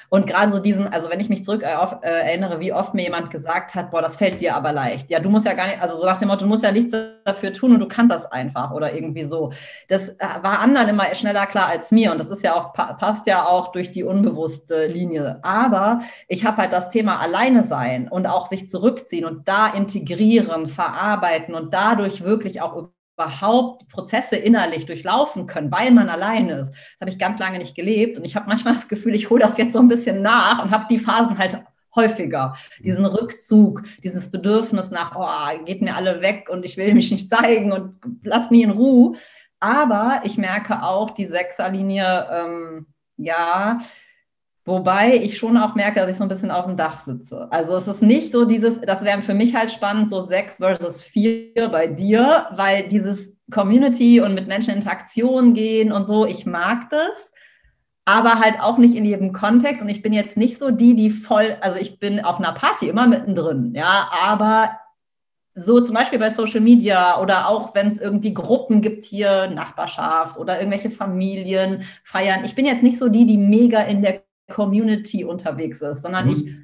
Und 0.08 0.26
gerade 0.26 0.52
so 0.52 0.60
diesen, 0.60 0.86
also 0.86 1.10
wenn 1.10 1.20
ich 1.20 1.28
mich 1.28 1.42
zurück 1.42 1.62
äh, 1.62 1.66
äh, 1.66 2.08
erinnere, 2.28 2.60
wie 2.60 2.72
oft 2.72 2.94
mir 2.94 3.02
jemand 3.02 3.30
gesagt 3.30 3.74
hat, 3.74 3.90
boah, 3.90 4.02
das 4.02 4.16
fällt 4.16 4.40
dir 4.40 4.54
aber 4.54 4.72
leicht. 4.72 5.10
Ja, 5.10 5.20
du 5.20 5.30
musst 5.30 5.46
ja 5.46 5.54
gar 5.54 5.66
nicht, 5.66 5.80
also 5.80 5.96
so 5.96 6.06
nach 6.06 6.18
dem 6.18 6.28
Motto, 6.28 6.44
du 6.44 6.48
musst 6.48 6.62
ja 6.62 6.72
nichts 6.72 6.92
dafür 7.24 7.52
tun 7.52 7.72
und 7.72 7.80
du 7.80 7.88
kannst 7.88 8.12
das 8.12 8.26
einfach 8.26 8.70
oder 8.72 8.94
irgendwie 8.94 9.24
so. 9.24 9.52
Das 9.88 10.10
äh, 10.10 10.16
war 10.42 10.60
anderen 10.60 10.88
immer 10.88 11.12
schneller 11.14 11.46
klar 11.46 11.66
als 11.66 11.90
mir 11.90 12.12
und 12.12 12.18
das 12.18 12.30
ist 12.30 12.44
ja 12.44 12.54
auch, 12.54 12.72
passt 12.72 13.26
ja 13.26 13.44
auch 13.44 13.72
durch 13.72 13.90
die 13.92 14.04
unbewusste 14.04 14.86
Linie. 14.86 15.40
Aber 15.42 16.00
ich 16.28 16.44
habe 16.44 16.58
halt 16.58 16.72
das 16.72 16.90
Thema 16.90 17.18
alleine 17.18 17.64
sein 17.64 18.08
und 18.08 18.26
auch 18.26 18.46
sich 18.46 18.68
zurückziehen 18.68 19.24
und 19.24 19.48
da 19.48 19.68
integrieren, 19.68 20.68
verarbeiten 20.68 21.54
und 21.54 21.74
dadurch 21.74 22.22
wirklich 22.24 22.60
auch 22.60 22.90
überhaupt 23.16 23.88
Prozesse 23.88 24.36
innerlich 24.36 24.86
durchlaufen 24.86 25.46
können, 25.46 25.70
weil 25.70 25.90
man 25.90 26.08
alleine 26.08 26.60
ist. 26.60 26.70
Das 26.70 27.00
habe 27.00 27.10
ich 27.10 27.18
ganz 27.18 27.38
lange 27.38 27.58
nicht 27.58 27.74
gelebt 27.74 28.16
und 28.16 28.24
ich 28.24 28.36
habe 28.36 28.48
manchmal 28.48 28.74
das 28.74 28.88
Gefühl, 28.88 29.14
ich 29.14 29.30
hole 29.30 29.42
das 29.42 29.56
jetzt 29.56 29.72
so 29.72 29.78
ein 29.78 29.88
bisschen 29.88 30.22
nach 30.22 30.62
und 30.62 30.70
habe 30.70 30.86
die 30.90 30.98
Phasen 30.98 31.38
halt 31.38 31.62
häufiger. 31.94 32.56
Diesen 32.80 33.06
Rückzug, 33.06 33.84
dieses 34.02 34.30
Bedürfnis 34.30 34.90
nach, 34.90 35.14
oh, 35.16 35.64
geht 35.64 35.80
mir 35.80 35.94
alle 35.94 36.20
weg 36.22 36.48
und 36.50 36.64
ich 36.64 36.76
will 36.76 36.92
mich 36.94 37.10
nicht 37.10 37.30
zeigen 37.30 37.72
und 37.72 37.96
lass 38.24 38.50
mich 38.50 38.62
in 38.62 38.72
Ruhe. 38.72 39.16
Aber 39.60 40.22
ich 40.24 40.36
merke 40.36 40.82
auch, 40.82 41.10
die 41.10 41.26
Sechserlinie, 41.26 42.26
ähm, 42.30 42.86
ja, 43.16 43.78
Wobei 44.66 45.16
ich 45.16 45.36
schon 45.36 45.58
auch 45.58 45.74
merke, 45.74 46.00
dass 46.00 46.10
ich 46.10 46.16
so 46.16 46.22
ein 46.22 46.28
bisschen 46.28 46.50
auf 46.50 46.64
dem 46.64 46.78
Dach 46.78 47.04
sitze. 47.04 47.48
Also 47.50 47.76
es 47.76 47.86
ist 47.86 48.02
nicht 48.02 48.32
so 48.32 48.46
dieses, 48.46 48.80
das 48.80 49.04
wäre 49.04 49.20
für 49.20 49.34
mich 49.34 49.54
halt 49.54 49.70
spannend, 49.70 50.08
so 50.08 50.22
sechs 50.22 50.56
versus 50.56 51.02
vier 51.02 51.68
bei 51.70 51.86
dir, 51.86 52.46
weil 52.52 52.88
dieses 52.88 53.30
Community 53.50 54.20
und 54.20 54.34
mit 54.34 54.48
Menschen 54.48 54.70
in 54.70 54.76
Interaktion 54.76 55.52
gehen 55.52 55.92
und 55.92 56.06
so, 56.06 56.24
ich 56.24 56.46
mag 56.46 56.88
das, 56.88 57.32
aber 58.06 58.40
halt 58.40 58.58
auch 58.58 58.78
nicht 58.78 58.94
in 58.94 59.04
jedem 59.04 59.34
Kontext. 59.34 59.82
Und 59.82 59.90
ich 59.90 60.00
bin 60.00 60.14
jetzt 60.14 60.38
nicht 60.38 60.58
so 60.58 60.70
die, 60.70 60.96
die 60.96 61.10
voll, 61.10 61.58
also 61.60 61.78
ich 61.78 61.98
bin 61.98 62.24
auf 62.24 62.38
einer 62.38 62.52
Party 62.52 62.88
immer 62.88 63.06
mittendrin, 63.06 63.74
ja, 63.74 64.08
aber 64.10 64.78
so 65.54 65.80
zum 65.80 65.94
Beispiel 65.94 66.18
bei 66.18 66.30
Social 66.30 66.60
Media 66.60 67.20
oder 67.20 67.48
auch 67.48 67.74
wenn 67.74 67.88
es 67.88 68.00
irgendwie 68.00 68.34
Gruppen 68.34 68.80
gibt 68.80 69.04
hier, 69.04 69.48
Nachbarschaft 69.48 70.36
oder 70.36 70.58
irgendwelche 70.58 70.90
Familien 70.90 71.84
feiern. 72.02 72.44
Ich 72.44 72.56
bin 72.56 72.66
jetzt 72.66 72.82
nicht 72.82 72.98
so 72.98 73.08
die, 73.08 73.24
die 73.24 73.38
mega 73.38 73.80
in 73.82 74.02
der 74.02 74.23
Community 74.50 75.24
unterwegs 75.24 75.80
ist, 75.80 76.02
sondern 76.02 76.26
mhm. 76.26 76.32
ich 76.32 76.56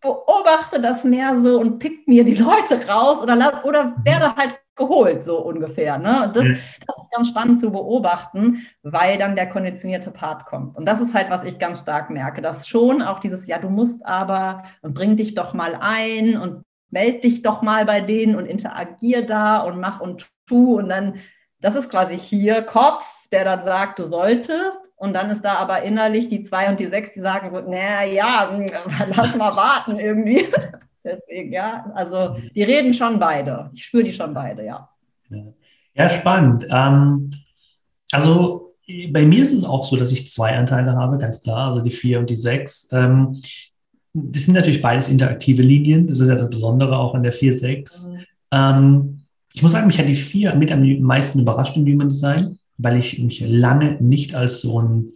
beobachte 0.00 0.80
das 0.80 1.04
mehr 1.04 1.38
so 1.38 1.58
und 1.58 1.78
pick 1.78 2.06
mir 2.06 2.24
die 2.24 2.34
Leute 2.34 2.86
raus 2.86 3.22
oder, 3.22 3.64
oder 3.64 3.94
werde 4.04 4.36
halt 4.36 4.58
geholt, 4.76 5.24
so 5.24 5.38
ungefähr. 5.38 5.98
Ne? 5.98 6.30
Das, 6.34 6.44
das, 6.86 6.96
ist 6.96 7.10
ganz 7.14 7.28
spannend 7.28 7.60
zu 7.60 7.70
beobachten, 7.70 8.66
weil 8.82 9.18
dann 9.18 9.36
der 9.36 9.48
konditionierte 9.48 10.10
Part 10.10 10.46
kommt. 10.46 10.76
Und 10.76 10.84
das 10.86 11.00
ist 11.00 11.14
halt, 11.14 11.30
was 11.30 11.44
ich 11.44 11.58
ganz 11.58 11.80
stark 11.80 12.10
merke, 12.10 12.42
dass 12.42 12.66
schon 12.66 13.02
auch 13.02 13.20
dieses, 13.20 13.46
ja, 13.46 13.58
du 13.58 13.70
musst 13.70 14.04
aber 14.04 14.64
und 14.82 14.94
bring 14.94 15.16
dich 15.16 15.34
doch 15.34 15.54
mal 15.54 15.76
ein 15.80 16.36
und 16.36 16.64
meld 16.90 17.24
dich 17.24 17.42
doch 17.42 17.62
mal 17.62 17.84
bei 17.84 18.00
denen 18.00 18.36
und 18.36 18.46
interagier 18.46 19.24
da 19.24 19.58
und 19.58 19.80
mach 19.80 20.00
und 20.00 20.28
tu 20.46 20.78
und 20.78 20.88
dann, 20.88 21.16
das 21.60 21.74
ist 21.74 21.88
quasi 21.88 22.18
hier 22.18 22.62
Kopf, 22.62 23.04
der 23.34 23.44
dann 23.44 23.64
sagt, 23.64 23.98
du 23.98 24.04
solltest. 24.04 24.92
Und 24.96 25.12
dann 25.12 25.28
ist 25.30 25.44
da 25.44 25.54
aber 25.54 25.82
innerlich 25.82 26.28
die 26.28 26.42
zwei 26.42 26.70
und 26.70 26.80
die 26.80 26.86
sechs, 26.86 27.12
die 27.12 27.20
sagen 27.20 27.50
so, 27.52 27.60
naja, 27.68 28.50
hm, 28.50 28.66
lass 29.14 29.36
mal 29.36 29.54
warten 29.54 29.98
irgendwie. 29.98 30.46
Deswegen, 31.04 31.52
ja, 31.52 31.92
also 31.94 32.36
die 32.54 32.62
reden 32.62 32.94
schon 32.94 33.18
beide. 33.18 33.70
Ich 33.74 33.84
spüre 33.84 34.04
die 34.04 34.12
schon 34.12 34.32
beide, 34.32 34.64
ja. 34.64 34.88
Ja, 35.94 36.08
spannend. 36.08 36.66
Ähm, 36.70 37.30
also 38.12 38.74
bei 39.10 39.22
mir 39.22 39.42
ist 39.42 39.52
es 39.52 39.66
auch 39.66 39.84
so, 39.84 39.96
dass 39.96 40.12
ich 40.12 40.30
zwei 40.30 40.56
Anteile 40.56 40.94
habe, 40.94 41.18
ganz 41.18 41.42
klar, 41.42 41.70
also 41.70 41.82
die 41.82 41.90
vier 41.90 42.20
und 42.20 42.30
die 42.30 42.36
sechs. 42.36 42.88
Ähm, 42.92 43.42
das 44.14 44.44
sind 44.44 44.54
natürlich 44.54 44.80
beides 44.80 45.08
interaktive 45.08 45.62
Linien. 45.62 46.06
Das 46.06 46.20
ist 46.20 46.28
ja 46.28 46.36
das 46.36 46.48
Besondere 46.48 46.96
auch 46.96 47.14
an 47.14 47.24
der 47.24 47.34
4-6. 47.34 48.08
Mhm. 48.08 48.18
Ähm, 48.52 49.20
ich 49.54 49.62
muss 49.62 49.72
sagen, 49.72 49.88
mich 49.88 49.98
hat 49.98 50.08
die 50.08 50.14
vier 50.14 50.54
mit 50.54 50.72
am 50.72 51.00
meisten 51.00 51.40
überrascht 51.40 51.76
im 51.76 51.84
Human 51.84 52.08
Design 52.08 52.58
weil 52.76 52.98
ich 52.98 53.18
mich 53.18 53.40
lange 53.40 53.96
nicht 54.02 54.34
als 54.34 54.60
so 54.60 54.78
ein 54.80 55.12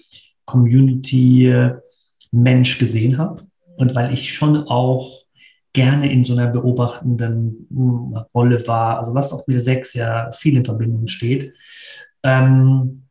Community-Mensch 0.46 2.78
gesehen 2.78 3.18
habe 3.18 3.42
und 3.76 3.94
weil 3.94 4.10
ich 4.12 4.32
schon 4.32 4.56
auch 4.68 5.28
gerne 5.72 6.10
in 6.10 6.24
so 6.24 6.32
einer 6.32 6.48
beobachtenden 6.48 7.68
hm, 7.70 8.16
Rolle 8.34 8.66
war, 8.66 8.98
also 8.98 9.14
was 9.14 9.32
auch 9.32 9.46
mit 9.46 9.62
Sechs 9.62 9.94
ja 9.94 10.32
viel 10.32 10.56
in 10.56 10.64
Verbindung 10.64 11.06
steht. 11.06 11.52
Ähm, 12.22 13.04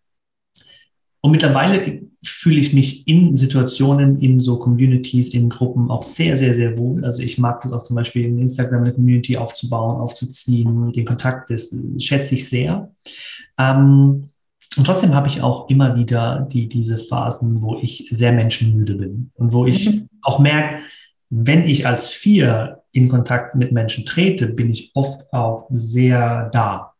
und 1.22 1.32
mittlerweile 1.32 2.02
fühle 2.24 2.60
ich 2.60 2.74
mich 2.74 3.08
in 3.08 3.38
Situationen, 3.38 4.20
in 4.20 4.40
so 4.40 4.60
Communities, 4.60 5.34
in 5.34 5.50
Gruppen 5.50 5.92
auch 5.92 6.04
sehr, 6.04 6.36
sehr, 6.36 6.54
sehr 6.54 6.78
wohl. 6.78 7.06
Also 7.06 7.22
ich 7.22 7.38
mag 7.38 7.62
das 7.62 7.74
auch 7.74 7.84
zum 7.84 7.96
Beispiel 7.96 8.26
in 8.26 8.40
Instagram 8.40 8.84
eine 8.84 8.94
Community 8.94 9.38
aufzubauen, 9.38 10.02
aufzuziehen, 10.02 10.92
den 10.92 11.06
Kontakt, 11.06 11.50
das 11.50 11.74
schätze 12.00 12.36
ich 12.36 12.50
sehr. 12.50 12.92
Ähm, 13.58 14.30
und 14.78 14.86
trotzdem 14.86 15.16
habe 15.16 15.28
ich 15.28 15.42
auch 15.42 15.70
immer 15.70 15.96
wieder 15.96 16.48
die, 16.52 16.68
diese 16.68 16.98
Phasen, 16.98 17.62
wo 17.62 17.78
ich 17.82 18.08
sehr 18.12 18.32
menschenmüde 18.32 18.96
bin 18.96 19.32
und 19.36 19.54
wo 19.54 19.66
ich 19.66 19.90
mhm. 19.90 20.10
auch 20.22 20.40
merke, 20.40 20.80
wenn 21.30 21.64
ich 21.64 21.86
als 21.86 22.10
Vier 22.10 22.84
in 22.92 23.10
Kontakt 23.10 23.56
mit 23.56 23.72
Menschen 23.72 24.06
trete, 24.06 24.48
bin 24.48 24.70
ich 24.70 24.92
oft 24.94 25.32
auch 25.34 25.68
sehr 25.70 26.50
da. 26.52 26.94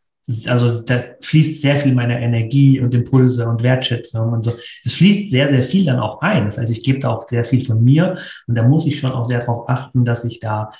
Also 0.46 0.80
da 0.80 1.00
fließt 1.22 1.62
sehr 1.62 1.80
viel 1.80 1.94
meiner 1.94 2.20
Energie 2.20 2.80
und 2.80 2.92
Impulse 2.94 3.48
und 3.48 3.62
Wertschätzung 3.62 4.32
und 4.32 4.44
so. 4.44 4.52
Es 4.84 4.92
fließt 4.94 5.30
sehr, 5.30 5.48
sehr 5.48 5.62
viel 5.62 5.86
dann 5.86 5.98
auch 5.98 6.20
ein. 6.20 6.44
Das 6.44 6.58
heißt, 6.58 6.70
ich 6.70 6.82
gebe 6.82 6.98
da 6.98 7.08
auch 7.08 7.26
sehr 7.26 7.44
viel 7.44 7.62
von 7.64 7.82
mir 7.82 8.16
und 8.46 8.54
da 8.54 8.62
muss 8.62 8.86
ich 8.86 8.98
schon 8.98 9.12
auch 9.12 9.26
sehr 9.26 9.40
darauf 9.40 9.68
achten, 9.68 10.04
dass 10.04 10.24
ich 10.24 10.38
da 10.38 10.70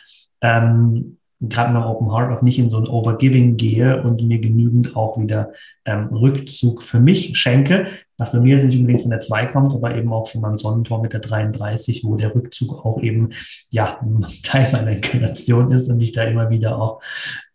ähm, 0.42 1.18
gerade 1.40 1.72
beim 1.72 1.84
Open 1.84 2.12
Heart 2.12 2.32
auch 2.32 2.42
nicht 2.42 2.58
in 2.58 2.70
so 2.70 2.78
ein 2.78 2.88
Overgiving 2.88 3.56
gehe 3.56 4.02
und 4.02 4.22
mir 4.26 4.40
genügend 4.40 4.96
auch 4.96 5.18
wieder 5.18 5.52
ähm, 5.84 6.08
Rückzug 6.08 6.82
für 6.82 6.98
mich 6.98 7.38
schenke, 7.38 7.86
was 8.16 8.32
bei 8.32 8.40
mir 8.40 8.62
nicht 8.62 8.76
unbedingt 8.76 9.02
von 9.02 9.10
der 9.10 9.20
2 9.20 9.46
kommt, 9.46 9.72
aber 9.72 9.94
eben 9.94 10.12
auch 10.12 10.28
von 10.28 10.40
meinem 10.40 10.58
Sonnentor 10.58 11.00
mit 11.00 11.12
der 11.12 11.20
33, 11.20 12.02
wo 12.04 12.16
der 12.16 12.34
Rückzug 12.34 12.84
auch 12.84 13.00
eben 13.02 13.30
ja 13.70 14.00
Teil 14.42 14.68
meiner 14.72 14.92
Inkarnation 14.92 15.70
ist 15.70 15.88
und 15.88 16.00
ich 16.00 16.12
da 16.12 16.24
immer 16.24 16.50
wieder 16.50 16.80
auch 16.80 17.00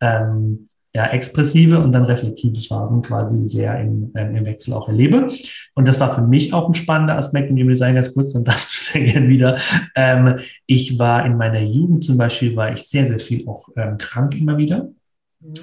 ähm, 0.00 0.68
ja, 0.96 1.06
expressive 1.06 1.80
und 1.80 1.92
dann 1.92 2.04
reflektive 2.04 2.60
Phasen 2.60 3.02
quasi 3.02 3.48
sehr 3.48 3.80
im, 3.80 4.12
ähm, 4.14 4.36
im 4.36 4.46
Wechsel 4.46 4.74
auch 4.74 4.88
erlebe. 4.88 5.28
Und 5.74 5.88
das 5.88 5.98
war 5.98 6.14
für 6.14 6.22
mich 6.22 6.52
auch 6.52 6.68
ein 6.68 6.74
spannender 6.74 7.18
Aspekt 7.18 7.50
in 7.50 7.56
dem 7.56 7.68
Design 7.68 7.96
ganz 7.96 8.14
kurz, 8.14 8.32
dann 8.32 8.44
darfst 8.44 8.70
du 8.70 8.92
sehr 8.92 9.04
gerne 9.12 9.28
wieder. 9.28 9.58
Ähm, 9.96 10.38
ich 10.66 10.98
war 10.98 11.26
in 11.26 11.36
meiner 11.36 11.60
Jugend 11.60 12.04
zum 12.04 12.16
Beispiel, 12.16 12.54
war 12.54 12.72
ich 12.72 12.84
sehr, 12.84 13.06
sehr 13.06 13.18
viel 13.18 13.46
auch 13.48 13.68
ähm, 13.76 13.98
krank 13.98 14.38
immer 14.38 14.56
wieder. 14.56 14.88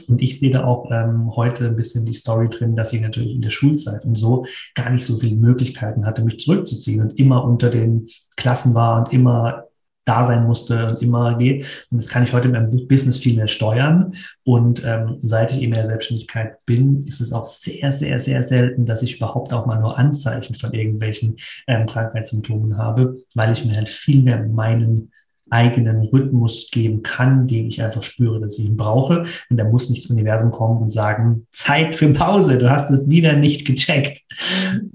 Und 0.08 0.22
ich 0.22 0.38
sehe 0.38 0.52
da 0.52 0.66
auch 0.66 0.92
ähm, 0.92 1.36
heute 1.36 1.66
ein 1.66 1.76
bisschen 1.76 2.06
die 2.06 2.14
Story 2.14 2.50
drin, 2.50 2.76
dass 2.76 2.94
ich 2.94 3.02
natürlich 3.02 3.34
in 3.34 3.42
der 3.42 3.50
Schulzeit 3.50 4.06
und 4.06 4.16
so 4.16 4.46
gar 4.76 4.92
nicht 4.92 5.06
so 5.06 5.18
viele 5.18 5.38
Möglichkeiten 5.38 6.06
hatte, 6.06 6.24
mich 6.24 6.40
zurückzuziehen 6.40 7.02
und 7.02 7.18
immer 7.18 7.44
unter 7.44 7.70
den 7.70 8.08
Klassen 8.36 8.76
war 8.76 9.00
und 9.00 9.12
immer 9.12 9.64
da 10.06 10.26
sein 10.26 10.46
musste 10.46 10.88
und 10.88 11.02
immer 11.02 11.38
geht. 11.38 11.88
Und 11.92 11.98
das 11.98 12.08
kann 12.08 12.24
ich 12.24 12.34
heute 12.34 12.48
in 12.48 12.54
meinem 12.54 12.88
Business 12.88 13.20
viel 13.20 13.36
mehr 13.36 13.48
steuern. 13.48 14.14
Und 14.44 14.84
ähm, 14.84 15.18
seit 15.20 15.52
ich 15.52 15.62
in 15.62 15.74
der 15.74 15.88
Selbstständigkeit 15.88 16.58
bin, 16.66 17.04
ist 17.06 17.22
es 17.22 17.34
auch 17.34 17.46
sehr, 17.46 17.92
sehr, 17.92 18.20
sehr 18.20 18.44
selten, 18.44 18.86
dass 18.86 19.04
ich 19.04 19.18
überhaupt 19.18 19.54
auch 19.54 19.66
mal 19.66 19.80
nur 19.80 19.98
Anzeichen 19.98 20.56
von 20.56 20.74
irgendwelchen 20.74 21.38
ähm, 21.68 21.86
Krankheitssymptomen 21.86 22.78
habe, 22.78 23.18
weil 23.36 23.52
ich 23.52 23.64
mir 23.66 23.76
halt 23.76 23.90
viel 23.90 24.24
mehr 24.24 24.44
meinen 24.44 25.12
eigenen 25.52 26.02
Rhythmus 26.06 26.70
geben 26.72 27.04
kann, 27.04 27.46
den 27.46 27.68
ich 27.68 27.84
einfach 27.84 28.02
spüre, 28.02 28.40
dass 28.40 28.58
ich 28.58 28.66
ihn 28.66 28.78
brauche. 28.78 29.26
Und 29.50 29.58
da 29.58 29.66
muss 29.66 29.90
nicht 29.90 30.06
das 30.06 30.12
Universum 30.12 30.50
kommen 30.50 30.82
und 30.82 30.92
sagen, 30.92 31.46
Zeit 31.52 31.94
für 31.94 32.12
Pause, 32.14 32.58
du 32.58 32.72
hast 32.72 32.90
es 32.90 33.10
wieder 33.10 33.34
nicht 33.34 33.68
gecheckt. 33.68 34.22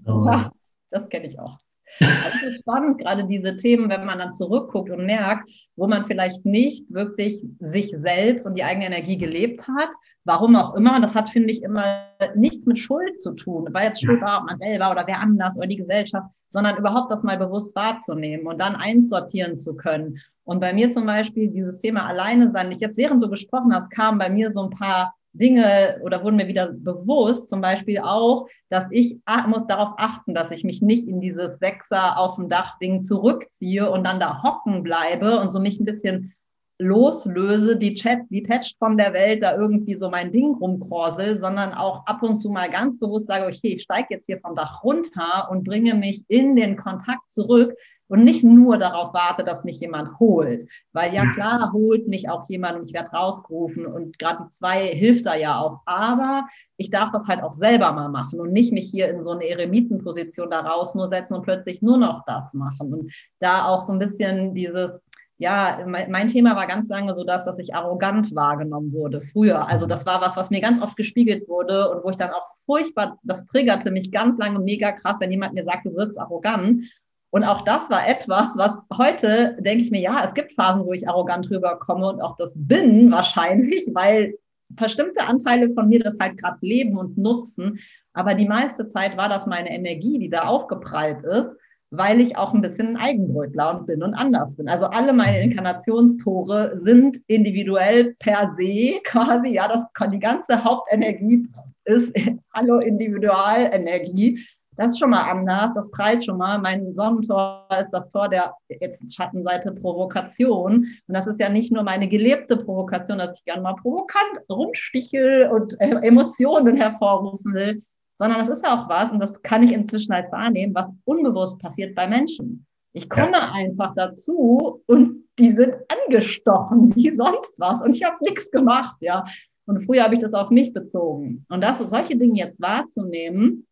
Ja, 0.07 0.51
das 0.91 1.09
kenne 1.11 1.27
ich 1.27 1.39
auch. 1.39 1.59
Das 1.99 2.43
ist 2.43 2.61
spannend, 2.61 2.99
gerade 2.99 3.25
diese 3.25 3.57
Themen, 3.57 3.89
wenn 3.89 4.05
man 4.05 4.19
dann 4.19 4.33
zurückguckt 4.33 4.91
und 4.91 5.07
merkt, 5.07 5.51
wo 5.77 5.87
man 5.87 6.05
vielleicht 6.05 6.45
nicht 6.45 6.85
wirklich 6.93 7.45
sich 7.61 7.91
selbst 7.91 8.47
und 8.47 8.55
die 8.55 8.65
eigene 8.65 8.87
Energie 8.87 9.17
gelebt 9.17 9.67
hat. 9.67 9.91
Warum 10.25 10.57
auch 10.57 10.75
immer. 10.75 11.01
Das 11.01 11.15
hat, 11.15 11.29
finde 11.31 11.51
ich, 11.51 11.63
immer 11.63 12.07
nichts 12.35 12.67
mit 12.67 12.79
Schuld 12.79 13.21
zu 13.21 13.33
tun. 13.33 13.69
Weil 13.73 13.89
jetzt 13.89 14.03
Schuld 14.03 14.21
war 14.21 14.45
man 14.45 14.59
selber 14.59 14.91
oder 14.91 15.07
wer 15.07 15.21
anders 15.21 15.57
oder 15.57 15.67
die 15.67 15.77
Gesellschaft, 15.77 16.29
sondern 16.51 16.77
überhaupt 16.77 17.11
das 17.11 17.23
mal 17.23 17.39
bewusst 17.39 17.75
wahrzunehmen 17.75 18.47
und 18.47 18.61
dann 18.61 18.77
einsortieren 18.77 19.57
zu 19.57 19.77
können. 19.77 20.19
Und 20.45 20.61
bei 20.61 20.73
mir 20.73 20.91
zum 20.91 21.07
Beispiel 21.07 21.49
dieses 21.49 21.79
Thema 21.79 22.07
Alleine 22.07 22.51
sein, 22.53 22.71
ich 22.71 22.81
jetzt 22.81 22.99
während 22.99 23.23
du 23.23 23.29
gesprochen 23.29 23.75
hast, 23.75 23.91
kamen 23.91 24.19
bei 24.19 24.31
mir 24.31 24.51
so 24.51 24.63
ein 24.63 24.71
paar 24.71 25.16
Dinge 25.39 26.01
oder 26.03 26.23
wurden 26.23 26.37
mir 26.37 26.49
wieder 26.49 26.73
bewusst, 26.73 27.49
zum 27.49 27.61
Beispiel 27.61 27.99
auch, 27.99 28.49
dass 28.69 28.87
ich 28.91 29.19
muss 29.47 29.67
darauf 29.67 29.95
achten, 29.97 30.35
dass 30.35 30.51
ich 30.51 30.65
mich 30.65 30.83
nicht 30.83 31.07
in 31.07 31.21
dieses 31.21 31.59
Sechser 31.59 32.19
auf 32.19 32.37
dem 32.37 32.49
Dach 32.49 32.79
Ding 32.79 33.03
zurückziehe 33.03 33.91
und 33.91 34.05
dann 34.05 34.21
da 34.21 34.43
hocken 34.43 34.83
bleibe 34.83 35.39
und 35.39 35.51
so 35.51 35.61
mich 35.61 35.81
ein 35.81 35.85
bisschen 35.85 36.35
loslöse, 36.79 37.77
die 37.77 37.95
Chat, 37.95 38.21
detached 38.31 38.77
von 38.79 38.97
der 38.97 39.13
Welt, 39.13 39.43
da 39.43 39.57
irgendwie 39.57 39.95
so 39.95 40.11
mein 40.11 40.31
Ding 40.31 40.55
rumkrorsel, 40.55 41.39
sondern 41.39 41.73
auch 41.73 42.07
ab 42.07 42.23
und 42.23 42.37
zu 42.37 42.51
mal 42.51 42.71
ganz 42.71 42.99
bewusst 42.99 43.29
sage, 43.29 43.47
okay, 43.47 43.75
ich 43.75 43.83
steige 43.83 44.09
jetzt 44.11 44.27
hier 44.27 44.39
vom 44.41 44.55
Dach 44.55 44.83
runter 44.85 45.49
und 45.51 45.65
bringe 45.65 45.95
mich 45.95 46.25
in 46.29 46.55
den 46.57 46.77
Kontakt 46.77 47.31
zurück 47.31 47.75
und 48.09 48.25
nicht 48.25 48.45
nur 48.45 48.79
darauf 48.79 49.15
warte, 49.15 49.43
dass 49.43 49.65
mich 49.65 49.81
jemand 49.81 50.21
holt. 50.21 50.69
Weil 50.93 51.13
ja 51.15 51.31
klar, 51.33 51.73
holt 51.73 52.07
mich 52.09 52.29
auch 52.29 52.49
jemand 52.49 52.79
und 52.79 52.87
ich 52.87 52.93
werde 52.93 53.11
rausgerufen 53.11 53.87
und 53.87 54.19
gerade 54.19 54.45
die 54.45 54.49
zwei 54.51 54.87
hilft 54.87 55.27
da 55.27 55.35
ja 55.35 55.59
auch. 55.59 55.81
Aber 55.87 56.47
ich 56.77 56.91
darf 56.91 57.11
das 57.11 57.27
halt 57.27 57.43
auch 57.43 57.55
selber 57.55 57.93
mal 57.93 58.09
machen 58.09 58.41
und 58.41 58.53
nicht 58.53 58.73
mich 58.73 58.91
hier 58.91 59.09
in 59.09 59.25
so 59.25 59.31
eine 59.31 59.47
Eremitenposition 59.47 60.51
da 60.51 60.61
raus 60.61 60.95
nur 60.95 61.09
setzen 61.09 61.35
und 61.35 61.43
plötzlich 61.43 61.83
nur 61.83 61.99
noch 61.99 62.25
das 62.27 62.55
machen. 62.55 62.93
Und 62.93 63.13
da 63.41 63.67
auch 63.67 63.87
so 63.87 63.93
ein 63.93 63.99
bisschen 63.99 64.55
dieses, 64.55 65.01
ja, 65.39 65.85
mein, 65.87 66.29
Thema 66.29 66.57
war 66.57 66.67
ganz 66.67 66.89
lange 66.89 67.15
so 67.15 67.23
das, 67.23 67.45
dass 67.45 67.59
ich 67.59 67.75
arrogant 67.75 68.35
wahrgenommen 68.35 68.93
wurde 68.93 69.21
früher. 69.21 69.69
Also 69.69 69.85
mhm. 69.85 69.91
das 69.91 70.07
war 70.07 70.21
was, 70.21 70.37
was 70.37 70.51
mir 70.51 70.61
ganz 70.61 70.81
oft 70.81 70.97
gespiegelt 70.97 71.47
wurde 71.49 71.91
und 71.91 72.05
wo 72.05 72.11
ich 72.11 72.17
dann 72.17 72.31
auch 72.31 72.47
furchtbar, 72.65 73.19
das 73.23 73.45
triggerte 73.47 73.91
mich 73.91 74.11
ganz 74.11 74.39
lange 74.39 74.59
mega 74.61 74.93
krass, 74.93 75.21
wenn 75.21 75.31
jemand 75.31 75.53
mir 75.53 75.65
sagt, 75.65 75.85
du 75.85 75.95
wirkst 75.95 76.19
arrogant. 76.19 76.85
Und 77.31 77.45
auch 77.45 77.63
das 77.63 77.91
war 77.91 78.09
etwas, 78.09 78.47
was 78.57 78.73
heute 78.97 79.59
denke 79.61 79.83
ich 79.83 79.91
mir, 79.91 80.01
ja, 80.01 80.25
es 80.25 80.33
gibt 80.33 80.55
Phasen, 80.55 80.87
wo 80.87 80.95
ich 80.95 81.07
arrogant 81.07 81.51
rüberkomme 81.51 82.09
und 82.09 82.23
auch 82.23 82.37
das 82.37 82.55
bin 82.57 83.11
wahrscheinlich, 83.11 83.87
weil 83.93 84.39
bestimmte 84.71 85.27
Anteile 85.27 85.71
von 85.75 85.89
mir 85.89 86.01
das 86.01 86.19
halt 86.19 86.39
gerade 86.39 86.59
leben 86.63 86.97
und 86.97 87.19
nutzen. 87.19 87.79
Aber 88.15 88.35
die 88.35 88.49
meiste 88.49 88.89
Zeit 88.89 89.19
war 89.19 89.29
das 89.29 89.47
meine 89.47 89.71
Energie, 89.71 90.19
die 90.19 90.31
da 90.31 90.45
aufgeprallt 90.45 91.23
ist 91.25 91.53
weil 91.91 92.21
ich 92.21 92.37
auch 92.37 92.53
ein 92.53 92.61
bisschen 92.61 92.89
ein 92.89 92.97
Eigenbrötler 92.97 93.79
und 93.79 93.87
bin 93.87 94.03
und 94.03 94.15
anders 94.15 94.57
bin. 94.57 94.69
Also 94.69 94.87
alle 94.87 95.13
meine. 95.13 95.41
Inkarnationstore 95.41 96.81
sind 96.83 97.21
individuell 97.27 98.15
per 98.19 98.55
se 98.59 99.01
quasi, 99.05 99.49
ja, 99.49 99.69
das 99.69 99.85
die 100.11 100.19
ganze 100.19 100.63
Hauptenergie 100.63 101.49
ist 101.85 102.13
Hallo 102.55 102.79
Individualenergie. 102.79 104.41
Das 104.77 104.89
ist 104.89 104.99
schon 104.99 105.11
mal 105.11 105.31
anders, 105.31 105.73
das 105.75 105.91
prallt 105.91 106.25
schon 106.25 106.37
mal. 106.37 106.59
Mein 106.59 106.95
Sonnentor 106.95 107.67
ist 107.81 107.91
das 107.93 108.11
Tor 108.11 108.29
der 108.29 108.53
jetzt 108.69 109.01
Schattenseite 109.11 109.73
Provokation. 109.73 110.87
Und 111.09 111.15
das 111.15 111.27
ist 111.27 111.41
ja 111.41 111.49
nicht 111.49 111.73
nur 111.73 111.83
meine 111.83 112.09
gelebte 112.09 112.59
Provokation, 112.59 113.19
dass 113.19 113.39
ich 113.39 113.45
gerne 113.47 113.63
mal 113.63 113.75
provokant 113.75 114.39
rumstichel 114.51 115.49
und 115.51 115.81
äh, 115.81 115.95
Emotionen 116.03 116.77
hervorrufen 116.77 117.55
will, 117.55 117.83
sondern 118.17 118.41
es 118.41 118.49
ist 118.49 118.65
auch 118.65 118.89
was, 118.89 119.13
und 119.13 119.21
das 119.21 119.41
kann 119.43 119.63
ich 119.63 119.73
inzwischen 119.73 120.13
halt 120.13 120.33
wahrnehmen, 120.33 120.75
was 120.75 120.93
unbewusst 121.05 121.59
passiert 121.61 121.95
bei 121.95 122.07
Menschen. 122.07 122.67
Ich 122.93 123.09
komme 123.09 123.33
ja. 123.33 123.53
einfach 123.53 123.95
dazu 123.95 124.83
und 124.87 125.25
die 125.39 125.53
sind 125.53 125.77
angestochen 125.89 126.97
wie 126.97 127.11
sonst 127.13 127.55
was 127.59 127.83
und 127.83 127.95
ich 127.95 128.03
habe 128.03 128.17
nichts 128.23 128.51
gemacht, 128.51 128.97
ja. 129.01 129.25
Und 129.67 129.85
früher 129.85 130.05
habe 130.05 130.15
ich 130.15 130.21
das 130.21 130.33
auf 130.33 130.51
mich 130.51 130.73
bezogen. 130.73 131.45
Und 131.49 131.61
das, 131.63 131.79
solche 131.79 132.17
Dinge 132.17 132.39
jetzt 132.39 132.63
wahrzunehmen 132.63 133.67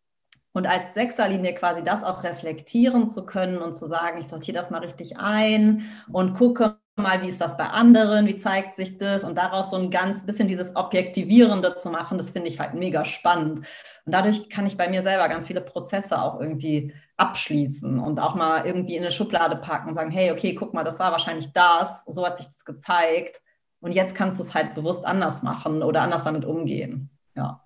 und 0.53 0.67
als 0.67 0.93
Sechserlinie 0.93 1.53
quasi 1.53 1.83
das 1.83 2.03
auch 2.03 2.23
reflektieren 2.23 3.09
zu 3.09 3.25
können 3.25 3.57
und 3.57 3.75
zu 3.75 3.87
sagen, 3.87 4.19
ich 4.19 4.27
sortiere 4.27 4.57
das 4.57 4.69
mal 4.71 4.79
richtig 4.79 5.17
ein 5.17 5.83
und 6.11 6.35
gucke 6.35 6.77
mal, 6.97 7.21
wie 7.21 7.29
ist 7.29 7.41
das 7.41 7.57
bei 7.57 7.65
anderen, 7.65 8.25
wie 8.25 8.37
zeigt 8.37 8.75
sich 8.75 8.97
das 8.97 9.23
und 9.23 9.37
daraus 9.37 9.69
so 9.69 9.75
ein 9.75 9.91
ganz 9.91 10.25
bisschen 10.25 10.47
dieses 10.47 10.75
Objektivierende 10.75 11.75
zu 11.75 11.89
machen, 11.89 12.17
das 12.17 12.29
finde 12.29 12.47
ich 12.47 12.59
halt 12.59 12.73
mega 12.73 13.03
spannend. 13.05 13.59
Und 14.05 14.11
dadurch 14.11 14.49
kann 14.49 14.65
ich 14.65 14.77
bei 14.77 14.89
mir 14.89 15.03
selber 15.03 15.27
ganz 15.27 15.47
viele 15.47 15.61
Prozesse 15.61 16.21
auch 16.21 16.39
irgendwie 16.39 16.93
abschließen 17.17 17.99
und 17.99 18.19
auch 18.19 18.35
mal 18.35 18.65
irgendwie 18.65 18.95
in 18.95 19.03
eine 19.03 19.11
Schublade 19.11 19.57
packen 19.57 19.89
und 19.89 19.93
sagen, 19.93 20.11
hey, 20.11 20.31
okay, 20.31 20.55
guck 20.55 20.73
mal, 20.73 20.83
das 20.83 20.99
war 20.99 21.11
wahrscheinlich 21.11 21.51
das, 21.53 22.03
so 22.05 22.25
hat 22.25 22.37
sich 22.37 22.47
das 22.47 22.63
gezeigt 22.65 23.41
und 23.79 23.91
jetzt 23.91 24.15
kannst 24.15 24.39
du 24.39 24.43
es 24.43 24.53
halt 24.53 24.75
bewusst 24.75 25.05
anders 25.05 25.43
machen 25.43 25.83
oder 25.83 26.01
anders 26.01 26.23
damit 26.23 26.45
umgehen. 26.45 27.09
Ja. 27.35 27.61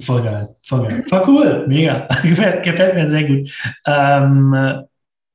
Voll 0.00 0.22
geil, 0.22 0.56
voll 0.62 0.88
geil. 0.88 1.04
Voll 1.08 1.24
cool, 1.26 1.64
mega. 1.68 2.06
gefällt, 2.22 2.62
gefällt 2.62 2.94
mir 2.94 3.08
sehr 3.08 3.24
gut. 3.24 3.50
Ähm, 3.86 4.86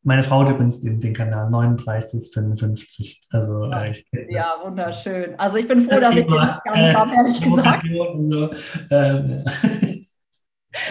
meine 0.03 0.23
Frau 0.23 0.41
hat 0.41 0.49
übrigens 0.49 0.81
den, 0.81 0.99
den 0.99 1.13
Kanal 1.13 1.49
3955. 1.51 3.21
Also, 3.29 3.71
äh, 3.71 3.91
ich 3.91 4.05
ja, 4.29 4.55
wunderschön. 4.63 5.35
Also 5.37 5.57
ich 5.57 5.67
bin 5.67 5.81
froh, 5.81 5.91
das 5.91 5.99
dass 6.01 6.15
Thema, 6.15 6.19
ich 6.19 6.27
den 6.27 6.47
nicht 6.47 6.63
ganz 6.63 6.79
äh, 6.79 6.93
habe, 6.93 7.11
ehrlich 7.15 7.41
gesagt. 7.41 7.83
So, 8.19 8.49
ähm, 8.89 9.45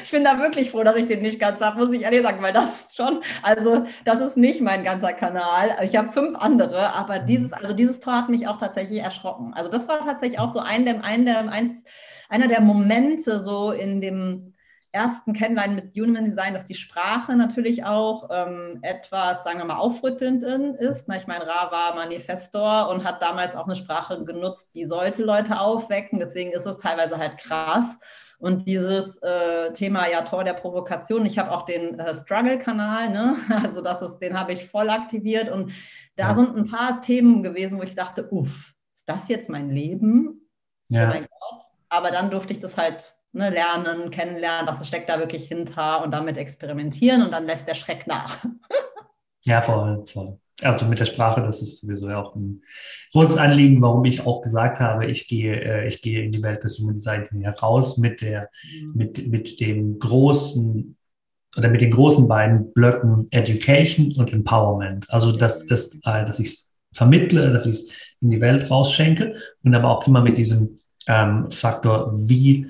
ich 0.05 0.11
bin 0.11 0.23
da 0.23 0.39
wirklich 0.39 0.71
froh, 0.71 0.85
dass 0.85 0.97
ich 0.97 1.09
den 1.09 1.23
nicht 1.23 1.41
ganz 1.41 1.61
habe, 1.61 1.79
muss 1.79 1.93
ich 1.93 2.03
ehrlich 2.03 2.23
sagen, 2.23 2.41
weil 2.41 2.53
das 2.53 2.83
ist 2.83 2.97
schon, 2.97 3.21
also 3.43 3.85
das 4.05 4.21
ist 4.21 4.37
nicht 4.37 4.61
mein 4.61 4.85
ganzer 4.85 5.13
Kanal. 5.13 5.71
Ich 5.83 5.97
habe 5.97 6.13
fünf 6.13 6.39
andere, 6.39 6.95
aber 6.95 7.23
mhm. 7.23 7.27
dieses, 7.27 7.53
also 7.53 7.75
dieses 7.75 7.99
Tor 7.99 8.15
hat 8.15 8.29
mich 8.29 8.47
auch 8.47 8.59
tatsächlich 8.59 9.01
erschrocken. 9.01 9.55
Also 9.55 9.71
das 9.71 9.89
war 9.89 10.01
tatsächlich 10.01 10.39
auch 10.39 10.53
so 10.53 10.61
ein 10.61 10.87
ein 10.87 11.25
der, 11.25 11.49
eins, 11.49 11.85
einer 12.29 12.47
der 12.47 12.61
Momente 12.61 13.41
so 13.41 13.73
in 13.73 14.01
dem 14.01 14.55
ersten 14.93 15.33
Kennenlernen 15.33 15.77
mit 15.77 15.95
Human 15.97 16.25
Design, 16.25 16.53
dass 16.53 16.65
die 16.65 16.75
Sprache 16.75 17.37
natürlich 17.37 17.85
auch 17.85 18.29
ähm, 18.31 18.81
etwas, 18.83 19.45
sagen 19.45 19.59
wir 19.59 19.65
mal, 19.65 19.77
aufrüttelnd 19.77 20.43
ist. 20.43 21.07
Na, 21.07 21.17
ich 21.17 21.27
meine, 21.27 21.47
Ra 21.47 21.71
war 21.71 21.95
Manifestor 21.95 22.89
und 22.89 23.05
hat 23.05 23.23
damals 23.23 23.55
auch 23.55 23.67
eine 23.67 23.77
Sprache 23.77 24.25
genutzt, 24.25 24.71
die 24.75 24.87
sollte 24.87 25.23
Leute 25.23 25.61
aufwecken. 25.61 26.19
Deswegen 26.19 26.51
ist 26.53 26.67
es 26.67 26.77
teilweise 26.79 27.19
halt 27.19 27.39
krass. 27.39 27.99
Und 28.39 28.67
dieses 28.67 29.19
äh, 29.19 29.73
Thema 29.75 30.09
ja 30.09 30.23
Tor 30.23 30.45
der 30.45 30.55
Provokation, 30.55 31.27
ich 31.27 31.39
habe 31.39 31.53
auch 31.53 31.63
den 31.63 31.99
äh, 31.99 32.15
Struggle-Kanal, 32.15 33.11
ne? 33.11 33.37
also 33.63 33.83
das 33.83 34.01
ist, 34.03 34.19
den 34.19 34.39
habe 34.39 34.55
ich 34.55 34.67
voll 34.67 34.89
aktiviert 34.89 35.51
und 35.51 35.73
da 36.17 36.31
ja. 36.31 36.35
sind 36.35 36.57
ein 36.57 36.67
paar 36.67 37.03
Themen 37.03 37.43
gewesen, 37.43 37.79
wo 37.79 37.83
ich 37.83 37.95
dachte, 37.95 38.29
uff, 38.33 38.73
ist 38.95 39.09
das 39.09 39.29
jetzt 39.29 39.51
mein 39.51 39.71
Leben? 39.71 40.49
Ja. 40.89 41.05
Oh 41.05 41.09
mein 41.09 41.23
Gott. 41.23 41.63
Aber 41.91 42.11
dann 42.11 42.31
durfte 42.31 42.53
ich 42.55 42.61
das 42.61 42.77
halt 42.77 43.15
ne, 43.33 43.51
lernen, 43.51 44.11
kennenlernen, 44.11 44.67
was 44.67 44.87
steckt 44.87 45.09
da 45.09 45.19
wirklich 45.19 45.49
hinter 45.49 46.03
und 46.03 46.13
damit 46.13 46.37
experimentieren 46.37 47.23
und 47.23 47.33
dann 47.33 47.47
lässt 47.47 47.69
der 47.69 47.75
Schreck 47.75 48.07
nach. 48.07 48.45
ja, 49.43 49.61
voll, 49.63 50.05
voll. 50.07 50.39
Also 50.63 50.85
mit 50.87 50.99
der 51.01 51.07
Sprache, 51.07 51.41
das 51.41 51.63
ist 51.63 51.81
sowieso 51.81 52.09
auch 52.11 52.35
ein 52.37 52.63
großes 53.13 53.39
Anliegen, 53.39 53.81
warum 53.81 54.05
ich 54.05 54.27
auch 54.27 54.43
gesagt 54.43 54.79
habe, 54.79 55.07
ich 55.07 55.27
gehe, 55.27 55.59
äh, 55.59 55.89
ich 55.89 56.03
gehe 56.03 56.23
in 56.23 56.33
die 56.33 56.43
Welt 56.43 56.63
des 56.63 56.79
Human 56.79 56.95
Design 56.95 57.27
heraus 57.41 57.97
mit 57.97 58.21
der, 58.21 58.51
mhm. 58.83 58.93
mit, 58.95 59.27
mit 59.29 59.61
dem 59.61 59.99
großen 59.99 60.97
oder 61.57 61.69
mit 61.69 61.81
den 61.81 61.91
großen 61.91 62.29
beiden 62.29 62.73
Blöcken 62.73 63.27
Education 63.31 64.13
und 64.17 64.33
Empowerment. 64.33 65.11
Also 65.11 65.33
das 65.33 65.65
ist, 65.65 65.97
äh, 66.05 66.25
dass 66.25 66.39
ich 66.39 66.49
es 66.49 66.79
vermittle, 66.93 67.53
dass 67.53 67.67
ich 67.67 67.73
es 67.73 68.15
in 68.21 68.31
die 68.31 68.41
Welt 68.41 68.71
rausschenke 68.71 69.35
und 69.65 69.75
aber 69.75 69.89
auch 69.89 70.07
immer 70.07 70.21
mit 70.21 70.37
diesem 70.39 70.79
ähm, 71.07 71.51
Faktor, 71.51 72.13
wie 72.17 72.67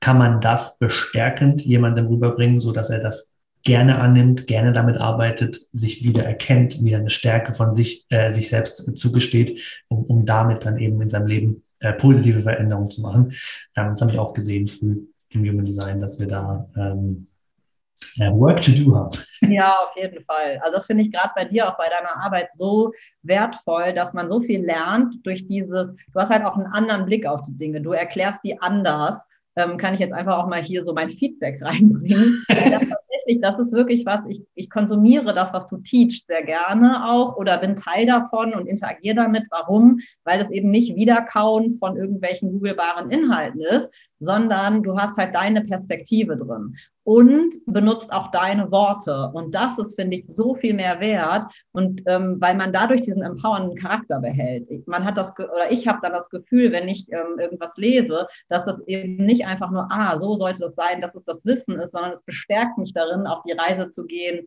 kann 0.00 0.18
man 0.18 0.40
das 0.40 0.78
bestärkend 0.78 1.62
jemandem 1.62 2.06
rüberbringen, 2.06 2.58
so 2.58 2.72
dass 2.72 2.90
er 2.90 3.00
das 3.00 3.36
gerne 3.62 3.98
annimmt, 3.98 4.46
gerne 4.46 4.72
damit 4.72 4.98
arbeitet, 4.98 5.58
sich 5.72 6.02
wieder 6.02 6.24
erkennt, 6.24 6.82
wieder 6.82 6.98
eine 6.98 7.10
Stärke 7.10 7.52
von 7.52 7.74
sich, 7.74 8.06
äh, 8.08 8.30
sich 8.30 8.48
selbst 8.48 8.96
zugesteht, 8.96 9.84
um, 9.88 10.04
um 10.04 10.24
damit 10.24 10.64
dann 10.64 10.78
eben 10.78 11.00
in 11.02 11.10
seinem 11.10 11.26
Leben 11.26 11.62
äh, 11.80 11.92
positive 11.92 12.42
Veränderungen 12.42 12.90
zu 12.90 13.02
machen. 13.02 13.34
Ähm, 13.76 13.90
das 13.90 14.00
habe 14.00 14.12
ich 14.12 14.18
auch 14.18 14.32
gesehen 14.32 14.66
früh 14.66 15.06
im 15.28 15.42
Human 15.42 15.64
Design, 15.64 16.00
dass 16.00 16.18
wir 16.18 16.26
da 16.26 16.68
ähm, 16.76 17.26
ja, 18.16 18.32
Work 18.32 18.62
to 18.62 18.72
do 18.72 18.94
haben. 18.94 19.16
Ja, 19.48 19.74
auf 19.80 19.96
jeden 19.96 20.22
Fall. 20.24 20.60
Also 20.62 20.74
das 20.74 20.86
finde 20.86 21.02
ich 21.02 21.10
gerade 21.10 21.32
bei 21.34 21.44
dir 21.44 21.68
auch 21.68 21.76
bei 21.76 21.88
deiner 21.88 22.22
Arbeit 22.22 22.50
so 22.54 22.92
wertvoll, 23.22 23.94
dass 23.94 24.12
man 24.12 24.28
so 24.28 24.40
viel 24.40 24.64
lernt 24.64 25.26
durch 25.26 25.48
dieses, 25.48 25.88
du 26.12 26.20
hast 26.20 26.30
halt 26.30 26.44
auch 26.44 26.56
einen 26.56 26.66
anderen 26.66 27.06
Blick 27.06 27.26
auf 27.26 27.42
die 27.42 27.56
Dinge. 27.56 27.80
Du 27.80 27.92
erklärst 27.92 28.44
die 28.44 28.60
anders. 28.60 29.26
Ähm, 29.60 29.76
kann 29.76 29.94
ich 29.94 30.00
jetzt 30.00 30.12
einfach 30.12 30.38
auch 30.38 30.48
mal 30.48 30.62
hier 30.62 30.84
so 30.84 30.92
mein 30.92 31.10
Feedback 31.10 31.62
reinbringen. 31.64 32.44
das 33.40 33.58
ist 33.58 33.72
wirklich 33.72 34.04
was, 34.06 34.26
ich, 34.26 34.42
ich 34.54 34.70
konsumiere 34.70 35.32
das, 35.34 35.52
was 35.52 35.68
du 35.68 35.78
teachst, 35.78 36.26
sehr 36.26 36.44
gerne 36.44 37.08
auch 37.08 37.36
oder 37.36 37.58
bin 37.58 37.76
Teil 37.76 38.06
davon 38.06 38.54
und 38.54 38.66
interagiere 38.66 39.16
damit. 39.16 39.44
Warum? 39.50 39.98
Weil 40.24 40.40
es 40.40 40.50
eben 40.50 40.70
nicht 40.70 40.96
Wiederkauen 40.96 41.70
von 41.78 41.96
irgendwelchen 41.96 42.52
googelbaren 42.52 43.10
Inhalten 43.10 43.60
ist, 43.60 43.90
sondern 44.18 44.82
du 44.82 44.98
hast 44.98 45.16
halt 45.16 45.34
deine 45.34 45.62
Perspektive 45.62 46.36
drin 46.36 46.76
und 47.10 47.56
benutzt 47.66 48.12
auch 48.12 48.30
deine 48.30 48.70
Worte. 48.70 49.32
Und 49.34 49.52
das 49.52 49.80
ist, 49.80 49.96
finde 49.96 50.18
ich, 50.18 50.28
so 50.28 50.54
viel 50.54 50.74
mehr 50.74 51.00
wert. 51.00 51.52
Und 51.72 52.02
ähm, 52.06 52.36
weil 52.38 52.54
man 52.54 52.72
dadurch 52.72 53.00
diesen 53.00 53.22
empowernden 53.22 53.76
Charakter 53.76 54.20
behält. 54.20 54.68
Man 54.86 55.04
hat 55.04 55.18
das, 55.18 55.36
oder 55.36 55.72
ich 55.72 55.88
habe 55.88 55.98
dann 56.02 56.12
das 56.12 56.30
Gefühl, 56.30 56.70
wenn 56.70 56.86
ich 56.86 57.10
ähm, 57.10 57.40
irgendwas 57.40 57.76
lese, 57.76 58.28
dass 58.48 58.64
das 58.64 58.80
eben 58.86 59.16
nicht 59.16 59.44
einfach 59.44 59.72
nur, 59.72 59.88
ah, 59.90 60.16
so 60.20 60.36
sollte 60.36 60.60
das 60.60 60.76
sein, 60.76 61.00
dass 61.00 61.16
es 61.16 61.24
das 61.24 61.44
Wissen 61.44 61.80
ist, 61.80 61.90
sondern 61.90 62.12
es 62.12 62.22
bestärkt 62.22 62.78
mich 62.78 62.92
darin, 62.92 63.26
auf 63.26 63.42
die 63.42 63.58
Reise 63.58 63.90
zu 63.90 64.04
gehen, 64.04 64.46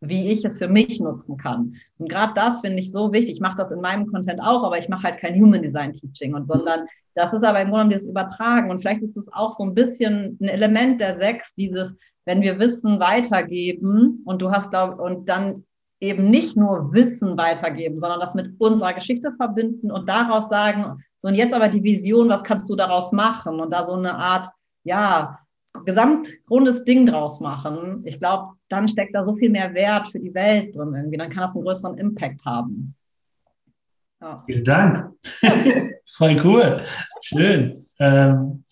wie 0.00 0.30
ich 0.30 0.44
es 0.44 0.58
für 0.58 0.68
mich 0.68 0.98
nutzen 1.00 1.36
kann. 1.36 1.74
Und 1.98 2.08
gerade 2.08 2.32
das 2.34 2.60
finde 2.62 2.78
ich 2.78 2.90
so 2.90 3.12
wichtig. 3.12 3.34
Ich 3.34 3.40
mache 3.40 3.58
das 3.58 3.70
in 3.70 3.80
meinem 3.80 4.06
Content 4.06 4.40
auch, 4.40 4.64
aber 4.64 4.78
ich 4.78 4.88
mache 4.88 5.04
halt 5.04 5.20
kein 5.20 5.40
Human 5.40 5.62
Design 5.62 5.92
Teaching, 5.92 6.34
und 6.34 6.48
sondern 6.48 6.86
das 7.14 7.32
ist 7.32 7.44
aber 7.44 7.60
im 7.60 7.70
Grunde 7.70 7.94
dieses 7.94 8.08
Übertragen. 8.08 8.70
Und 8.70 8.80
vielleicht 8.80 9.02
ist 9.02 9.16
es 9.16 9.26
auch 9.32 9.52
so 9.52 9.64
ein 9.64 9.74
bisschen 9.74 10.38
ein 10.40 10.48
Element 10.48 11.00
der 11.00 11.16
Sechs, 11.16 11.54
dieses, 11.54 11.94
wenn 12.24 12.40
wir 12.40 12.58
Wissen 12.58 13.00
weitergeben 13.00 14.22
und 14.24 14.40
du 14.40 14.50
hast, 14.50 14.70
glaube 14.70 15.02
und 15.02 15.28
dann 15.28 15.64
eben 16.00 16.30
nicht 16.30 16.56
nur 16.56 16.94
Wissen 16.94 17.36
weitergeben, 17.36 17.98
sondern 17.98 18.20
das 18.20 18.34
mit 18.34 18.54
unserer 18.58 18.94
Geschichte 18.94 19.32
verbinden 19.32 19.90
und 19.90 20.08
daraus 20.08 20.48
sagen, 20.48 21.04
so 21.18 21.28
und 21.28 21.34
jetzt 21.34 21.52
aber 21.52 21.68
die 21.68 21.82
Vision, 21.82 22.30
was 22.30 22.42
kannst 22.42 22.70
du 22.70 22.76
daraus 22.76 23.12
machen? 23.12 23.60
Und 23.60 23.70
da 23.70 23.84
so 23.84 23.92
eine 23.92 24.14
Art, 24.14 24.46
ja, 24.84 25.39
gesamtrundes 25.84 26.84
Ding 26.84 27.06
draus 27.06 27.40
machen, 27.40 28.02
ich 28.04 28.18
glaube, 28.18 28.54
dann 28.68 28.88
steckt 28.88 29.14
da 29.14 29.24
so 29.24 29.34
viel 29.34 29.50
mehr 29.50 29.74
Wert 29.74 30.08
für 30.08 30.20
die 30.20 30.34
Welt 30.34 30.74
drin 30.74 30.94
irgendwie. 30.94 31.16
Dann 31.16 31.30
kann 31.30 31.42
das 31.42 31.54
einen 31.54 31.64
größeren 31.64 31.98
Impact 31.98 32.44
haben. 32.44 32.94
Ja. 34.20 34.42
Vielen 34.46 34.64
Dank. 34.64 35.14
Voll 36.06 36.40
cool. 36.44 36.80
Schön. 37.22 37.86
Ähm, 37.98 38.64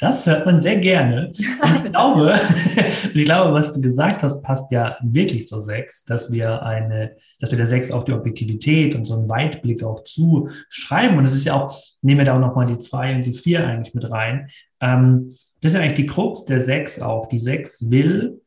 das 0.00 0.26
hört 0.26 0.46
man 0.46 0.62
sehr 0.62 0.78
gerne. 0.78 1.32
Und 1.62 1.72
ich 1.84 1.92
glaube, 1.92 2.34
ich 3.14 3.24
glaube, 3.24 3.52
was 3.52 3.72
du 3.72 3.80
gesagt 3.80 4.22
hast, 4.22 4.42
passt 4.42 4.70
ja 4.72 4.96
wirklich 5.02 5.46
zur 5.46 5.60
Sechs, 5.60 6.04
dass 6.04 6.32
wir 6.32 6.62
eine, 6.62 7.14
dass 7.40 7.50
wir 7.50 7.58
der 7.58 7.66
Sechs 7.66 7.90
auch 7.90 8.04
die 8.04 8.12
Objektivität 8.12 8.94
und 8.94 9.04
so 9.04 9.14
einen 9.14 9.28
Weitblick 9.28 9.82
auch 9.82 10.04
zuschreiben. 10.04 11.18
Und 11.18 11.24
es 11.24 11.34
ist 11.34 11.44
ja 11.44 11.54
auch, 11.54 11.80
nehmen 12.02 12.18
wir 12.18 12.24
da 12.24 12.36
auch 12.36 12.40
nochmal 12.40 12.66
die 12.66 12.78
zwei 12.78 13.14
und 13.14 13.24
die 13.24 13.32
vier 13.32 13.66
eigentlich 13.66 13.94
mit 13.94 14.10
rein. 14.10 14.48
Ähm, 14.80 15.36
das 15.66 15.72
ist 15.72 15.78
ja 15.78 15.84
eigentlich 15.84 16.06
die 16.06 16.06
Krux 16.06 16.44
der 16.44 16.60
Sechs 16.60 17.02
auch. 17.02 17.28
Die 17.28 17.40
Sechs 17.40 17.90
will 17.90 18.40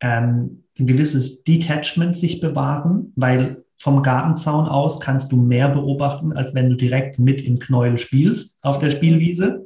ähm, 0.00 0.64
ein 0.78 0.86
gewisses 0.86 1.42
Detachment 1.42 2.18
sich 2.18 2.40
bewahren, 2.40 3.14
weil 3.16 3.64
vom 3.78 4.02
Gartenzaun 4.02 4.66
aus 4.66 5.00
kannst 5.00 5.32
du 5.32 5.36
mehr 5.36 5.70
beobachten, 5.70 6.34
als 6.34 6.54
wenn 6.54 6.68
du 6.68 6.76
direkt 6.76 7.18
mit 7.18 7.40
im 7.40 7.58
Knäuel 7.58 7.96
spielst 7.96 8.62
auf 8.62 8.78
der 8.78 8.90
Spielwiese. 8.90 9.64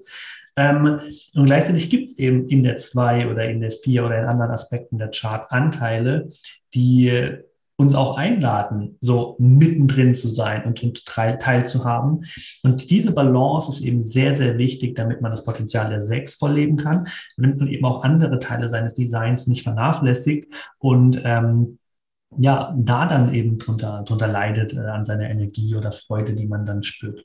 Ähm, 0.55 1.01
und 1.35 1.47
gleichzeitig 1.47 1.91
gibt 1.91 2.11
es 2.11 2.19
eben 2.19 2.49
in 2.49 2.63
der 2.63 2.77
2 2.77 3.29
oder 3.29 3.49
in 3.49 3.61
der 3.61 3.73
4 3.73 4.07
oder 4.07 4.21
in 4.21 4.27
anderen 4.27 4.53
Aspekten 4.53 4.99
der 4.99 5.11
Chart 5.11 5.51
Anteile, 5.51 6.29
die 6.75 7.11
uns 7.81 7.95
auch 7.95 8.18
einladen, 8.18 8.99
so 9.01 9.37
mittendrin 9.39 10.14
zu 10.14 10.28
sein 10.28 10.64
und, 10.64 10.83
und 10.83 11.07
teilzuhaben. 11.07 12.26
Und 12.62 12.91
diese 12.91 13.12
Balance 13.12 13.70
ist 13.70 13.81
eben 13.81 14.03
sehr, 14.03 14.35
sehr 14.35 14.59
wichtig, 14.59 14.97
damit 14.97 15.22
man 15.22 15.31
das 15.31 15.45
Potenzial 15.45 15.89
der 15.89 16.03
Sechs 16.03 16.35
vorleben 16.35 16.76
kann, 16.76 17.09
damit 17.37 17.59
man 17.59 17.68
eben 17.68 17.85
auch 17.87 18.05
andere 18.05 18.39
Teile 18.39 18.68
seines 18.68 18.93
Designs 18.93 19.47
nicht 19.47 19.62
vernachlässigt 19.62 20.53
und 20.78 21.20
ähm, 21.24 21.78
ja, 22.37 22.74
da 22.76 23.07
dann 23.07 23.35
eben 23.35 23.59
drunter, 23.59 24.05
drunter 24.07 24.28
leidet 24.28 24.74
äh, 24.74 24.81
an 24.81 25.05
seiner 25.05 25.31
Energie 25.31 25.74
oder 25.74 25.91
Freude, 25.91 26.35
die 26.35 26.47
man 26.47 26.64
dann 26.64 26.83
spürt. 26.83 27.24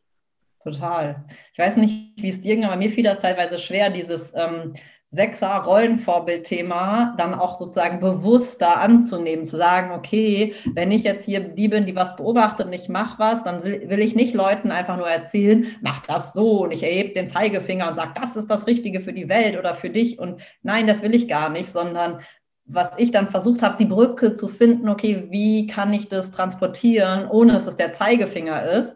Total. 0.63 1.25
Ich 1.53 1.59
weiß 1.59 1.77
nicht, 1.77 2.13
wie 2.15 2.29
es 2.29 2.41
dir 2.41 2.55
ging, 2.55 2.65
aber 2.65 2.75
mir 2.75 2.89
fiel 2.89 3.03
das 3.03 3.19
teilweise 3.19 3.59
schwer, 3.59 3.91
dieses 3.91 4.33
ähm, 4.35 4.73
Sechser-Rollenvorbildthema 5.15 7.15
dann 7.17 7.33
auch 7.33 7.57
sozusagen 7.57 7.99
bewusster 7.99 8.79
anzunehmen, 8.79 9.45
zu 9.45 9.57
sagen, 9.57 9.91
okay, 9.91 10.53
wenn 10.73 10.91
ich 10.91 11.03
jetzt 11.03 11.25
hier 11.25 11.39
die 11.39 11.67
bin, 11.67 11.85
die 11.85 11.95
was 11.95 12.15
beobachtet 12.15 12.67
und 12.67 12.73
ich 12.73 12.89
mache 12.89 13.19
was, 13.19 13.43
dann 13.43 13.63
will 13.63 13.99
ich 13.99 14.15
nicht 14.15 14.33
Leuten 14.33 14.71
einfach 14.71 14.97
nur 14.97 15.09
erzählen, 15.09 15.67
mach 15.81 16.05
das 16.05 16.33
so 16.33 16.63
und 16.63 16.71
ich 16.71 16.83
erhebe 16.83 17.13
den 17.13 17.27
Zeigefinger 17.27 17.87
und 17.87 17.95
sage, 17.95 18.11
das 18.19 18.35
ist 18.35 18.51
das 18.51 18.67
Richtige 18.67 19.01
für 19.01 19.13
die 19.13 19.29
Welt 19.29 19.57
oder 19.57 19.73
für 19.73 19.89
dich 19.89 20.19
und 20.19 20.41
nein, 20.61 20.87
das 20.87 21.01
will 21.01 21.15
ich 21.15 21.27
gar 21.27 21.49
nicht, 21.49 21.71
sondern 21.71 22.19
was 22.65 22.91
ich 22.97 23.11
dann 23.11 23.29
versucht 23.29 23.61
habe, 23.61 23.77
die 23.77 23.85
Brücke 23.85 24.33
zu 24.33 24.47
finden, 24.47 24.89
okay, 24.89 25.27
wie 25.29 25.67
kann 25.67 25.93
ich 25.93 26.09
das 26.09 26.31
transportieren, 26.31 27.27
ohne 27.29 27.53
dass 27.53 27.67
es 27.67 27.75
der 27.75 27.91
Zeigefinger 27.91 28.63
ist 28.63 28.95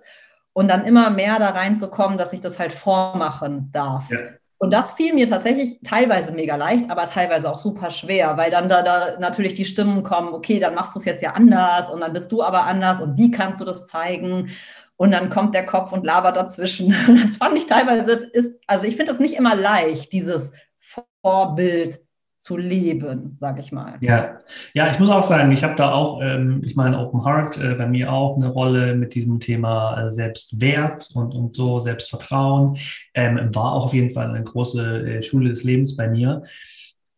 und 0.53 0.67
dann 0.67 0.85
immer 0.85 1.09
mehr 1.09 1.39
da 1.39 1.51
reinzukommen, 1.51 2.17
dass 2.17 2.33
ich 2.33 2.41
das 2.41 2.59
halt 2.59 2.73
vormachen 2.73 3.69
darf. 3.71 4.09
Ja. 4.09 4.17
Und 4.61 4.71
das 4.73 4.91
fiel 4.91 5.13
mir 5.13 5.25
tatsächlich 5.25 5.79
teilweise 5.83 6.33
mega 6.33 6.57
leicht, 6.57 6.91
aber 6.91 7.05
teilweise 7.05 7.49
auch 7.49 7.57
super 7.57 7.91
schwer, 7.91 8.35
weil 8.35 8.51
dann 8.51 8.67
da, 8.67 8.81
da 8.81 9.17
natürlich 9.17 9.53
die 9.53 9.63
Stimmen 9.63 10.03
kommen, 10.03 10.33
okay, 10.33 10.59
dann 10.59 10.75
machst 10.75 10.93
du 10.95 10.99
es 10.99 11.05
jetzt 11.05 11.23
ja 11.23 11.31
anders 11.31 11.89
und 11.89 12.01
dann 12.01 12.11
bist 12.11 12.29
du 12.29 12.43
aber 12.43 12.65
anders 12.65 12.99
und 13.01 13.17
wie 13.17 13.31
kannst 13.31 13.61
du 13.61 13.65
das 13.65 13.87
zeigen? 13.87 14.49
Und 14.97 15.11
dann 15.11 15.29
kommt 15.29 15.55
der 15.55 15.65
Kopf 15.65 15.93
und 15.93 16.05
labert 16.05 16.35
dazwischen. 16.35 16.93
Das 17.23 17.37
fand 17.37 17.57
ich 17.57 17.67
teilweise, 17.67 18.11
ist, 18.33 18.51
also 18.67 18.83
ich 18.83 18.97
finde 18.97 19.13
das 19.13 19.21
nicht 19.21 19.35
immer 19.35 19.55
leicht, 19.55 20.11
dieses 20.11 20.51
Vorbild 21.21 21.99
zu 22.39 22.55
leben, 22.55 23.37
sage 23.39 23.59
ich 23.59 23.73
mal. 23.73 23.95
Ja, 23.99 24.39
ja, 24.73 24.89
ich 24.89 24.97
muss 24.97 25.09
auch 25.09 25.23
sagen, 25.23 25.51
ich 25.51 25.63
habe 25.63 25.75
da 25.75 25.91
auch, 25.91 26.21
ähm, 26.21 26.61
ich 26.63 26.75
meine, 26.75 26.97
Open 26.97 27.25
Heart 27.25 27.57
äh, 27.57 27.75
bei 27.75 27.85
mir 27.85 28.13
auch 28.13 28.37
eine 28.37 28.47
Rolle 28.47 28.95
mit 28.95 29.13
diesem 29.13 29.41
Thema 29.41 30.07
äh, 30.07 30.11
Selbstwert 30.11 31.09
und, 31.13 31.35
und 31.35 31.55
so 31.57 31.81
Selbstvertrauen. 31.81 32.77
Ähm, 33.13 33.53
war 33.53 33.73
auch 33.73 33.85
auf 33.85 33.93
jeden 33.93 34.09
Fall 34.09 34.29
eine 34.29 34.43
große 34.43 35.17
äh, 35.17 35.21
Schule 35.21 35.49
des 35.49 35.65
Lebens 35.65 35.97
bei 35.97 36.07
mir. 36.07 36.43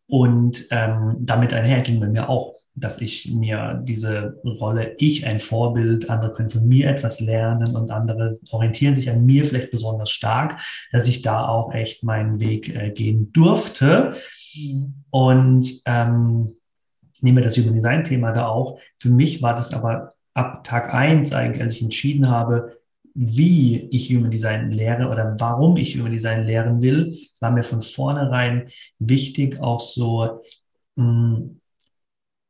Und 0.08 0.66
ähm, 0.70 1.16
damit 1.20 1.54
einher 1.54 1.80
ging 1.82 2.00
bei 2.00 2.08
mir 2.08 2.28
auch, 2.28 2.56
dass 2.74 3.00
ich 3.00 3.30
mir 3.32 3.80
diese 3.84 4.40
Rolle, 4.44 4.94
ich 4.98 5.24
ein 5.26 5.38
Vorbild, 5.38 6.10
andere 6.10 6.32
können 6.32 6.50
von 6.50 6.66
mir 6.66 6.88
etwas 6.88 7.20
lernen 7.20 7.76
und 7.76 7.92
andere 7.92 8.36
orientieren 8.50 8.96
sich 8.96 9.08
an 9.08 9.24
mir 9.24 9.44
vielleicht 9.44 9.70
besonders 9.70 10.10
stark, 10.10 10.60
dass 10.90 11.06
ich 11.06 11.22
da 11.22 11.46
auch 11.46 11.72
echt 11.72 12.02
meinen 12.02 12.40
Weg 12.40 12.74
äh, 12.74 12.90
gehen 12.90 13.32
durfte 13.32 14.14
Und 15.10 15.82
ähm, 15.86 16.56
nehmen 17.20 17.36
wir 17.36 17.44
das 17.44 17.56
Human 17.56 17.74
Design 17.74 18.04
Thema 18.04 18.32
da 18.32 18.48
auch. 18.48 18.78
Für 18.98 19.10
mich 19.10 19.42
war 19.42 19.54
das 19.54 19.72
aber 19.72 20.14
ab 20.34 20.64
Tag 20.64 20.92
eins 20.92 21.32
eigentlich, 21.32 21.62
als 21.62 21.76
ich 21.76 21.82
entschieden 21.82 22.28
habe, 22.28 22.78
wie 23.14 23.88
ich 23.90 24.10
Human 24.10 24.30
Design 24.30 24.70
lehre 24.70 25.08
oder 25.08 25.36
warum 25.38 25.76
ich 25.76 25.98
Human 25.98 26.12
Design 26.12 26.46
lehren 26.46 26.80
will, 26.82 27.18
war 27.40 27.50
mir 27.50 27.62
von 27.62 27.82
vornherein 27.82 28.68
wichtig, 28.98 29.60
auch 29.60 29.80
so 29.80 30.42
mh, 30.96 31.36
hm, 31.36 31.60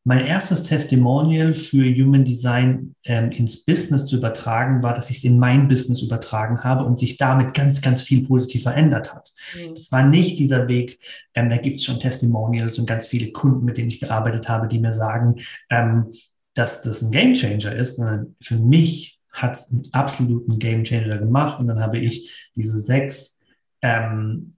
mein 0.05 0.27
erstes 0.27 0.65
Testimonial 0.65 1.55
für 1.55 1.85
Human 1.85 2.25
Design 2.25 2.95
ähm, 3.05 3.31
ins 3.31 3.65
Business 3.65 4.07
zu 4.07 4.17
übertragen 4.17 4.83
war, 4.83 4.95
dass 4.95 5.11
ich 5.11 5.19
es 5.19 5.25
in 5.25 5.39
mein 5.39 5.69
Business 5.69 6.03
übertragen 6.03 6.65
habe 6.65 6.85
und 6.85 6.99
sich 6.99 7.17
damit 7.19 7.55
ganz, 7.55 7.81
ganz 7.81 8.03
viel 8.03 8.27
positiv 8.27 8.65
verändert 8.65 9.15
hat. 9.15 9.33
Mhm. 9.55 9.75
Das 9.75 9.93
war 9.93 10.05
nicht 10.05 10.39
dieser 10.39 10.67
Weg, 10.67 10.99
ähm, 11.35 11.51
da 11.51 11.57
gibt 11.57 11.77
es 11.77 11.85
schon 11.85 12.01
Testimonials 12.01 12.79
und 12.79 12.87
ganz 12.87 13.07
viele 13.07 13.31
Kunden, 13.31 13.65
mit 13.65 13.77
denen 13.77 13.89
ich 13.89 14.01
gearbeitet 14.01 14.49
habe, 14.49 14.67
die 14.67 14.81
mir 14.81 14.93
sagen, 14.93 15.37
ähm, 15.71 16.13
dass 16.55 16.83
das 16.83 17.03
ein 17.03 17.13
Game 17.13 17.35
Changer 17.35 17.75
ist, 17.75 17.97
sondern 17.97 18.35
für 18.41 18.57
mich 18.57 19.21
hat 19.31 19.55
es 19.55 19.73
einen 19.73 19.89
absoluten 19.93 20.59
Game 20.59 20.85
Changer 20.85 21.19
gemacht 21.19 21.61
und 21.61 21.69
dann 21.69 21.81
habe 21.81 21.99
ich 21.99 22.51
diese 22.57 22.79
sechs 22.81 23.41
ähm, 23.81 24.53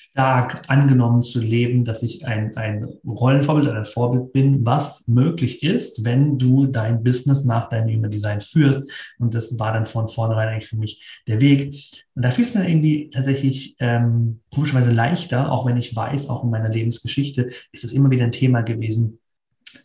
stark 0.00 0.62
angenommen 0.68 1.22
zu 1.22 1.40
leben, 1.40 1.84
dass 1.84 2.02
ich 2.02 2.26
ein, 2.26 2.56
ein 2.56 2.84
Rollenvorbild 3.06 3.68
oder 3.68 3.78
ein 3.78 3.84
Vorbild 3.84 4.32
bin, 4.32 4.64
was 4.64 5.06
möglich 5.06 5.62
ist, 5.62 6.04
wenn 6.04 6.38
du 6.38 6.66
dein 6.66 7.02
Business 7.04 7.44
nach 7.44 7.68
deinem 7.68 7.94
Human 7.94 8.10
Design 8.10 8.40
führst. 8.40 8.90
Und 9.18 9.34
das 9.34 9.58
war 9.58 9.72
dann 9.72 9.86
von 9.86 10.08
vornherein 10.08 10.48
eigentlich 10.48 10.68
für 10.68 10.76
mich 10.76 11.22
der 11.28 11.40
Weg. 11.40 11.74
Und 12.14 12.24
da 12.24 12.30
fiel 12.30 12.44
es 12.44 12.54
mir 12.54 12.68
irgendwie 12.68 13.10
tatsächlich 13.10 13.76
ähm, 13.78 14.40
komischerweise 14.52 14.90
leichter, 14.90 15.52
auch 15.52 15.66
wenn 15.66 15.76
ich 15.76 15.94
weiß, 15.94 16.28
auch 16.28 16.44
in 16.44 16.50
meiner 16.50 16.70
Lebensgeschichte 16.70 17.50
ist 17.72 17.84
es 17.84 17.92
immer 17.92 18.10
wieder 18.10 18.24
ein 18.24 18.32
Thema 18.32 18.62
gewesen, 18.62 19.20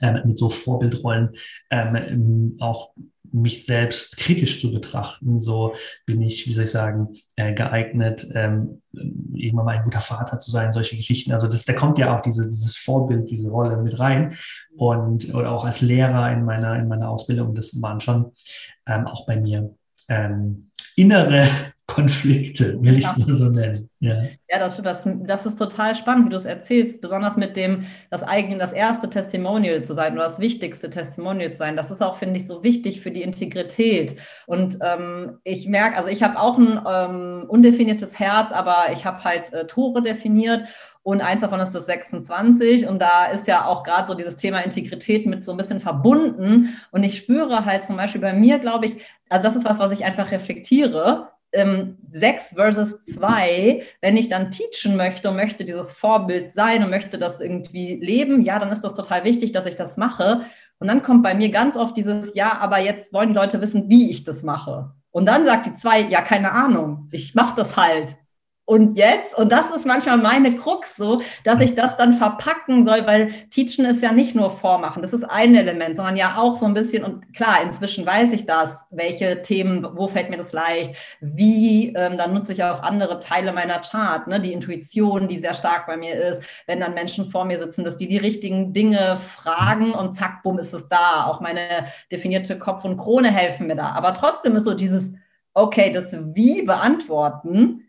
ähm, 0.01 0.21
mit 0.25 0.37
so 0.37 0.49
Vorbildrollen 0.49 1.29
ähm, 1.69 2.57
auch 2.59 2.93
mich 3.35 3.65
selbst 3.65 4.17
kritisch 4.17 4.61
zu 4.61 4.71
betrachten. 4.71 5.41
So 5.41 5.75
bin 6.05 6.21
ich, 6.21 6.47
wie 6.47 6.53
soll 6.53 6.65
ich 6.65 6.71
sagen, 6.71 7.15
äh, 7.35 7.53
geeignet, 7.53 8.27
ähm, 8.33 8.81
irgendwann 9.33 9.65
mal 9.65 9.77
ein 9.77 9.83
guter 9.83 10.01
Vater 10.01 10.39
zu 10.39 10.51
sein, 10.51 10.73
solche 10.73 10.95
Geschichten. 10.95 11.33
Also 11.33 11.47
das, 11.47 11.65
da 11.65 11.73
kommt 11.73 11.97
ja 11.97 12.15
auch 12.15 12.21
diese, 12.21 12.43
dieses 12.43 12.75
Vorbild, 12.77 13.29
diese 13.29 13.49
Rolle 13.49 13.77
mit 13.77 13.99
rein. 13.99 14.35
Und 14.75 15.33
oder 15.33 15.51
auch 15.51 15.65
als 15.65 15.81
Lehrer 15.81 16.31
in 16.31 16.45
meiner, 16.45 16.77
in 16.77 16.87
meiner 16.87 17.09
Ausbildung, 17.09 17.55
das 17.55 17.81
waren 17.81 17.99
schon 17.99 18.31
ähm, 18.87 19.07
auch 19.07 19.25
bei 19.25 19.39
mir 19.39 19.75
ähm, 20.07 20.71
innere 20.95 21.47
Konflikte, 21.87 22.81
will 22.81 22.97
ich 22.97 23.05
es 23.05 23.15
mal 23.17 23.35
so 23.35 23.49
nennen. 23.49 23.89
Ja, 23.99 24.15
ja 24.49 24.59
das, 24.59 24.81
das, 24.81 25.07
das 25.21 25.45
ist 25.45 25.57
total 25.57 25.93
spannend, 25.93 26.25
wie 26.25 26.29
du 26.31 26.35
es 26.35 26.45
erzählst, 26.45 26.99
besonders 26.99 27.37
mit 27.37 27.55
dem, 27.55 27.85
das 28.09 28.23
eigene, 28.23 28.57
das 28.57 28.73
erste 28.73 29.07
Testimonial 29.07 29.83
zu 29.83 29.93
sein 29.93 30.13
oder 30.13 30.23
das 30.23 30.39
wichtigste 30.39 30.89
Testimonial 30.89 31.51
zu 31.51 31.57
sein. 31.57 31.75
Das 31.75 31.91
ist 31.91 32.01
auch, 32.01 32.15
finde 32.15 32.39
ich, 32.39 32.47
so 32.47 32.63
wichtig 32.63 33.01
für 33.01 33.11
die 33.11 33.21
Integrität. 33.21 34.15
Und 34.47 34.79
ähm, 34.81 35.37
ich 35.43 35.67
merke, 35.67 35.97
also 35.97 36.09
ich 36.09 36.23
habe 36.23 36.39
auch 36.39 36.57
ein 36.57 36.81
ähm, 36.87 37.45
undefiniertes 37.47 38.19
Herz, 38.19 38.51
aber 38.51 38.87
ich 38.91 39.05
habe 39.05 39.23
halt 39.23 39.53
äh, 39.53 39.67
Tore 39.67 40.01
definiert 40.01 40.63
und 41.03 41.21
eins 41.21 41.41
davon 41.41 41.59
ist 41.59 41.71
das 41.71 41.85
26 41.85 42.87
und 42.87 42.99
da 42.99 43.25
ist 43.25 43.47
ja 43.47 43.65
auch 43.67 43.83
gerade 43.83 44.07
so 44.07 44.15
dieses 44.15 44.37
Thema 44.37 44.61
Integrität 44.61 45.27
mit 45.27 45.43
so 45.43 45.51
ein 45.51 45.57
bisschen 45.57 45.79
verbunden 45.79 46.75
und 46.89 47.03
ich 47.03 47.15
spüre 47.15 47.63
halt 47.63 47.85
zum 47.85 47.95
Beispiel 47.95 48.21
bei 48.21 48.33
mir, 48.33 48.57
glaube 48.57 48.87
ich, 48.87 48.97
also 49.29 49.43
das 49.43 49.55
ist 49.55 49.65
was, 49.65 49.77
was 49.77 49.91
ich 49.91 50.03
einfach 50.03 50.31
reflektiere, 50.31 51.29
ähm, 51.55 51.97
sechs 52.11 52.53
versus 52.53 53.03
zwei, 53.03 53.83
wenn 54.01 54.17
ich 54.17 54.29
dann 54.29 54.51
teachen 54.51 54.95
möchte 54.95 55.29
und 55.29 55.35
möchte 55.35 55.65
dieses 55.65 55.91
Vorbild 55.91 56.53
sein 56.53 56.83
und 56.83 56.89
möchte 56.89 57.17
das 57.17 57.41
irgendwie 57.41 57.95
leben, 57.95 58.41
ja, 58.41 58.59
dann 58.59 58.71
ist 58.71 58.81
das 58.81 58.95
total 58.95 59.23
wichtig, 59.23 59.51
dass 59.51 59.65
ich 59.65 59.75
das 59.75 59.97
mache. 59.97 60.41
Und 60.79 60.87
dann 60.87 61.03
kommt 61.03 61.23
bei 61.23 61.33
mir 61.33 61.49
ganz 61.49 61.77
oft 61.77 61.95
dieses, 61.97 62.35
ja, 62.35 62.57
aber 62.59 62.79
jetzt 62.79 63.13
wollen 63.13 63.29
die 63.29 63.35
Leute 63.35 63.61
wissen, 63.61 63.89
wie 63.89 64.11
ich 64.11 64.23
das 64.23 64.43
mache. 64.43 64.91
Und 65.11 65.27
dann 65.27 65.45
sagt 65.45 65.65
die 65.65 65.73
zwei, 65.75 66.01
ja, 66.01 66.21
keine 66.21 66.51
Ahnung, 66.51 67.07
ich 67.11 67.35
mache 67.35 67.55
das 67.55 67.77
halt 67.77 68.17
und 68.65 68.97
jetzt, 68.97 69.37
und 69.37 69.51
das 69.51 69.69
ist 69.69 69.85
manchmal 69.85 70.17
meine 70.17 70.55
Krux 70.55 70.95
so, 70.95 71.21
dass 71.43 71.61
ich 71.61 71.75
das 71.75 71.97
dann 71.97 72.13
verpacken 72.13 72.83
soll, 72.83 73.05
weil 73.05 73.29
Teachen 73.49 73.85
ist 73.85 74.01
ja 74.01 74.11
nicht 74.11 74.35
nur 74.35 74.49
Vormachen, 74.49 75.01
das 75.01 75.13
ist 75.13 75.23
ein 75.23 75.55
Element, 75.55 75.95
sondern 75.95 76.17
ja 76.17 76.37
auch 76.37 76.55
so 76.55 76.65
ein 76.65 76.73
bisschen, 76.73 77.03
und 77.03 77.33
klar, 77.33 77.61
inzwischen 77.63 78.05
weiß 78.05 78.31
ich 78.31 78.45
das, 78.45 78.85
welche 78.89 79.41
Themen, 79.43 79.87
wo 79.93 80.07
fällt 80.07 80.29
mir 80.29 80.37
das 80.37 80.51
leicht, 80.51 80.95
wie, 81.21 81.93
ähm, 81.95 82.17
dann 82.17 82.33
nutze 82.33 82.53
ich 82.53 82.63
auch 82.63 82.81
andere 82.81 83.19
Teile 83.19 83.53
meiner 83.53 83.79
Chart, 83.79 84.27
ne, 84.27 84.39
die 84.39 84.53
Intuition, 84.53 85.27
die 85.27 85.37
sehr 85.37 85.53
stark 85.53 85.85
bei 85.85 85.97
mir 85.97 86.15
ist, 86.15 86.41
wenn 86.65 86.79
dann 86.79 86.95
Menschen 86.95 87.29
vor 87.29 87.45
mir 87.45 87.59
sitzen, 87.59 87.83
dass 87.83 87.97
die 87.97 88.07
die 88.07 88.17
richtigen 88.17 88.73
Dinge 88.73 89.17
fragen 89.17 89.93
und 89.93 90.13
zack, 90.13 90.43
bumm, 90.43 90.59
ist 90.59 90.73
es 90.73 90.87
da. 90.89 91.25
Auch 91.25 91.39
meine 91.39 91.85
definierte 92.11 92.57
Kopf 92.57 92.83
und 92.85 92.97
Krone 92.97 93.31
helfen 93.31 93.67
mir 93.67 93.75
da. 93.75 93.91
Aber 93.91 94.13
trotzdem 94.13 94.55
ist 94.55 94.65
so 94.65 94.73
dieses, 94.73 95.09
okay, 95.53 95.91
das 95.93 96.15
Wie 96.35 96.63
beantworten, 96.63 97.84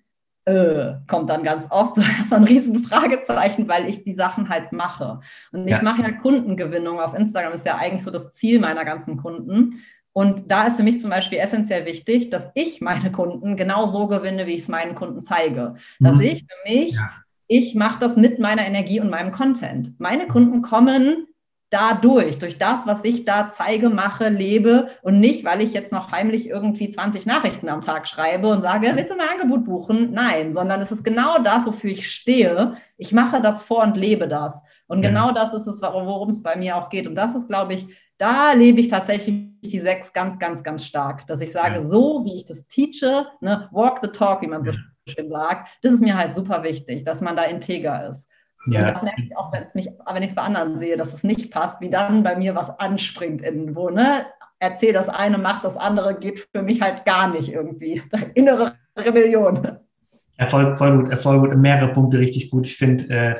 äh, 0.46 0.94
kommt 1.08 1.28
dann 1.28 1.42
ganz 1.42 1.66
oft 1.70 1.96
so, 1.96 2.02
so 2.28 2.36
ein 2.36 2.44
riesen 2.44 2.78
Fragezeichen, 2.84 3.68
weil 3.68 3.88
ich 3.88 4.04
die 4.04 4.14
Sachen 4.14 4.48
halt 4.48 4.72
mache. 4.72 5.20
Und 5.52 5.68
ja. 5.68 5.76
ich 5.76 5.82
mache 5.82 6.02
ja 6.02 6.12
Kundengewinnung 6.12 7.00
auf 7.00 7.14
Instagram, 7.14 7.52
ist 7.52 7.66
ja 7.66 7.76
eigentlich 7.76 8.04
so 8.04 8.10
das 8.10 8.32
Ziel 8.32 8.60
meiner 8.60 8.84
ganzen 8.84 9.16
Kunden. 9.16 9.82
Und 10.12 10.50
da 10.50 10.68
ist 10.68 10.76
für 10.76 10.82
mich 10.82 11.00
zum 11.00 11.10
Beispiel 11.10 11.38
essentiell 11.38 11.84
wichtig, 11.84 12.30
dass 12.30 12.48
ich 12.54 12.80
meine 12.80 13.12
Kunden 13.12 13.56
genau 13.56 13.84
so 13.86 14.06
gewinne, 14.06 14.46
wie 14.46 14.54
ich 14.54 14.62
es 14.62 14.68
meinen 14.68 14.94
Kunden 14.94 15.20
zeige. 15.20 15.74
Dass 16.00 16.14
mhm. 16.14 16.20
ich 16.22 16.46
für 16.48 16.72
mich, 16.72 16.94
ja. 16.94 17.10
ich 17.48 17.74
mache 17.74 18.00
das 18.00 18.16
mit 18.16 18.38
meiner 18.38 18.66
Energie 18.66 19.00
und 19.00 19.10
meinem 19.10 19.32
Content. 19.32 19.98
Meine 20.00 20.26
Kunden 20.26 20.62
kommen 20.62 21.26
dadurch, 21.70 22.38
durch 22.38 22.58
das, 22.58 22.86
was 22.86 23.04
ich 23.04 23.24
da 23.24 23.50
zeige, 23.50 23.90
mache, 23.90 24.28
lebe 24.28 24.88
und 25.02 25.18
nicht, 25.18 25.44
weil 25.44 25.62
ich 25.62 25.72
jetzt 25.72 25.92
noch 25.92 26.12
heimlich 26.12 26.48
irgendwie 26.48 26.90
20 26.90 27.26
Nachrichten 27.26 27.68
am 27.68 27.80
Tag 27.80 28.06
schreibe 28.06 28.48
und 28.48 28.62
sage, 28.62 28.92
willst 28.94 29.10
du 29.10 29.16
mein 29.16 29.28
Angebot 29.28 29.64
buchen? 29.64 30.12
Nein, 30.12 30.52
sondern 30.52 30.80
es 30.80 30.92
ist 30.92 31.02
genau 31.02 31.38
das, 31.38 31.66
wofür 31.66 31.90
ich 31.90 32.10
stehe. 32.10 32.76
Ich 32.96 33.12
mache 33.12 33.40
das 33.40 33.64
vor 33.64 33.82
und 33.82 33.96
lebe 33.96 34.28
das. 34.28 34.62
Und 34.86 35.02
genau 35.02 35.32
das 35.32 35.52
ist 35.52 35.66
es, 35.66 35.82
worum 35.82 36.28
es 36.28 36.42
bei 36.42 36.56
mir 36.56 36.76
auch 36.76 36.88
geht. 36.88 37.06
Und 37.08 37.16
das 37.16 37.34
ist, 37.34 37.48
glaube 37.48 37.74
ich, 37.74 37.86
da 38.18 38.52
lebe 38.52 38.80
ich 38.80 38.88
tatsächlich 38.88 39.46
die 39.60 39.80
sechs 39.80 40.12
ganz, 40.12 40.38
ganz, 40.38 40.62
ganz 40.62 40.84
stark, 40.84 41.26
dass 41.26 41.40
ich 41.40 41.52
sage, 41.52 41.86
so 41.86 42.24
wie 42.24 42.36
ich 42.36 42.46
das 42.46 42.64
teache, 42.68 43.26
ne, 43.40 43.68
walk 43.72 43.98
the 44.02 44.08
talk, 44.08 44.42
wie 44.42 44.46
man 44.46 44.62
so 44.62 44.72
schön 45.08 45.28
sagt, 45.28 45.68
das 45.82 45.92
ist 45.92 46.00
mir 46.02 46.16
halt 46.16 46.34
super 46.34 46.62
wichtig, 46.62 47.04
dass 47.04 47.20
man 47.20 47.36
da 47.36 47.44
integer 47.44 48.08
ist. 48.08 48.28
Ja. 48.66 48.80
Und 48.80 48.94
das 48.94 49.02
merke 49.02 49.22
ich 49.22 49.36
auch, 49.36 49.52
wenn, 49.52 49.62
es 49.62 49.74
mich, 49.74 49.88
wenn 50.12 50.22
ich 50.22 50.30
es 50.30 50.34
bei 50.34 50.42
anderen 50.42 50.78
sehe, 50.78 50.96
dass 50.96 51.12
es 51.12 51.22
nicht 51.22 51.50
passt, 51.50 51.80
wie 51.80 51.90
dann 51.90 52.22
bei 52.22 52.36
mir 52.36 52.54
was 52.54 52.70
anspringt 52.78 53.42
irgendwo. 53.42 53.90
Ne? 53.90 54.26
Erzähl 54.58 54.92
das 54.92 55.08
eine, 55.08 55.38
mach 55.38 55.62
das 55.62 55.76
andere, 55.76 56.18
geht 56.18 56.48
für 56.52 56.62
mich 56.62 56.80
halt 56.80 57.04
gar 57.04 57.28
nicht 57.28 57.52
irgendwie. 57.52 58.02
Innere 58.34 58.74
Rebellion. 58.96 59.78
Erfolg, 60.36 60.76
voll 60.76 60.98
gut, 60.98 61.10
Erfolg 61.10 61.42
gut. 61.42 61.56
Mehrere 61.56 61.92
Punkte 61.92 62.18
richtig 62.18 62.50
gut. 62.50 62.66
Ich 62.66 62.76
finde, 62.76 63.14
äh, 63.14 63.36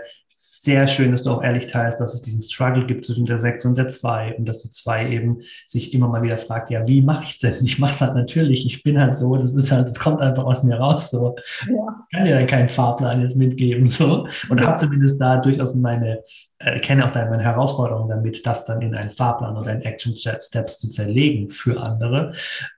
sehr 0.66 0.88
schön, 0.88 1.12
dass 1.12 1.22
du 1.22 1.30
auch 1.30 1.44
ehrlich 1.44 1.68
teilst, 1.68 2.00
dass 2.00 2.12
es 2.12 2.22
diesen 2.22 2.42
Struggle 2.42 2.84
gibt 2.86 3.04
zwischen 3.04 3.24
der 3.24 3.38
6 3.38 3.64
und 3.66 3.78
der 3.78 3.86
2 3.86 4.34
und 4.34 4.48
dass 4.48 4.62
du 4.62 4.68
2 4.68 5.10
eben 5.10 5.38
sich 5.64 5.94
immer 5.94 6.08
mal 6.08 6.22
wieder 6.22 6.36
fragt, 6.36 6.70
ja, 6.70 6.86
wie 6.88 7.02
mache 7.02 7.22
ich 7.22 7.30
es 7.30 7.38
denn? 7.38 7.54
Ich 7.62 7.78
mache 7.78 7.92
es 7.92 8.00
halt 8.00 8.14
natürlich, 8.16 8.66
ich 8.66 8.82
bin 8.82 9.00
halt 9.00 9.16
so, 9.16 9.36
das 9.36 9.54
ist 9.54 9.70
halt, 9.70 9.88
das 9.88 9.98
kommt 9.98 10.20
einfach 10.20 10.42
aus 10.42 10.64
mir 10.64 10.76
raus 10.76 11.10
so. 11.10 11.36
Ja. 11.68 12.04
Ich 12.10 12.16
kann 12.16 12.24
dir 12.24 12.40
ja 12.40 12.46
keinen 12.46 12.68
Fahrplan 12.68 13.22
jetzt 13.22 13.36
mitgeben 13.36 13.86
so 13.86 14.26
und 14.48 14.60
ja. 14.60 14.66
habe 14.66 14.80
zumindest 14.80 15.20
da 15.20 15.36
durchaus 15.36 15.76
meine, 15.76 16.24
äh, 16.58 16.80
kenne 16.80 17.06
auch 17.06 17.12
da 17.12 17.24
meine 17.30 17.44
Herausforderungen 17.44 18.08
damit, 18.08 18.44
das 18.44 18.64
dann 18.64 18.82
in 18.82 18.96
einen 18.96 19.10
Fahrplan 19.10 19.56
oder 19.56 19.70
in 19.70 19.82
Action 19.82 20.16
Steps 20.16 20.78
zu 20.80 20.90
zerlegen 20.90 21.48
für 21.48 21.80
andere. 21.80 22.32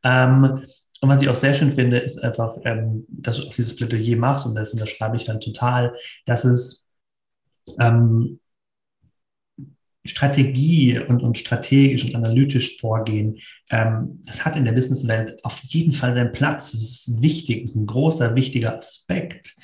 Ähm, 0.05 0.62
und 1.01 1.09
was 1.09 1.22
ich 1.22 1.28
auch 1.30 1.36
sehr 1.36 1.55
schön 1.55 1.72
finde, 1.72 2.01
ist 2.01 2.22
einfach, 2.22 2.59
ähm, 2.64 3.07
dass 3.09 3.39
du 3.41 3.47
auch 3.47 3.55
dieses 3.55 3.76
Plädoyer 3.76 4.18
machst 4.18 4.45
und 4.45 4.55
das 4.55 4.72
unterschreibe 4.72 5.16
ich 5.16 5.24
dann 5.24 5.41
total, 5.41 5.95
dass 6.26 6.45
es 6.45 6.88
ähm, 7.78 8.40
Strategie 10.04 10.98
und, 10.98 11.22
und 11.22 11.38
strategisch 11.38 12.04
und 12.04 12.14
analytisch 12.14 12.78
vorgehen, 12.80 13.38
ähm, 13.70 14.20
das 14.24 14.44
hat 14.44 14.56
in 14.56 14.64
der 14.64 14.72
Businesswelt 14.72 15.44
auf 15.44 15.60
jeden 15.64 15.92
Fall 15.92 16.14
seinen 16.14 16.32
Platz. 16.32 16.72
Das 16.72 16.82
ist 16.82 17.22
wichtig, 17.22 17.62
das 17.62 17.70
ist 17.70 17.76
ein 17.76 17.86
großer, 17.86 18.34
wichtiger 18.34 18.76
Aspekt. 18.76 19.54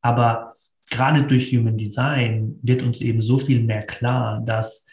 Aber 0.00 0.54
gerade 0.90 1.24
durch 1.24 1.52
Human 1.52 1.76
Design 1.76 2.58
wird 2.62 2.82
uns 2.82 3.00
eben 3.00 3.22
so 3.22 3.38
viel 3.38 3.62
mehr 3.62 3.82
klar, 3.82 4.42
dass 4.44 4.86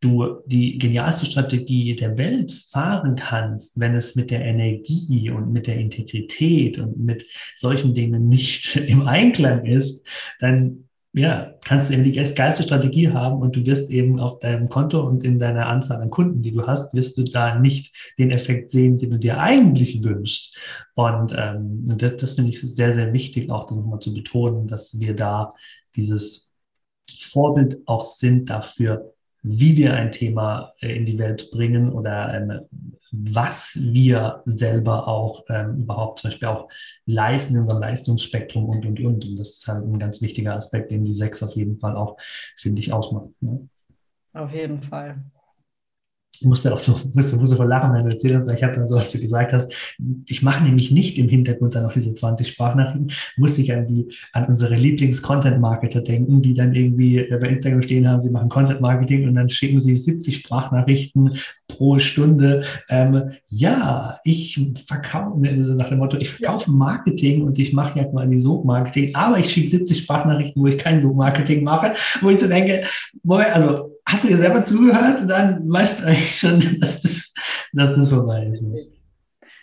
du 0.00 0.42
die 0.46 0.78
genialste 0.78 1.26
Strategie 1.26 1.96
der 1.96 2.16
Welt 2.18 2.52
fahren 2.52 3.16
kannst, 3.16 3.80
wenn 3.80 3.96
es 3.96 4.14
mit 4.14 4.30
der 4.30 4.44
Energie 4.44 5.30
und 5.30 5.52
mit 5.52 5.66
der 5.66 5.76
Integrität 5.76 6.78
und 6.78 6.98
mit 6.98 7.26
solchen 7.56 7.94
Dingen 7.94 8.28
nicht 8.28 8.76
im 8.76 9.08
Einklang 9.08 9.64
ist, 9.66 10.06
dann 10.38 10.87
ja, 11.14 11.54
kannst 11.64 11.88
du 11.88 11.94
eben 11.94 12.04
die 12.04 12.12
geilste 12.12 12.62
Strategie 12.62 13.10
haben 13.10 13.40
und 13.40 13.56
du 13.56 13.64
wirst 13.64 13.90
eben 13.90 14.20
auf 14.20 14.40
deinem 14.40 14.68
Konto 14.68 15.00
und 15.00 15.24
in 15.24 15.38
deiner 15.38 15.66
Anzahl 15.66 16.02
an 16.02 16.10
Kunden, 16.10 16.42
die 16.42 16.52
du 16.52 16.66
hast, 16.66 16.94
wirst 16.94 17.16
du 17.16 17.24
da 17.24 17.58
nicht 17.58 18.14
den 18.18 18.30
Effekt 18.30 18.70
sehen, 18.70 18.98
den 18.98 19.10
du 19.10 19.18
dir 19.18 19.40
eigentlich 19.40 20.04
wünschst. 20.04 20.56
Und 20.94 21.34
ähm, 21.36 21.84
das, 21.86 22.16
das 22.16 22.32
finde 22.34 22.50
ich 22.50 22.60
sehr, 22.60 22.92
sehr 22.92 23.12
wichtig, 23.12 23.50
auch 23.50 23.64
das 23.64 23.76
nochmal 23.76 24.00
zu 24.00 24.12
betonen, 24.12 24.68
dass 24.68 25.00
wir 25.00 25.16
da 25.16 25.54
dieses 25.96 26.54
Vorbild 27.10 27.78
auch 27.86 28.04
sind 28.04 28.50
dafür, 28.50 29.14
wie 29.42 29.76
wir 29.76 29.94
ein 29.94 30.12
Thema 30.12 30.74
äh, 30.80 30.94
in 30.94 31.06
die 31.06 31.18
Welt 31.18 31.50
bringen 31.50 31.90
oder 31.90 32.34
ähm, 32.34 32.97
was 33.10 33.76
wir 33.80 34.42
selber 34.44 35.08
auch 35.08 35.44
ähm, 35.48 35.82
überhaupt 35.82 36.20
zum 36.20 36.30
Beispiel 36.30 36.48
auch 36.48 36.68
leisten 37.06 37.54
in 37.54 37.62
unserem 37.62 37.80
Leistungsspektrum 37.80 38.68
und, 38.68 38.84
und, 38.84 39.00
und. 39.00 39.24
Und 39.24 39.36
das 39.36 39.58
ist 39.58 39.68
halt 39.68 39.84
ein 39.84 39.98
ganz 39.98 40.20
wichtiger 40.20 40.54
Aspekt, 40.54 40.92
den 40.92 41.04
die 41.04 41.12
Sechs 41.12 41.42
auf 41.42 41.54
jeden 41.54 41.78
Fall 41.78 41.96
auch, 41.96 42.16
finde 42.56 42.80
ich, 42.80 42.92
ausmacht. 42.92 43.30
Ne? 43.40 43.68
Auf 44.34 44.52
jeden 44.52 44.82
Fall. 44.82 45.22
Ich 46.40 46.46
musste 46.46 46.72
auch 46.72 46.78
so, 46.78 46.98
musste, 47.14 47.36
musste 47.36 47.56
voll 47.56 47.68
lachen, 47.68 47.92
wenn 47.94 48.04
du 48.04 48.10
erzählt 48.10 48.34
hast, 48.34 48.50
ich 48.50 48.62
habe 48.62 48.72
dann 48.72 48.88
so, 48.88 48.96
was 48.96 49.10
du 49.10 49.20
gesagt 49.20 49.52
hast, 49.52 49.72
ich 50.26 50.42
mache 50.42 50.64
nämlich 50.64 50.90
nicht 50.90 51.18
im 51.18 51.28
Hintergrund 51.28 51.74
dann 51.74 51.84
auch 51.84 51.92
diese 51.92 52.14
20 52.14 52.48
Sprachnachrichten, 52.48 53.12
musste 53.36 53.62
ich 53.62 53.72
an 53.72 53.86
die, 53.86 54.08
an 54.32 54.46
unsere 54.46 54.76
Lieblings-Content-Marketer 54.76 56.02
denken, 56.02 56.42
die 56.42 56.54
dann 56.54 56.74
irgendwie 56.74 57.26
bei 57.28 57.48
Instagram 57.48 57.82
stehen 57.82 58.08
haben, 58.08 58.22
sie 58.22 58.30
machen 58.30 58.48
Content-Marketing 58.48 59.26
und 59.28 59.34
dann 59.34 59.48
schicken 59.48 59.80
sie 59.80 59.94
70 59.94 60.36
Sprachnachrichten 60.36 61.38
pro 61.66 61.98
Stunde. 61.98 62.64
Ähm, 62.88 63.30
ja, 63.48 64.18
ich 64.24 64.60
verkaufe, 64.86 65.48
also 65.48 65.74
nach 65.74 65.88
dem 65.88 65.98
Motto, 65.98 66.16
ich 66.20 66.30
verkaufe 66.30 66.70
Marketing 66.70 67.42
und 67.42 67.58
ich 67.58 67.72
mache 67.72 67.98
ja 67.98 68.04
quasi 68.04 68.38
Sog-Marketing, 68.38 69.14
aber 69.14 69.38
ich 69.38 69.50
schicke 69.52 69.68
70 69.68 69.98
Sprachnachrichten, 69.98 70.62
wo 70.62 70.66
ich 70.66 70.78
kein 70.78 71.00
Sog-Marketing 71.00 71.64
mache, 71.64 71.92
wo 72.20 72.30
ich 72.30 72.38
so 72.38 72.48
denke, 72.48 72.84
also 73.28 73.97
hast 74.08 74.24
du 74.24 74.28
dir 74.28 74.38
selber 74.38 74.64
zugehört, 74.64 75.28
dann 75.28 75.70
weißt 75.70 76.02
du 76.02 76.06
eigentlich 76.06 76.38
schon, 76.38 76.60
dass 76.80 77.02
das, 77.02 77.32
dass 77.72 77.94
das 77.94 78.08
vorbei 78.08 78.46
ist. 78.46 78.64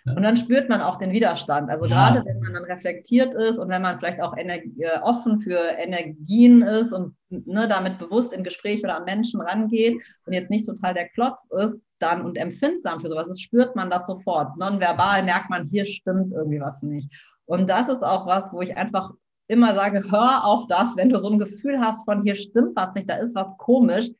Und 0.08 0.22
dann 0.22 0.38
spürt 0.38 0.70
man 0.70 0.82
auch 0.82 0.98
den 0.98 1.12
Widerstand. 1.12 1.72
Also 1.72 1.88
ja. 1.88 2.10
gerade 2.10 2.26
wenn 2.26 2.40
man 2.40 2.54
dann 2.54 2.64
reflektiert 2.66 3.34
ist 3.34 3.58
und 3.58 3.70
wenn 3.70 3.82
man 3.82 3.98
vielleicht 3.98 4.22
auch 4.22 4.38
Energie, 4.38 4.84
äh, 4.84 5.00
offen 5.02 5.40
für 5.40 5.58
Energien 5.58 6.62
ist 6.62 6.94
und 6.94 7.16
ne, 7.30 7.68
damit 7.68 7.98
bewusst 7.98 8.32
in 8.32 8.44
Gespräch 8.44 8.84
oder 8.84 8.98
an 8.98 9.06
Menschen 9.06 9.42
rangeht 9.42 10.00
und 10.28 10.34
jetzt 10.34 10.52
nicht 10.52 10.68
total 10.68 10.94
der 10.94 11.10
Klotz 11.10 11.50
ist, 11.58 11.80
dann 11.98 12.22
und 12.22 12.38
empfindsam 12.38 13.00
für 13.00 13.08
sowas 13.08 13.30
ist, 13.30 13.42
spürt 13.42 13.76
man 13.76 13.90
das 13.90 14.06
sofort. 14.06 14.56
Nonverbal 14.58 15.24
merkt 15.24 15.50
man, 15.50 15.66
hier 15.66 15.86
stimmt 15.86 16.34
irgendwie 16.34 16.62
was 16.62 16.84
nicht. 16.84 17.12
Und 17.46 17.68
das 17.68 17.90
ist 17.90 18.04
auch 18.04 18.28
was, 18.28 18.54
wo 18.54 18.62
ich 18.62 18.78
einfach 18.78 19.12
immer 19.48 19.74
sage, 19.74 20.04
hör 20.12 20.46
auf 20.46 20.68
das, 20.68 20.96
wenn 20.98 21.10
du 21.10 21.20
so 21.20 21.30
ein 21.30 21.40
Gefühl 21.40 21.80
hast 21.80 22.06
von 22.06 22.22
hier 22.22 22.36
stimmt 22.36 22.76
was 22.76 22.94
nicht, 22.94 23.10
da 23.10 23.16
ist 23.16 23.34
was 23.34 23.58
komisch, 23.58 24.12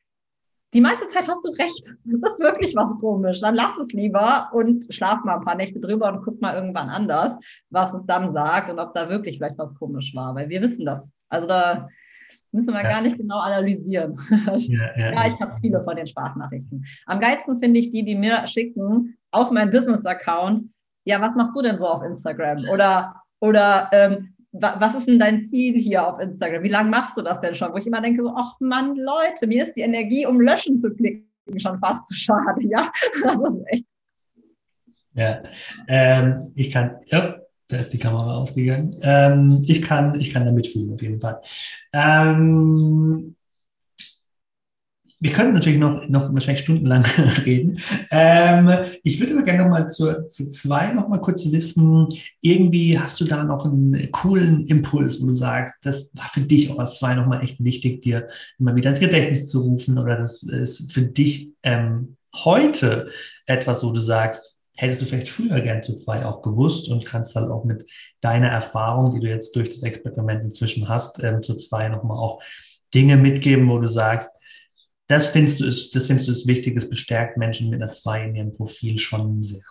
die 0.76 0.82
meiste 0.82 1.08
Zeit 1.08 1.26
hast 1.26 1.42
du 1.42 1.50
recht. 1.52 1.94
Das 2.04 2.32
ist 2.32 2.40
wirklich 2.40 2.76
was 2.76 2.94
komisch. 3.00 3.40
Dann 3.40 3.54
lass 3.54 3.78
es 3.78 3.94
lieber 3.94 4.50
und 4.52 4.86
schlaf 4.92 5.24
mal 5.24 5.36
ein 5.36 5.44
paar 5.44 5.54
Nächte 5.54 5.80
drüber 5.80 6.12
und 6.12 6.22
guck 6.22 6.38
mal 6.42 6.54
irgendwann 6.54 6.90
anders, 6.90 7.32
was 7.70 7.94
es 7.94 8.04
dann 8.04 8.34
sagt 8.34 8.68
und 8.68 8.78
ob 8.78 8.92
da 8.92 9.08
wirklich 9.08 9.38
vielleicht 9.38 9.56
was 9.56 9.74
komisch 9.74 10.14
war, 10.14 10.34
weil 10.34 10.50
wir 10.50 10.60
wissen 10.60 10.84
das. 10.84 11.10
Also 11.30 11.48
da 11.48 11.88
müssen 12.52 12.74
wir 12.74 12.82
ja. 12.82 12.90
gar 12.90 13.00
nicht 13.00 13.16
genau 13.16 13.38
analysieren. 13.38 14.20
Ja, 14.56 14.90
ja, 14.98 15.12
ja 15.12 15.26
ich 15.26 15.40
habe 15.40 15.54
viele 15.62 15.82
von 15.82 15.96
den 15.96 16.06
Sprachnachrichten. 16.06 16.84
Am 17.06 17.20
geilsten 17.20 17.56
finde 17.58 17.80
ich 17.80 17.90
die, 17.90 18.04
die 18.04 18.14
mir 18.14 18.46
schicken 18.46 19.16
auf 19.30 19.50
meinen 19.50 19.70
Business-Account. 19.70 20.60
Ja, 21.06 21.22
was 21.22 21.36
machst 21.36 21.56
du 21.56 21.62
denn 21.62 21.78
so 21.78 21.88
auf 21.88 22.02
Instagram? 22.02 22.58
Oder, 22.70 23.22
oder 23.40 23.88
ähm, 23.92 24.34
was 24.60 24.94
ist 24.94 25.08
denn 25.08 25.18
dein 25.18 25.48
Ziel 25.48 25.78
hier 25.78 26.06
auf 26.06 26.18
Instagram? 26.20 26.62
Wie 26.62 26.68
lange 26.68 26.90
machst 26.90 27.16
du 27.16 27.22
das 27.22 27.40
denn 27.40 27.54
schon? 27.54 27.72
Wo 27.72 27.76
ich 27.76 27.86
immer 27.86 28.00
denke, 28.00 28.22
so, 28.22 28.32
ach 28.36 28.54
Mann, 28.60 28.96
Leute, 28.96 29.46
mir 29.46 29.64
ist 29.64 29.74
die 29.74 29.82
Energie, 29.82 30.26
um 30.26 30.40
löschen 30.40 30.78
zu 30.78 30.92
klicken, 30.94 31.28
schon 31.56 31.78
fast 31.78 32.08
zu 32.08 32.14
schade, 32.14 32.66
ja? 32.66 32.90
Das 33.22 33.36
ist 33.36 33.62
echt. 33.66 33.84
Ja, 35.14 35.42
ähm, 35.88 36.52
ich 36.54 36.70
kann, 36.70 36.96
ja, 37.06 37.36
da 37.68 37.76
ist 37.78 37.92
die 37.92 37.98
Kamera 37.98 38.36
ausgegangen. 38.36 38.90
Ähm, 39.02 39.64
ich, 39.66 39.82
kann, 39.82 40.18
ich 40.20 40.32
kann 40.32 40.44
da 40.44 40.52
mitfühlen, 40.52 40.92
auf 40.92 41.02
jeden 41.02 41.20
Fall. 41.20 41.40
Ähm, 41.92 43.35
wir 45.18 45.32
könnten 45.32 45.54
natürlich 45.54 45.78
noch, 45.78 46.08
noch 46.08 46.32
wahrscheinlich 46.34 46.62
stundenlang 46.62 47.04
reden. 47.46 47.78
Ähm, 48.10 48.70
ich 49.02 49.18
würde 49.18 49.32
aber 49.32 49.44
gerne 49.44 49.62
noch 49.62 49.70
mal 49.70 49.88
zu, 49.88 50.26
zu 50.26 50.50
zwei 50.50 50.92
noch 50.92 51.08
mal 51.08 51.20
kurz 51.20 51.50
wissen, 51.50 52.08
irgendwie 52.42 52.98
hast 52.98 53.20
du 53.20 53.24
da 53.24 53.44
noch 53.44 53.64
einen 53.64 54.10
coolen 54.12 54.66
Impuls, 54.66 55.22
wo 55.22 55.26
du 55.26 55.32
sagst, 55.32 55.74
das 55.84 56.10
war 56.12 56.28
für 56.28 56.42
dich 56.42 56.70
auch 56.70 56.78
als 56.78 56.96
zwei 56.96 57.14
noch 57.14 57.26
mal 57.26 57.42
echt 57.42 57.62
wichtig, 57.64 58.02
dir 58.02 58.28
immer 58.58 58.76
wieder 58.76 58.90
ins 58.90 59.00
Gedächtnis 59.00 59.48
zu 59.48 59.62
rufen 59.62 59.98
oder 59.98 60.16
das 60.16 60.42
ist 60.42 60.92
für 60.92 61.02
dich 61.02 61.54
ähm, 61.62 62.16
heute 62.34 63.08
etwas, 63.46 63.82
wo 63.82 63.92
du 63.92 64.00
sagst, 64.00 64.56
hättest 64.76 65.00
du 65.00 65.06
vielleicht 65.06 65.30
früher 65.30 65.60
gern 65.60 65.82
zu 65.82 65.96
zwei 65.96 66.26
auch 66.26 66.42
gewusst 66.42 66.90
und 66.90 67.06
kannst 67.06 67.34
dann 67.34 67.50
auch 67.50 67.64
mit 67.64 67.88
deiner 68.20 68.48
Erfahrung, 68.48 69.14
die 69.14 69.20
du 69.20 69.28
jetzt 69.28 69.56
durch 69.56 69.70
das 69.70 69.82
Experiment 69.82 70.44
inzwischen 70.44 70.88
hast, 70.88 71.22
ähm, 71.24 71.42
zu 71.42 71.54
zwei 71.56 71.88
nochmal 71.88 72.18
auch 72.18 72.42
Dinge 72.94 73.16
mitgeben, 73.16 73.68
wo 73.68 73.78
du 73.78 73.88
sagst, 73.88 74.35
das 75.06 75.30
findest 75.30 75.60
du 75.60 75.66
ist, 75.66 75.94
das 75.94 76.06
findest 76.06 76.28
du 76.28 76.32
ist 76.32 76.46
wichtig, 76.46 76.76
es 76.76 76.88
bestärkt 76.88 77.36
Menschen 77.36 77.70
mit 77.70 77.82
einer 77.82 77.92
2 77.92 78.24
in 78.24 78.36
ihrem 78.36 78.54
Profil 78.54 78.98
schon 78.98 79.42
sehr. 79.42 79.62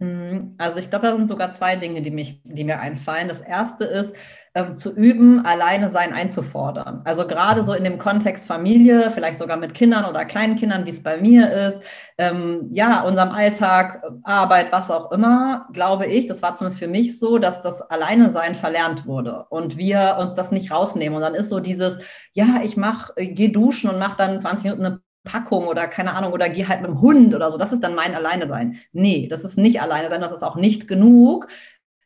Mhm. 0.00 0.54
Also 0.58 0.78
ich 0.78 0.90
glaube, 0.90 1.06
da 1.06 1.16
sind 1.16 1.28
sogar 1.28 1.52
zwei 1.52 1.76
Dinge, 1.76 2.02
die, 2.02 2.10
mich, 2.10 2.40
die 2.44 2.64
mir 2.64 2.80
einfallen. 2.80 3.28
Das 3.28 3.40
erste 3.40 3.84
ist, 3.84 4.14
ähm, 4.54 4.76
zu 4.76 4.92
üben, 4.92 5.44
alleine 5.44 5.88
sein 5.88 6.12
einzufordern. 6.12 7.02
Also 7.04 7.26
gerade 7.26 7.62
so 7.62 7.72
in 7.74 7.84
dem 7.84 7.98
Kontext 7.98 8.46
Familie, 8.46 9.10
vielleicht 9.10 9.38
sogar 9.38 9.56
mit 9.56 9.74
Kindern 9.74 10.04
oder 10.04 10.24
kleinen 10.24 10.56
Kindern, 10.56 10.84
wie 10.86 10.90
es 10.90 11.02
bei 11.02 11.16
mir 11.16 11.50
ist, 11.52 11.80
ähm, 12.18 12.68
ja, 12.72 13.02
unserem 13.02 13.30
Alltag, 13.30 14.02
Arbeit, 14.24 14.72
was 14.72 14.90
auch 14.90 15.12
immer, 15.12 15.68
glaube 15.72 16.06
ich, 16.06 16.26
das 16.26 16.42
war 16.42 16.54
zumindest 16.54 16.80
für 16.80 16.88
mich 16.88 17.18
so, 17.18 17.38
dass 17.38 17.62
das 17.62 17.82
Alleine 17.82 18.30
sein 18.30 18.54
verlernt 18.54 19.06
wurde 19.06 19.46
und 19.48 19.76
wir 19.76 20.16
uns 20.20 20.34
das 20.34 20.50
nicht 20.50 20.70
rausnehmen. 20.70 21.16
Und 21.16 21.22
dann 21.22 21.34
ist 21.34 21.50
so 21.50 21.60
dieses, 21.60 21.98
ja, 22.32 22.60
ich 22.64 22.76
mach, 22.76 23.10
äh, 23.16 23.28
gehe 23.28 23.50
duschen 23.50 23.90
und 23.90 23.98
mache 23.98 24.16
dann 24.16 24.40
20 24.40 24.64
Minuten 24.64 24.84
eine 24.84 25.00
Packung 25.24 25.66
oder 25.66 25.88
keine 25.88 26.14
Ahnung 26.14 26.32
oder 26.32 26.48
geh 26.48 26.66
halt 26.66 26.82
mit 26.82 26.90
dem 26.90 27.00
Hund 27.00 27.34
oder 27.34 27.50
so. 27.50 27.58
Das 27.58 27.72
ist 27.72 27.82
dann 27.82 27.94
mein 27.94 28.14
Alleine 28.14 28.46
sein. 28.46 28.78
Nee, 28.92 29.26
das 29.28 29.42
ist 29.44 29.56
nicht 29.58 29.80
Alleine 29.80 30.08
sein, 30.08 30.20
das 30.20 30.32
ist 30.32 30.42
auch 30.42 30.56
nicht 30.56 30.86
genug. 30.86 31.48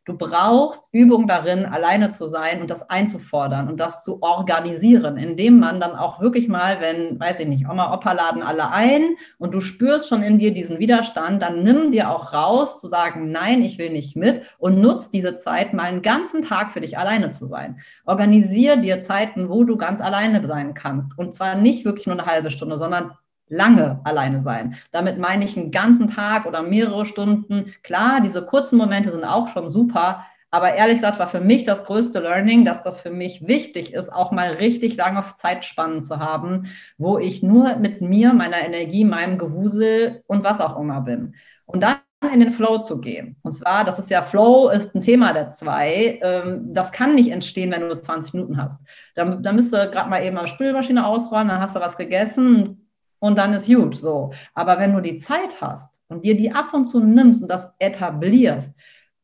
Du 0.08 0.16
brauchst 0.16 0.84
Übung 0.90 1.26
darin, 1.26 1.66
alleine 1.66 2.08
zu 2.08 2.28
sein 2.28 2.62
und 2.62 2.70
das 2.70 2.88
einzufordern 2.88 3.68
und 3.68 3.78
das 3.78 4.02
zu 4.02 4.22
organisieren, 4.22 5.18
indem 5.18 5.58
man 5.60 5.80
dann 5.80 5.94
auch 5.94 6.22
wirklich 6.22 6.48
mal, 6.48 6.80
wenn, 6.80 7.20
weiß 7.20 7.40
ich 7.40 7.46
nicht, 7.46 7.68
Oma, 7.68 7.92
Opa 7.92 8.12
laden 8.12 8.42
alle 8.42 8.70
ein 8.70 9.16
und 9.36 9.52
du 9.52 9.60
spürst 9.60 10.08
schon 10.08 10.22
in 10.22 10.38
dir 10.38 10.54
diesen 10.54 10.78
Widerstand, 10.78 11.42
dann 11.42 11.62
nimm 11.62 11.92
dir 11.92 12.10
auch 12.10 12.32
raus 12.32 12.80
zu 12.80 12.88
sagen, 12.88 13.30
nein, 13.32 13.60
ich 13.60 13.76
will 13.76 13.90
nicht 13.90 14.16
mit 14.16 14.44
und 14.56 14.80
nutz 14.80 15.10
diese 15.10 15.36
Zeit 15.36 15.74
mal 15.74 15.82
einen 15.82 16.00
ganzen 16.00 16.40
Tag 16.40 16.72
für 16.72 16.80
dich 16.80 16.96
alleine 16.96 17.30
zu 17.30 17.44
sein. 17.44 17.78
Organisier 18.06 18.78
dir 18.78 19.02
Zeiten, 19.02 19.50
wo 19.50 19.64
du 19.64 19.76
ganz 19.76 20.00
alleine 20.00 20.46
sein 20.46 20.72
kannst 20.72 21.18
und 21.18 21.34
zwar 21.34 21.54
nicht 21.54 21.84
wirklich 21.84 22.06
nur 22.06 22.18
eine 22.18 22.24
halbe 22.24 22.50
Stunde, 22.50 22.78
sondern 22.78 23.12
lange 23.48 24.00
alleine 24.04 24.42
sein. 24.42 24.76
Damit 24.92 25.18
meine 25.18 25.44
ich 25.44 25.56
einen 25.56 25.70
ganzen 25.70 26.08
Tag 26.08 26.46
oder 26.46 26.62
mehrere 26.62 27.06
Stunden. 27.06 27.74
Klar, 27.82 28.20
diese 28.20 28.44
kurzen 28.44 28.78
Momente 28.78 29.10
sind 29.10 29.24
auch 29.24 29.48
schon 29.48 29.68
super, 29.68 30.24
aber 30.50 30.74
ehrlich 30.74 30.96
gesagt 30.96 31.18
war 31.18 31.26
für 31.26 31.40
mich 31.40 31.64
das 31.64 31.84
größte 31.84 32.20
Learning, 32.20 32.64
dass 32.64 32.82
das 32.82 33.02
für 33.02 33.10
mich 33.10 33.46
wichtig 33.46 33.92
ist, 33.92 34.10
auch 34.10 34.32
mal 34.32 34.54
richtig 34.54 34.96
lange 34.96 35.22
Zeitspannen 35.36 36.02
zu 36.02 36.18
haben, 36.18 36.68
wo 36.96 37.18
ich 37.18 37.42
nur 37.42 37.76
mit 37.76 38.00
mir, 38.00 38.32
meiner 38.32 38.58
Energie, 38.58 39.04
meinem 39.04 39.36
Gewusel 39.36 40.22
und 40.26 40.44
was 40.44 40.60
auch 40.60 40.78
immer 40.78 41.02
bin. 41.02 41.34
Und 41.66 41.82
dann 41.82 41.98
in 42.32 42.40
den 42.40 42.50
Flow 42.50 42.78
zu 42.78 43.00
gehen. 43.00 43.36
Und 43.42 43.52
zwar, 43.52 43.84
das 43.84 43.98
ist 43.98 44.10
ja 44.10 44.22
Flow, 44.22 44.70
ist 44.70 44.94
ein 44.94 45.02
Thema 45.02 45.32
der 45.32 45.50
zwei. 45.50 46.18
Ähm, 46.22 46.72
das 46.72 46.90
kann 46.90 47.14
nicht 47.14 47.30
entstehen, 47.30 47.70
wenn 47.70 47.82
du 47.82 47.86
nur 47.86 48.02
20 48.02 48.34
Minuten 48.34 48.60
hast. 48.60 48.80
Dann, 49.14 49.42
dann 49.42 49.54
müsst 49.54 49.72
du 49.72 49.76
gerade 49.76 50.10
mal 50.10 50.24
eben 50.24 50.36
eine 50.36 50.48
Spülmaschine 50.48 51.06
ausräumen, 51.06 51.48
dann 51.48 51.60
hast 51.60 51.76
du 51.76 51.80
was 51.80 51.96
gegessen, 51.96 52.87
und 53.20 53.38
dann 53.38 53.52
ist 53.52 53.66
gut 53.66 53.96
so. 53.96 54.32
Aber 54.54 54.78
wenn 54.78 54.94
du 54.94 55.00
die 55.00 55.18
Zeit 55.18 55.60
hast 55.60 56.00
und 56.08 56.24
dir 56.24 56.36
die 56.36 56.52
ab 56.52 56.72
und 56.72 56.84
zu 56.84 57.00
nimmst 57.00 57.42
und 57.42 57.48
das 57.48 57.72
etablierst, 57.78 58.74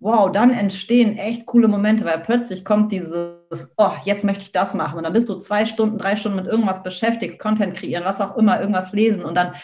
wow, 0.00 0.30
dann 0.30 0.50
entstehen 0.50 1.16
echt 1.16 1.46
coole 1.46 1.66
Momente, 1.68 2.04
weil 2.04 2.18
plötzlich 2.20 2.64
kommt 2.64 2.92
dieses, 2.92 3.72
oh, 3.78 3.92
jetzt 4.04 4.24
möchte 4.24 4.42
ich 4.42 4.52
das 4.52 4.74
machen. 4.74 4.98
Und 4.98 5.04
dann 5.04 5.12
bist 5.12 5.28
du 5.28 5.36
zwei 5.36 5.64
Stunden, 5.64 5.96
drei 5.96 6.16
Stunden 6.16 6.36
mit 6.36 6.46
irgendwas 6.46 6.82
beschäftigt, 6.82 7.38
Content 7.38 7.74
kreieren, 7.74 8.04
was 8.04 8.20
auch 8.20 8.36
immer, 8.36 8.60
irgendwas 8.60 8.92
lesen 8.92 9.24
und 9.24 9.36
dann 9.36 9.54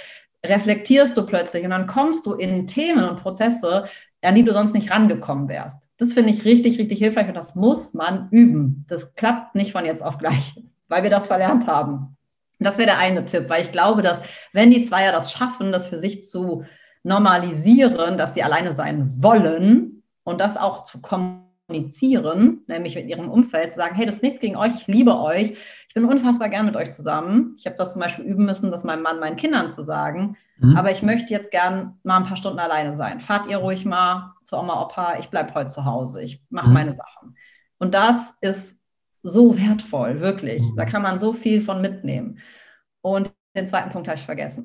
reflektierst 0.44 1.16
du 1.16 1.26
plötzlich 1.26 1.64
und 1.64 1.70
dann 1.70 1.86
kommst 1.86 2.24
du 2.24 2.32
in 2.32 2.66
Themen 2.66 3.06
und 3.06 3.20
Prozesse, 3.20 3.84
an 4.22 4.34
die 4.34 4.44
du 4.44 4.52
sonst 4.52 4.74
nicht 4.74 4.90
rangekommen 4.90 5.48
wärst. 5.48 5.88
Das 5.98 6.12
finde 6.12 6.30
ich 6.30 6.44
richtig, 6.44 6.78
richtig 6.78 6.98
hilfreich 6.98 7.28
und 7.28 7.34
das 7.34 7.54
muss 7.54 7.94
man 7.94 8.28
üben. 8.30 8.84
Das 8.88 9.14
klappt 9.14 9.54
nicht 9.54 9.72
von 9.72 9.84
jetzt 9.84 10.02
auf 10.02 10.18
gleich, 10.18 10.58
weil 10.88 11.02
wir 11.02 11.10
das 11.10 11.26
verlernt 11.26 11.66
haben. 11.66 12.16
Das 12.60 12.78
wäre 12.78 12.86
der 12.86 12.98
eine 12.98 13.24
Tipp, 13.24 13.48
weil 13.48 13.62
ich 13.62 13.72
glaube, 13.72 14.02
dass 14.02 14.20
wenn 14.52 14.70
die 14.70 14.84
Zweier 14.84 15.12
das 15.12 15.32
schaffen, 15.32 15.72
das 15.72 15.86
für 15.86 15.96
sich 15.96 16.22
zu 16.22 16.64
normalisieren, 17.02 18.18
dass 18.18 18.34
sie 18.34 18.42
alleine 18.42 18.74
sein 18.74 19.08
wollen 19.22 20.02
und 20.24 20.40
das 20.40 20.56
auch 20.56 20.84
zu 20.84 21.00
kommunizieren, 21.00 22.62
nämlich 22.66 22.94
mit 22.94 23.08
ihrem 23.08 23.30
Umfeld, 23.30 23.70
zu 23.70 23.76
sagen, 23.76 23.94
hey, 23.94 24.04
das 24.04 24.16
ist 24.16 24.22
nichts 24.22 24.40
gegen 24.40 24.56
euch, 24.56 24.74
ich 24.74 24.86
liebe 24.86 25.18
euch, 25.18 25.52
ich 25.88 25.94
bin 25.94 26.04
unfassbar 26.04 26.50
gern 26.50 26.66
mit 26.66 26.76
euch 26.76 26.90
zusammen. 26.92 27.56
Ich 27.58 27.66
habe 27.66 27.76
das 27.76 27.94
zum 27.94 28.02
Beispiel 28.02 28.24
üben 28.24 28.44
müssen, 28.44 28.70
das 28.70 28.84
meinem 28.84 29.02
Mann, 29.02 29.18
meinen 29.18 29.36
Kindern 29.36 29.70
zu 29.70 29.84
sagen, 29.84 30.36
mhm. 30.58 30.76
aber 30.76 30.90
ich 30.90 31.02
möchte 31.02 31.32
jetzt 31.32 31.50
gern 31.50 31.98
mal 32.02 32.18
ein 32.18 32.24
paar 32.24 32.36
Stunden 32.36 32.58
alleine 32.58 32.94
sein. 32.94 33.20
Fahrt 33.20 33.46
ihr 33.46 33.56
ruhig 33.56 33.86
mal 33.86 34.34
zu 34.44 34.58
Oma, 34.58 34.82
Opa, 34.82 35.18
ich 35.18 35.30
bleibe 35.30 35.54
heute 35.54 35.70
zu 35.70 35.86
Hause, 35.86 36.22
ich 36.22 36.42
mache 36.50 36.68
mhm. 36.68 36.74
meine 36.74 36.94
Sachen. 36.94 37.36
Und 37.78 37.94
das 37.94 38.34
ist 38.42 38.79
so 39.22 39.56
wertvoll, 39.58 40.20
wirklich. 40.20 40.62
Da 40.76 40.84
kann 40.84 41.02
man 41.02 41.18
so 41.18 41.32
viel 41.32 41.60
von 41.60 41.80
mitnehmen. 41.80 42.38
Und 43.02 43.32
den 43.56 43.66
zweiten 43.66 43.90
Punkt 43.90 44.08
habe 44.08 44.18
ich 44.18 44.24
vergessen. 44.24 44.62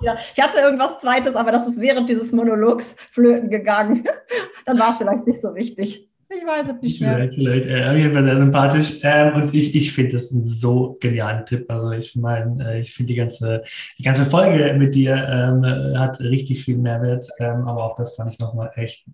ich 0.00 0.42
hatte 0.42 0.58
irgendwas 0.58 0.98
Zweites, 0.98 1.34
aber 1.34 1.52
das 1.52 1.66
ist 1.66 1.80
während 1.80 2.08
dieses 2.08 2.32
Monologs 2.32 2.94
flöten 3.10 3.50
gegangen. 3.50 4.04
Dann 4.66 4.78
war 4.78 4.92
es 4.92 4.98
vielleicht 4.98 5.26
nicht 5.26 5.40
so 5.40 5.54
wichtig. 5.54 6.10
Ich 6.28 6.44
weiß 6.44 6.66
es 6.74 6.82
nicht 6.82 7.00
mehr. 7.00 7.14
Vielleicht, 7.14 7.34
vielleicht. 7.34 7.66
Äh, 7.66 7.96
jeden 7.96 8.12
Fall 8.12 8.24
sehr 8.24 8.36
sympathisch. 8.36 8.98
Ähm, 9.02 9.34
und 9.34 9.54
ich, 9.54 9.76
ich 9.76 9.92
finde 9.92 10.14
das 10.14 10.32
ein 10.32 10.44
so 10.44 10.96
genialen 11.00 11.46
Tipp. 11.46 11.66
Also 11.70 11.92
ich 11.92 12.16
meine, 12.16 12.68
äh, 12.68 12.80
ich 12.80 12.92
finde 12.92 13.12
die 13.12 13.18
ganze, 13.18 13.62
die 13.96 14.02
ganze 14.02 14.26
Folge 14.26 14.74
mit 14.76 14.96
dir 14.96 15.14
ähm, 15.14 15.64
hat 15.96 16.18
richtig 16.18 16.64
viel 16.64 16.78
Mehrwert. 16.78 17.28
Ähm, 17.38 17.68
aber 17.68 17.84
auch 17.84 17.96
das 17.96 18.16
fand 18.16 18.32
ich 18.32 18.40
nochmal 18.40 18.72
echt 18.74 19.06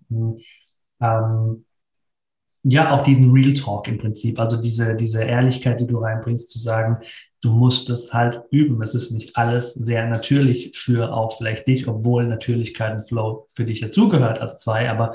ähm, 0.99 1.65
ja, 2.63 2.91
auch 2.91 3.01
diesen 3.01 3.31
Real 3.31 3.53
Talk 3.53 3.89
im 3.89 3.97
Prinzip, 3.97 4.39
also 4.39 4.55
diese, 4.55 4.95
diese 4.95 5.23
Ehrlichkeit, 5.23 5.81
die 5.81 5.87
du 5.87 5.97
reinbringst, 5.97 6.49
zu 6.49 6.59
sagen, 6.59 6.97
du 7.41 7.51
musst 7.51 7.89
es 7.89 8.13
halt 8.13 8.41
üben. 8.51 8.81
Es 8.81 8.95
ist 8.95 9.11
nicht 9.11 9.35
alles 9.35 9.73
sehr 9.73 10.07
natürlich 10.07 10.71
für 10.73 11.13
auch 11.13 11.37
vielleicht 11.37 11.67
dich, 11.67 11.89
obwohl 11.89 12.25
Natürlichkeit 12.25 12.95
und 12.95 13.01
Flow 13.03 13.47
für 13.53 13.65
dich 13.65 13.81
dazugehört 13.81 14.39
als 14.39 14.59
zwei, 14.59 14.89
aber 14.89 15.13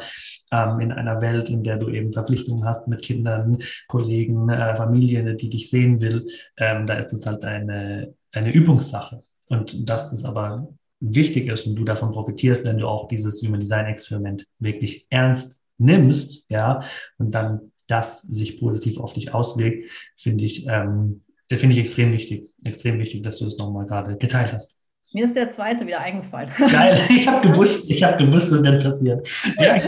ähm, 0.53 0.81
in 0.81 0.93
einer 0.93 1.23
Welt, 1.23 1.49
in 1.49 1.63
der 1.63 1.79
du 1.79 1.89
eben 1.89 2.13
Verpflichtungen 2.13 2.67
hast 2.67 2.87
mit 2.87 3.01
Kindern, 3.01 3.63
Kollegen, 3.87 4.51
äh, 4.51 4.77
Familie, 4.77 5.35
die 5.35 5.49
dich 5.49 5.71
sehen 5.71 6.03
will, 6.03 6.29
ähm, 6.59 6.87
da 6.87 6.95
ist 6.95 7.15
es 7.15 7.25
halt 7.25 7.45
eine, 7.45 8.15
eine 8.33 8.53
Übungssache. 8.53 9.23
Und 9.49 9.89
dass 9.89 10.11
das 10.11 10.27
aber 10.27 10.69
wichtig 11.01 11.47
ist 11.47 11.67
und 11.67 11.77
du 11.77 11.85
davon 11.85 12.13
profitierst, 12.13 12.67
wenn 12.67 12.77
du 12.77 12.89
auch 12.89 13.09
dieses 13.09 13.43
Human 13.43 13.61
Design 13.61 13.87
Experiment 13.87 14.47
wirklich 14.59 15.07
ernst 15.09 15.63
nimmst, 15.79 16.47
ja, 16.51 16.83
und 17.19 17.33
dann 17.33 17.73
das 17.87 18.23
sich 18.23 18.61
positiv 18.61 18.99
auf 18.99 19.15
dich 19.15 19.33
auswirkt, 19.33 19.89
finde 20.17 20.45
ich, 20.45 20.67
ähm, 20.67 21.23
finde 21.49 21.75
ich 21.75 21.79
extrem 21.79 22.13
wichtig. 22.13 22.53
Extrem 22.63 22.99
wichtig, 22.99 23.23
dass 23.23 23.37
du 23.37 23.47
das 23.47 23.57
nochmal 23.57 23.87
gerade 23.87 24.17
geteilt 24.17 24.53
hast. 24.53 24.78
Mir 25.13 25.25
ist 25.25 25.37
der 25.37 25.51
zweite 25.53 25.87
wieder 25.87 26.01
eingefallen. 26.01 26.51
Geil, 26.59 27.01
ich 27.09 27.27
habe 27.27 27.49
gewusst, 27.49 27.91
ich 27.91 28.05
habe 28.05 28.25
gewusst, 28.25 28.53
was 28.53 28.63
denn 28.63 28.79
passiert. 28.79 29.27
Ja, 29.59 29.81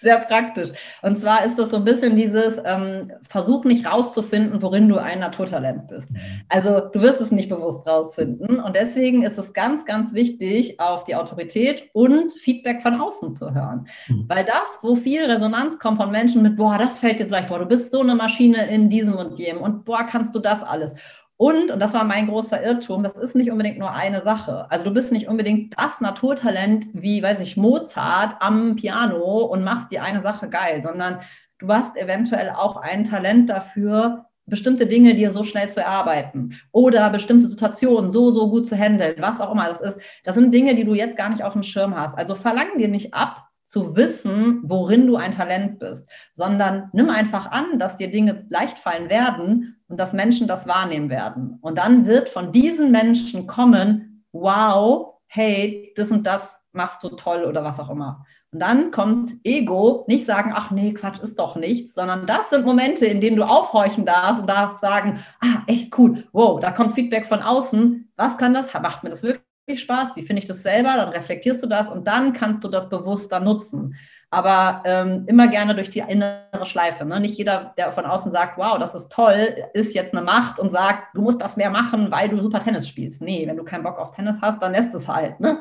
Sehr 0.00 0.18
praktisch. 0.20 0.70
Und 1.02 1.18
zwar 1.18 1.44
ist 1.44 1.58
das 1.58 1.70
so 1.70 1.76
ein 1.76 1.84
bisschen 1.84 2.16
dieses 2.16 2.58
ähm, 2.64 3.12
Versuch 3.28 3.64
nicht 3.64 3.86
rauszufinden, 3.86 4.62
worin 4.62 4.88
du 4.88 4.96
ein 4.96 5.18
Naturtalent 5.18 5.88
bist. 5.88 6.10
Mhm. 6.10 6.16
Also 6.48 6.80
du 6.80 7.02
wirst 7.02 7.20
es 7.20 7.30
nicht 7.30 7.50
bewusst 7.50 7.86
rausfinden. 7.86 8.58
Und 8.58 8.74
deswegen 8.74 9.22
ist 9.22 9.38
es 9.38 9.52
ganz, 9.52 9.84
ganz 9.84 10.14
wichtig, 10.14 10.80
auf 10.80 11.04
die 11.04 11.14
Autorität 11.14 11.90
und 11.92 12.32
Feedback 12.32 12.80
von 12.80 12.98
außen 12.98 13.32
zu 13.32 13.54
hören. 13.54 13.86
Mhm. 14.08 14.24
Weil 14.28 14.46
das, 14.46 14.78
wo 14.80 14.96
viel 14.96 15.24
Resonanz 15.24 15.78
kommt 15.78 15.98
von 15.98 16.10
Menschen 16.10 16.40
mit, 16.42 16.56
boah, 16.56 16.78
das 16.78 17.00
fällt 17.00 17.20
jetzt 17.20 17.30
leicht, 17.30 17.48
boah, 17.48 17.58
du 17.58 17.66
bist 17.66 17.92
so 17.92 18.00
eine 18.00 18.14
Maschine 18.14 18.66
in 18.68 18.88
diesem 18.88 19.14
und 19.16 19.38
jenem 19.38 19.60
und 19.60 19.84
boah, 19.84 20.04
kannst 20.04 20.34
du 20.34 20.38
das 20.38 20.62
alles. 20.62 20.94
Und, 21.36 21.72
und 21.72 21.80
das 21.80 21.94
war 21.94 22.04
mein 22.04 22.28
großer 22.28 22.62
Irrtum, 22.62 23.02
das 23.02 23.18
ist 23.18 23.34
nicht 23.34 23.50
unbedingt 23.50 23.78
nur 23.78 23.92
eine 23.92 24.22
Sache. 24.22 24.66
Also 24.70 24.84
du 24.84 24.92
bist 24.92 25.10
nicht 25.10 25.28
unbedingt 25.28 25.74
das 25.76 26.00
Naturtalent 26.00 26.86
wie, 26.92 27.22
weiß 27.22 27.40
ich, 27.40 27.56
Mozart 27.56 28.36
am 28.40 28.76
Piano 28.76 29.44
und 29.44 29.64
machst 29.64 29.90
die 29.90 29.98
eine 29.98 30.22
Sache 30.22 30.48
geil, 30.48 30.82
sondern 30.82 31.20
du 31.58 31.68
hast 31.68 31.96
eventuell 31.96 32.50
auch 32.50 32.76
ein 32.76 33.04
Talent 33.04 33.50
dafür, 33.50 34.26
bestimmte 34.46 34.86
Dinge 34.86 35.14
dir 35.14 35.32
so 35.32 35.42
schnell 35.42 35.70
zu 35.70 35.80
erarbeiten 35.80 36.54
oder 36.70 37.10
bestimmte 37.10 37.48
Situationen 37.48 38.10
so, 38.10 38.30
so 38.30 38.50
gut 38.50 38.68
zu 38.68 38.76
handeln, 38.76 39.16
was 39.18 39.40
auch 39.40 39.50
immer 39.52 39.68
das 39.68 39.80
ist. 39.80 39.98
Das 40.22 40.34
sind 40.34 40.52
Dinge, 40.52 40.74
die 40.74 40.84
du 40.84 40.94
jetzt 40.94 41.16
gar 41.16 41.30
nicht 41.30 41.42
auf 41.42 41.54
dem 41.54 41.62
Schirm 41.62 41.96
hast. 41.96 42.16
Also 42.16 42.34
verlangen 42.34 42.78
dir 42.78 42.88
nicht 42.88 43.14
ab, 43.14 43.48
zu 43.74 43.96
wissen, 43.96 44.60
worin 44.62 45.08
du 45.08 45.16
ein 45.16 45.32
Talent 45.32 45.80
bist, 45.80 46.08
sondern 46.32 46.90
nimm 46.92 47.10
einfach 47.10 47.50
an, 47.50 47.80
dass 47.80 47.96
dir 47.96 48.08
Dinge 48.08 48.46
leicht 48.48 48.78
fallen 48.78 49.10
werden 49.10 49.82
und 49.88 49.98
dass 49.98 50.12
Menschen 50.12 50.46
das 50.46 50.68
wahrnehmen 50.68 51.10
werden. 51.10 51.58
Und 51.60 51.78
dann 51.78 52.06
wird 52.06 52.28
von 52.28 52.52
diesen 52.52 52.92
Menschen 52.92 53.48
kommen, 53.48 54.24
wow, 54.30 55.14
hey, 55.26 55.92
das 55.96 56.12
und 56.12 56.24
das 56.24 56.62
machst 56.70 57.02
du 57.02 57.08
toll 57.08 57.46
oder 57.46 57.64
was 57.64 57.80
auch 57.80 57.90
immer. 57.90 58.24
Und 58.52 58.60
dann 58.60 58.92
kommt 58.92 59.32
Ego, 59.42 60.04
nicht 60.06 60.24
sagen, 60.24 60.52
ach 60.54 60.70
nee, 60.70 60.94
Quatsch, 60.94 61.18
ist 61.18 61.40
doch 61.40 61.56
nichts, 61.56 61.94
sondern 61.94 62.28
das 62.28 62.50
sind 62.50 62.64
Momente, 62.64 63.06
in 63.06 63.20
denen 63.20 63.36
du 63.36 63.42
aufhorchen 63.42 64.06
darfst 64.06 64.42
und 64.42 64.48
darfst 64.48 64.78
sagen, 64.78 65.18
ah, 65.40 65.62
echt 65.66 65.98
cool, 65.98 66.28
wow, 66.30 66.60
da 66.60 66.70
kommt 66.70 66.94
Feedback 66.94 67.26
von 67.26 67.42
außen, 67.42 68.08
was 68.14 68.36
kann 68.36 68.54
das, 68.54 68.72
macht 68.72 69.02
mir 69.02 69.10
das 69.10 69.24
wirklich 69.24 69.43
Spaß, 69.72 70.14
wie 70.16 70.22
finde 70.22 70.40
ich 70.40 70.46
das 70.46 70.62
selber, 70.62 70.94
dann 70.96 71.08
reflektierst 71.08 71.62
du 71.62 71.66
das 71.66 71.88
und 71.88 72.06
dann 72.06 72.32
kannst 72.32 72.62
du 72.64 72.68
das 72.68 72.88
bewusster 72.88 73.40
nutzen. 73.40 73.96
Aber 74.30 74.82
ähm, 74.84 75.24
immer 75.26 75.48
gerne 75.48 75.74
durch 75.74 75.90
die 75.90 76.00
innere 76.00 76.64
Schleife. 76.64 77.04
Ne? 77.04 77.20
Nicht 77.20 77.38
jeder, 77.38 77.72
der 77.78 77.92
von 77.92 78.04
außen 78.04 78.30
sagt, 78.30 78.58
wow, 78.58 78.78
das 78.78 78.94
ist 78.94 79.10
toll, 79.10 79.54
ist 79.72 79.94
jetzt 79.94 80.12
eine 80.12 80.24
Macht 80.24 80.58
und 80.58 80.70
sagt, 80.70 81.14
du 81.14 81.22
musst 81.22 81.40
das 81.40 81.56
mehr 81.56 81.70
machen, 81.70 82.10
weil 82.10 82.28
du 82.28 82.42
super 82.42 82.60
Tennis 82.60 82.88
spielst. 82.88 83.22
Nee, 83.22 83.46
wenn 83.46 83.56
du 83.56 83.64
keinen 83.64 83.84
Bock 83.84 83.98
auf 83.98 84.10
Tennis 84.10 84.38
hast, 84.42 84.60
dann 84.62 84.72
lässt 84.72 84.94
es 84.94 85.08
halt. 85.08 85.40
Ne? 85.40 85.60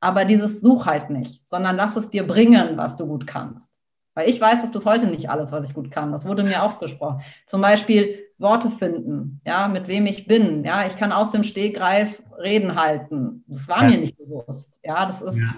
Aber 0.00 0.24
dieses 0.24 0.60
Such 0.60 0.86
halt 0.86 1.10
nicht, 1.10 1.48
sondern 1.48 1.76
lass 1.76 1.96
es 1.96 2.10
dir 2.10 2.26
bringen, 2.26 2.76
was 2.76 2.96
du 2.96 3.06
gut 3.06 3.26
kannst. 3.26 3.78
Weil 4.14 4.28
ich 4.28 4.40
weiß 4.40 4.62
das 4.62 4.72
bis 4.72 4.84
heute 4.84 5.06
nicht 5.06 5.30
alles, 5.30 5.52
was 5.52 5.68
ich 5.68 5.74
gut 5.74 5.92
kann. 5.92 6.10
Das 6.10 6.26
wurde 6.26 6.42
mir 6.42 6.64
auch 6.64 6.80
gesprochen. 6.80 7.20
Zum 7.46 7.60
Beispiel 7.60 8.18
Worte 8.36 8.68
finden, 8.68 9.40
ja, 9.46 9.68
mit 9.68 9.86
wem 9.86 10.06
ich 10.06 10.26
bin. 10.26 10.64
Ja, 10.64 10.86
ich 10.86 10.96
kann 10.96 11.12
aus 11.12 11.30
dem 11.30 11.44
Stegreif 11.44 12.20
Reden 12.38 12.74
halten. 12.74 13.44
Das 13.46 13.68
war 13.68 13.84
ja. 13.84 13.90
mir 13.90 13.98
nicht 13.98 14.16
bewusst. 14.16 14.78
Ja, 14.82 15.06
das 15.06 15.22
ist 15.22 15.36
ja. 15.36 15.54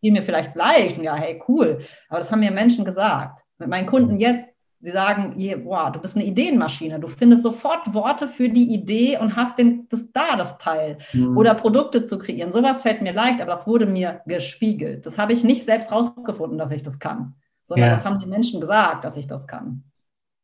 fiel 0.00 0.12
mir 0.12 0.22
vielleicht 0.22 0.54
leicht. 0.54 0.98
Und 0.98 1.04
ja, 1.04 1.14
hey, 1.14 1.42
cool. 1.48 1.78
Aber 2.08 2.18
das 2.18 2.30
haben 2.30 2.40
mir 2.40 2.50
Menschen 2.50 2.84
gesagt. 2.84 3.44
Mit 3.58 3.68
meinen 3.68 3.86
Kunden 3.86 4.18
jetzt, 4.18 4.46
sie 4.80 4.90
sagen, 4.90 5.36
boah, 5.64 5.90
du 5.90 6.00
bist 6.00 6.16
eine 6.16 6.24
Ideenmaschine. 6.24 7.00
Du 7.00 7.08
findest 7.08 7.42
sofort 7.42 7.94
Worte 7.94 8.26
für 8.26 8.48
die 8.48 8.74
Idee 8.74 9.18
und 9.18 9.36
hast 9.36 9.58
den, 9.58 9.88
das 9.88 10.12
da, 10.12 10.36
das 10.36 10.58
Teil. 10.58 10.98
Mhm. 11.12 11.36
Oder 11.36 11.54
Produkte 11.54 12.04
zu 12.04 12.18
kreieren. 12.18 12.52
Sowas 12.52 12.82
fällt 12.82 13.02
mir 13.02 13.12
leicht, 13.12 13.40
aber 13.40 13.52
das 13.52 13.66
wurde 13.66 13.86
mir 13.86 14.20
gespiegelt. 14.26 15.06
Das 15.06 15.18
habe 15.18 15.32
ich 15.32 15.44
nicht 15.44 15.64
selbst 15.64 15.92
rausgefunden, 15.92 16.58
dass 16.58 16.70
ich 16.70 16.82
das 16.82 16.98
kann 16.98 17.34
sondern 17.66 17.88
ja. 17.88 17.94
das 17.94 18.04
haben 18.04 18.18
die 18.18 18.26
Menschen 18.26 18.60
gesagt, 18.60 19.04
dass 19.04 19.16
ich 19.16 19.26
das 19.26 19.46
kann. 19.46 19.84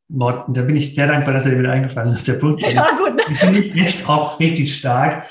Morten, 0.08 0.54
da 0.54 0.62
bin 0.62 0.74
ich 0.74 0.94
sehr 0.94 1.06
dankbar, 1.06 1.34
dass 1.34 1.46
er 1.46 1.52
dir 1.52 1.60
wieder 1.60 1.72
eingefallen 1.72 2.10
ist. 2.12 2.26
Der 2.26 2.34
Punkt 2.34 2.60
ja, 2.72 2.88
gut. 2.96 3.22
finde 3.36 3.60
ich 3.60 3.74
echt 3.76 4.08
auch 4.08 4.40
richtig 4.40 4.74
stark. 4.74 5.26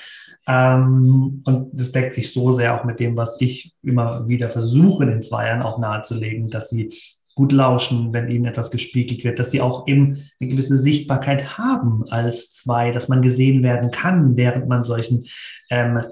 Ähm, 0.50 1.44
und 1.46 1.70
das 1.74 1.92
deckt 1.92 2.16
sich 2.16 2.34
so 2.34 2.52
sehr 2.52 2.76
auch 2.76 2.84
mit 2.84 3.00
dem, 3.00 3.16
was 3.16 3.40
ich 3.40 3.76
immer 3.84 4.28
wieder 4.28 4.50
versuche, 4.50 5.06
den 5.06 5.22
zwei 5.22 5.46
Jahren 5.46 5.62
auch 5.62 5.78
nahezulegen, 5.78 6.50
dass 6.50 6.70
sie 6.70 6.90
gut 7.36 7.52
lauschen, 7.52 8.12
wenn 8.14 8.30
ihnen 8.30 8.46
etwas 8.46 8.72
gespiegelt 8.72 9.24
wird, 9.24 9.38
dass 9.38 9.52
sie 9.52 9.62
auch 9.62 9.88
eben 9.88 10.28
eine 10.40 10.50
gewisse 10.50 10.76
Sichtbarkeit 10.76 11.58
haben 11.60 12.04
als 12.10 12.52
zwei, 12.52 12.92
dass 12.92 13.08
man 13.10 13.22
gesehen 13.22 13.62
werden 13.62 13.92
kann, 13.92 14.36
während 14.36 14.68
man 14.68 14.84
solchen 14.84 15.24
ähm, 15.70 16.04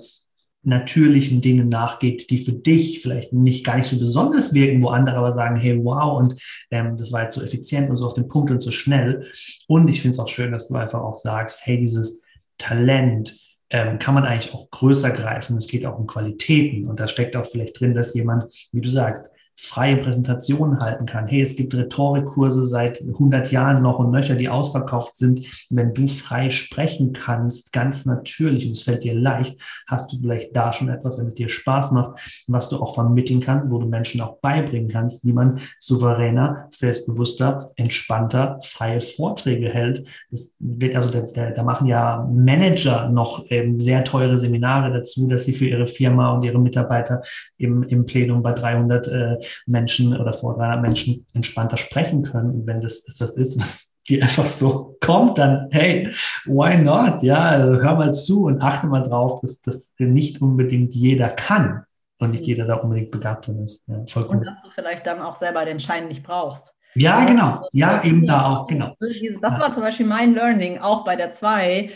natürlichen 0.62 1.42
Dingen 1.42 1.68
nachgeht, 1.68 2.30
die 2.30 2.38
für 2.38 2.54
dich 2.54 3.02
vielleicht 3.02 3.34
nicht 3.34 3.66
gar 3.66 3.78
nicht 3.78 3.90
so 3.90 3.98
besonders 3.98 4.54
wirken, 4.54 4.84
wo 4.84 4.90
andere 4.90 5.18
aber 5.18 5.34
sagen, 5.34 5.56
hey, 5.56 5.80
wow, 5.84 6.20
und 6.20 6.40
ähm, 6.70 6.96
das 6.96 7.12
war 7.12 7.24
jetzt 7.24 7.36
so 7.36 7.42
effizient 7.42 7.90
und 7.90 7.96
so 7.96 8.06
auf 8.06 8.14
den 8.14 8.28
Punkt 8.28 8.52
und 8.52 8.62
so 8.62 8.70
schnell. 8.70 9.26
Und 9.68 9.88
ich 9.88 10.02
finde 10.02 10.16
es 10.16 10.20
auch 10.20 10.28
schön, 10.28 10.52
dass 10.52 10.68
du 10.68 10.76
einfach 10.76 11.02
auch 11.02 11.18
sagst, 11.18 11.66
hey, 11.66 11.80
dieses 11.80 12.22
Talent 12.60 13.36
ähm, 13.70 14.00
kann 14.00 14.14
man 14.14 14.26
eigentlich 14.26 14.54
auch 14.54 14.70
größer 14.70 15.12
greifen. 15.12 15.58
Es 15.58 15.68
geht 15.68 15.86
auch 15.86 15.98
um 15.98 16.08
Qualitäten 16.08 16.88
und 16.88 17.00
da 17.00 17.08
steckt 17.08 17.36
auch 17.36 17.46
vielleicht 17.46 17.80
drin, 17.80 17.94
dass 17.94 18.14
jemand, 18.14 18.52
wie 18.72 18.82
du 18.82 18.90
sagst, 18.90 19.32
freie 19.60 19.98
Präsentationen 19.98 20.80
halten 20.80 21.08
kann. 21.08 21.26
Hey, 21.26 21.42
es 21.42 21.56
gibt 21.56 21.74
Rhetorikkurse 21.74 22.68
seit 22.68 23.02
100 23.02 23.52
Jahren 23.52 23.82
noch 23.82 23.98
und 23.98 24.12
nöcher, 24.12 24.36
die 24.36 24.50
ausverkauft 24.50 25.18
sind. 25.18 25.46
Wenn 25.72 25.96
du 25.96 26.08
frei 26.08 26.52
sprechen 26.52 27.12
kannst, 27.12 27.74
ganz 27.74 28.06
natürlich, 28.06 28.68
und 28.68 28.74
es 28.74 28.84
fällt 28.84 29.04
dir 29.04 29.16
leicht, 29.16 29.60
hast 29.88 30.14
du 30.14 30.20
vielleicht 30.20 30.56
da 30.56 30.72
schon 30.74 30.90
etwas, 30.90 31.18
wenn 31.18 31.28
es 31.28 31.34
dir 31.34 31.50
Spaß 31.50 31.92
macht, 31.92 32.44
was 32.48 32.70
du 32.70 32.78
auch 32.78 32.94
vermitteln 32.94 33.40
kannst, 33.40 33.72
wo 33.72 33.80
du 33.80 33.88
Menschen 33.88 34.22
auch 34.22 34.38
beibringen 34.42 34.90
kannst, 34.90 35.26
wie 35.26 35.34
man 35.34 35.60
souveräner, 35.80 36.68
selbstbewusster, 36.70 37.72
entspannter, 37.78 38.60
freie 38.64 39.02
Vorträge 39.02 39.70
hält. 39.70 40.06
Das 40.30 40.56
wird 40.60 40.96
also, 40.96 41.10
da, 41.10 41.50
da 41.50 41.64
machen 41.64 41.88
ja 41.88 42.28
Manager 42.32 43.10
noch 43.10 43.44
ähm, 43.50 43.80
sehr 43.80 44.04
teure 44.04 44.38
Seminare 44.38 44.94
dazu, 44.94 45.28
dass 45.28 45.46
sie 45.46 45.54
für 45.54 45.66
ihre 45.66 45.88
Firma 45.88 46.34
und 46.34 46.44
ihre 46.44 46.60
Mitarbeiter 46.60 47.22
im, 47.58 47.82
im 47.84 48.06
Plenum 48.06 48.44
bei 48.44 48.54
300 48.54 49.08
äh, 49.08 49.38
Menschen 49.66 50.20
oder 50.20 50.34
vor 50.34 50.58
300 50.58 50.82
Menschen 50.82 51.26
entspannter 51.34 51.78
sprechen 51.78 52.24
können. 52.24 52.52
Und 52.52 52.68
wenn 52.68 52.82
das 52.82 53.08
etwas 53.08 53.38
ist, 53.38 53.60
was 53.60 54.00
dir 54.08 54.24
einfach 54.24 54.46
so 54.46 54.98
kommt, 55.02 55.38
dann 55.38 55.68
hey, 55.72 56.10
why 56.46 56.78
not? 56.78 57.22
Ja, 57.24 57.40
also 57.40 57.82
hör 57.82 57.96
mal 57.96 58.14
zu 58.14 58.46
und 58.46 58.62
achte 58.62 58.88
mal 58.88 59.02
drauf, 59.02 59.42
dass 59.42 59.62
das 59.62 59.94
nicht 59.98 60.42
unbedingt 60.42 60.94
jeder 60.94 61.30
kann 61.30 61.84
und 62.20 62.32
nicht 62.32 62.42
mhm. 62.42 62.48
jeder 62.48 62.66
da 62.66 62.76
unbedingt 62.76 63.12
begabt 63.12 63.48
drin 63.48 63.64
ist. 63.64 63.88
Ja, 63.88 64.04
voll 64.08 64.24
cool. 64.30 64.38
Und 64.38 64.46
dass 64.46 64.62
du 64.64 64.70
vielleicht 64.72 65.06
dann 65.06 65.22
auch 65.22 65.36
selber 65.36 65.66
den 65.66 65.80
Schein 65.80 66.08
nicht 66.08 66.24
brauchst. 66.24 66.74
Ja, 66.96 67.26
genau. 67.26 67.68
Ja, 67.74 68.02
eben 68.04 68.26
da 68.26 68.48
auch, 68.48 68.68
genau. 68.68 68.96
Das 69.42 69.60
war 69.60 69.72
zum 69.72 69.84
Beispiel 69.84 70.06
mein 70.06 70.34
Learning, 70.34 70.80
auch 70.80 71.04
bei 71.04 71.16
der 71.16 71.30
2 71.30 71.92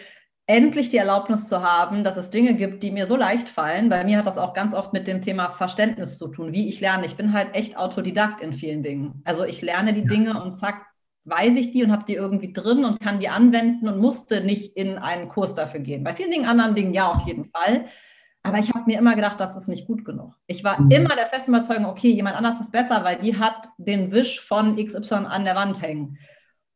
endlich 0.47 0.89
die 0.89 0.97
Erlaubnis 0.97 1.47
zu 1.47 1.63
haben, 1.63 2.03
dass 2.03 2.17
es 2.17 2.29
Dinge 2.29 2.55
gibt, 2.55 2.83
die 2.83 2.91
mir 2.91 3.07
so 3.07 3.15
leicht 3.15 3.49
fallen. 3.49 3.89
Bei 3.89 4.03
mir 4.03 4.17
hat 4.17 4.25
das 4.25 4.37
auch 4.37 4.53
ganz 4.53 4.73
oft 4.73 4.93
mit 4.93 5.07
dem 5.07 5.21
Thema 5.21 5.51
Verständnis 5.51 6.17
zu 6.17 6.27
tun, 6.27 6.53
wie 6.53 6.67
ich 6.67 6.81
lerne. 6.81 7.05
Ich 7.05 7.15
bin 7.15 7.33
halt 7.33 7.55
echt 7.55 7.77
Autodidakt 7.77 8.41
in 8.41 8.53
vielen 8.53 8.83
Dingen. 8.83 9.21
Also 9.23 9.45
ich 9.45 9.61
lerne 9.61 9.93
die 9.93 10.05
Dinge 10.05 10.41
und 10.41 10.55
zack, 10.55 10.85
weiß 11.25 11.55
ich 11.55 11.71
die 11.71 11.83
und 11.83 11.91
habe 11.91 12.05
die 12.05 12.15
irgendwie 12.15 12.51
drin 12.51 12.83
und 12.83 12.99
kann 12.99 13.19
die 13.19 13.29
anwenden 13.29 13.87
und 13.87 13.99
musste 13.99 14.43
nicht 14.43 14.75
in 14.75 14.97
einen 14.97 15.29
Kurs 15.29 15.55
dafür 15.55 15.79
gehen. 15.79 16.03
Bei 16.03 16.13
vielen 16.13 16.31
Dingen, 16.31 16.47
anderen 16.47 16.75
Dingen 16.75 16.93
ja 16.93 17.09
auf 17.09 17.25
jeden 17.27 17.45
Fall. 17.45 17.85
Aber 18.43 18.57
ich 18.57 18.73
habe 18.73 18.85
mir 18.87 18.97
immer 18.97 19.15
gedacht, 19.15 19.39
das 19.39 19.55
ist 19.55 19.67
nicht 19.67 19.85
gut 19.85 20.03
genug. 20.03 20.33
Ich 20.47 20.63
war 20.63 20.81
mhm. 20.81 20.89
immer 20.89 21.15
der 21.15 21.27
festen 21.27 21.51
Überzeugung, 21.51 21.85
okay, 21.85 22.09
jemand 22.09 22.35
anders 22.35 22.59
ist 22.59 22.71
besser, 22.71 23.03
weil 23.03 23.17
die 23.17 23.37
hat 23.37 23.69
den 23.77 24.11
Wisch 24.11 24.41
von 24.41 24.83
XY 24.83 25.13
an 25.27 25.45
der 25.45 25.55
Wand 25.55 25.81
hängen. 25.81 26.17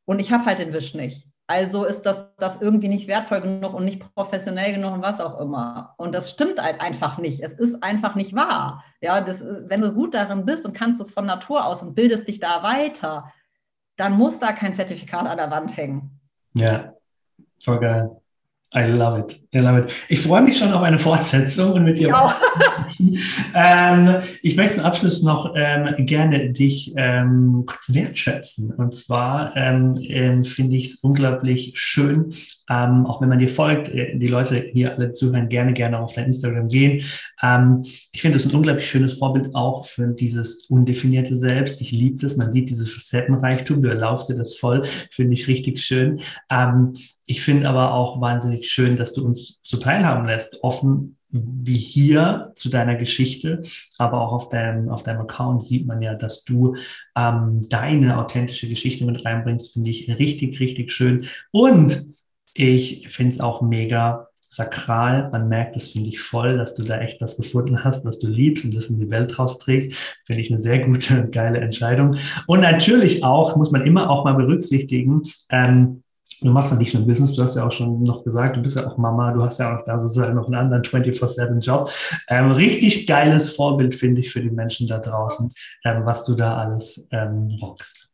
Und 0.05 0.19
ich 0.19 0.31
habe 0.31 0.45
halt 0.45 0.59
den 0.59 0.73
Wisch 0.73 0.93
nicht. 0.93 1.27
Also 1.47 1.85
ist 1.85 2.03
das, 2.03 2.25
das 2.37 2.59
irgendwie 2.59 2.87
nicht 2.87 3.07
wertvoll 3.07 3.41
genug 3.41 3.73
und 3.75 3.85
nicht 3.85 3.99
professionell 4.15 4.73
genug 4.73 4.93
und 4.93 5.01
was 5.03 5.21
auch 5.21 5.39
immer. 5.39 5.93
Und 5.97 6.15
das 6.15 6.31
stimmt 6.31 6.61
halt 6.61 6.81
einfach 6.81 7.19
nicht. 7.19 7.41
Es 7.41 7.53
ist 7.53 7.83
einfach 7.83 8.15
nicht 8.15 8.33
wahr. 8.33 8.83
Ja, 8.99 9.21
das, 9.21 9.43
wenn 9.43 9.81
du 9.81 9.93
gut 9.93 10.15
darin 10.15 10.45
bist 10.45 10.65
und 10.65 10.73
kannst 10.73 10.99
es 11.01 11.11
von 11.11 11.25
Natur 11.25 11.65
aus 11.65 11.83
und 11.83 11.93
bildest 11.93 12.27
dich 12.27 12.39
da 12.39 12.63
weiter, 12.63 13.31
dann 13.95 14.13
muss 14.13 14.39
da 14.39 14.53
kein 14.53 14.73
Zertifikat 14.73 15.27
an 15.27 15.37
der 15.37 15.51
Wand 15.51 15.77
hängen. 15.77 16.19
Ja, 16.53 16.93
voll 17.63 17.79
geil. 17.79 18.21
I 18.73 18.91
love 18.91 19.19
it. 19.19 19.41
I 19.53 19.59
love 19.59 19.79
it. 19.79 19.91
Ich 20.09 20.19
freue 20.19 20.41
mich 20.41 20.57
schon 20.57 20.73
auf 20.73 20.81
eine 20.81 20.99
Fortsetzung 20.99 21.71
und 21.71 21.85
mit 21.85 21.97
dir. 21.97 22.09
Ja. 22.09 22.35
ähm, 23.55 24.21
ich 24.41 24.57
möchte 24.57 24.75
zum 24.75 24.85
Abschluss 24.85 25.23
noch 25.23 25.53
ähm, 25.55 25.93
gerne 26.05 26.51
dich 26.51 26.93
ähm, 26.97 27.63
kurz 27.65 27.93
wertschätzen. 27.93 28.71
Und 28.71 28.93
zwar 28.93 29.55
ähm, 29.55 29.97
ähm, 30.01 30.43
finde 30.43 30.75
ich 30.75 30.85
es 30.87 30.95
unglaublich 30.95 31.71
schön, 31.75 32.33
ähm, 32.69 33.05
auch 33.05 33.21
wenn 33.21 33.29
man 33.29 33.39
dir 33.39 33.47
folgt, 33.47 33.87
äh, 33.89 34.17
die 34.17 34.27
Leute 34.27 34.57
hier 34.73 34.93
alle 34.93 35.11
zuhören, 35.11 35.47
gerne, 35.47 35.71
gerne 35.71 36.01
auf 36.01 36.11
dein 36.13 36.25
Instagram 36.25 36.67
gehen. 36.67 37.01
ich 38.11 38.21
finde 38.21 38.37
es 38.37 38.45
ein 38.45 38.55
unglaublich 38.55 38.89
schönes 38.89 39.19
Vorbild 39.19 39.55
auch 39.55 39.85
für 39.85 40.07
dieses 40.07 40.65
undefinierte 40.65 41.35
Selbst. 41.35 41.79
Ich 41.79 41.91
liebe 41.91 42.19
das. 42.19 42.35
Man 42.35 42.51
sieht 42.51 42.69
dieses 42.69 42.91
Facettenreichtum. 42.91 43.81
Du 43.81 43.89
erlaubst 43.89 44.29
dir 44.29 44.35
das 44.35 44.55
voll. 44.55 44.83
Finde 45.11 45.33
ich 45.33 45.47
richtig 45.47 45.79
schön. 45.81 46.19
Ich 47.25 47.41
finde 47.41 47.67
aber 47.67 47.93
auch 47.93 48.21
wahnsinnig 48.21 48.69
schön, 48.69 48.97
dass 48.97 49.13
du 49.13 49.25
uns 49.25 49.59
so 49.61 49.77
teilhaben 49.77 50.25
lässt, 50.25 50.63
offen 50.63 51.17
wie 51.37 51.77
hier 51.77 52.53
zu 52.55 52.69
deiner 52.69 52.95
Geschichte, 52.95 53.63
aber 53.97 54.21
auch 54.21 54.31
auf 54.31 54.49
deinem, 54.49 54.89
auf 54.89 55.03
deinem 55.03 55.21
Account 55.21 55.63
sieht 55.63 55.85
man 55.85 56.01
ja, 56.01 56.13
dass 56.13 56.43
du 56.43 56.75
ähm, 57.15 57.61
deine 57.67 58.17
authentische 58.19 58.69
Geschichte 58.69 59.05
mit 59.05 59.25
reinbringst, 59.25 59.73
finde 59.73 59.89
ich 59.89 60.07
richtig, 60.17 60.59
richtig 60.59 60.91
schön. 60.91 61.27
Und 61.51 62.01
ich 62.53 63.09
finde 63.09 63.33
es 63.33 63.41
auch 63.41 63.61
mega 63.61 64.29
sakral. 64.39 65.29
Man 65.31 65.49
merkt 65.49 65.75
das, 65.75 65.89
finde 65.89 66.09
ich, 66.09 66.21
voll, 66.21 66.57
dass 66.57 66.75
du 66.75 66.83
da 66.83 67.01
echt 67.01 67.19
was 67.21 67.35
gefunden 67.35 67.83
hast, 67.83 68.05
was 68.05 68.19
du 68.19 68.27
liebst 68.27 68.63
und 68.63 68.73
das 68.73 68.87
in 68.87 68.99
die 68.99 69.09
Welt 69.09 69.37
rausträgst. 69.37 69.93
Finde 70.25 70.41
ich 70.41 70.49
eine 70.49 70.61
sehr 70.61 70.79
gute 70.79 71.19
und 71.19 71.31
geile 71.33 71.59
Entscheidung. 71.59 72.15
Und 72.47 72.61
natürlich 72.61 73.25
auch, 73.25 73.57
muss 73.57 73.71
man 73.71 73.85
immer 73.85 74.09
auch 74.09 74.23
mal 74.23 74.35
berücksichtigen, 74.35 75.23
ähm, 75.49 76.03
du 76.41 76.51
machst 76.51 76.71
ja 76.71 76.77
nicht 76.77 76.93
nur 76.93 77.05
Business, 77.05 77.33
du 77.33 77.41
hast 77.41 77.55
ja 77.55 77.65
auch 77.65 77.71
schon 77.71 78.03
noch 78.03 78.23
gesagt, 78.23 78.57
du 78.57 78.61
bist 78.61 78.75
ja 78.75 78.87
auch 78.87 78.97
Mama, 78.97 79.31
du 79.31 79.43
hast 79.43 79.59
ja 79.59 79.77
auch 79.77 79.83
da 79.83 79.99
sozusagen 79.99 80.35
noch 80.35 80.45
einen 80.45 80.55
anderen 80.55 80.83
24-7-Job. 80.83 81.89
Ähm, 82.29 82.51
richtig 82.51 83.07
geiles 83.07 83.49
Vorbild, 83.49 83.95
finde 83.95 84.21
ich, 84.21 84.31
für 84.31 84.41
die 84.41 84.49
Menschen 84.49 84.87
da 84.87 84.99
draußen, 84.99 85.51
ähm, 85.85 86.05
was 86.05 86.25
du 86.25 86.35
da 86.35 86.57
alles 86.57 87.07
ähm, 87.11 87.57
rockst. 87.61 88.04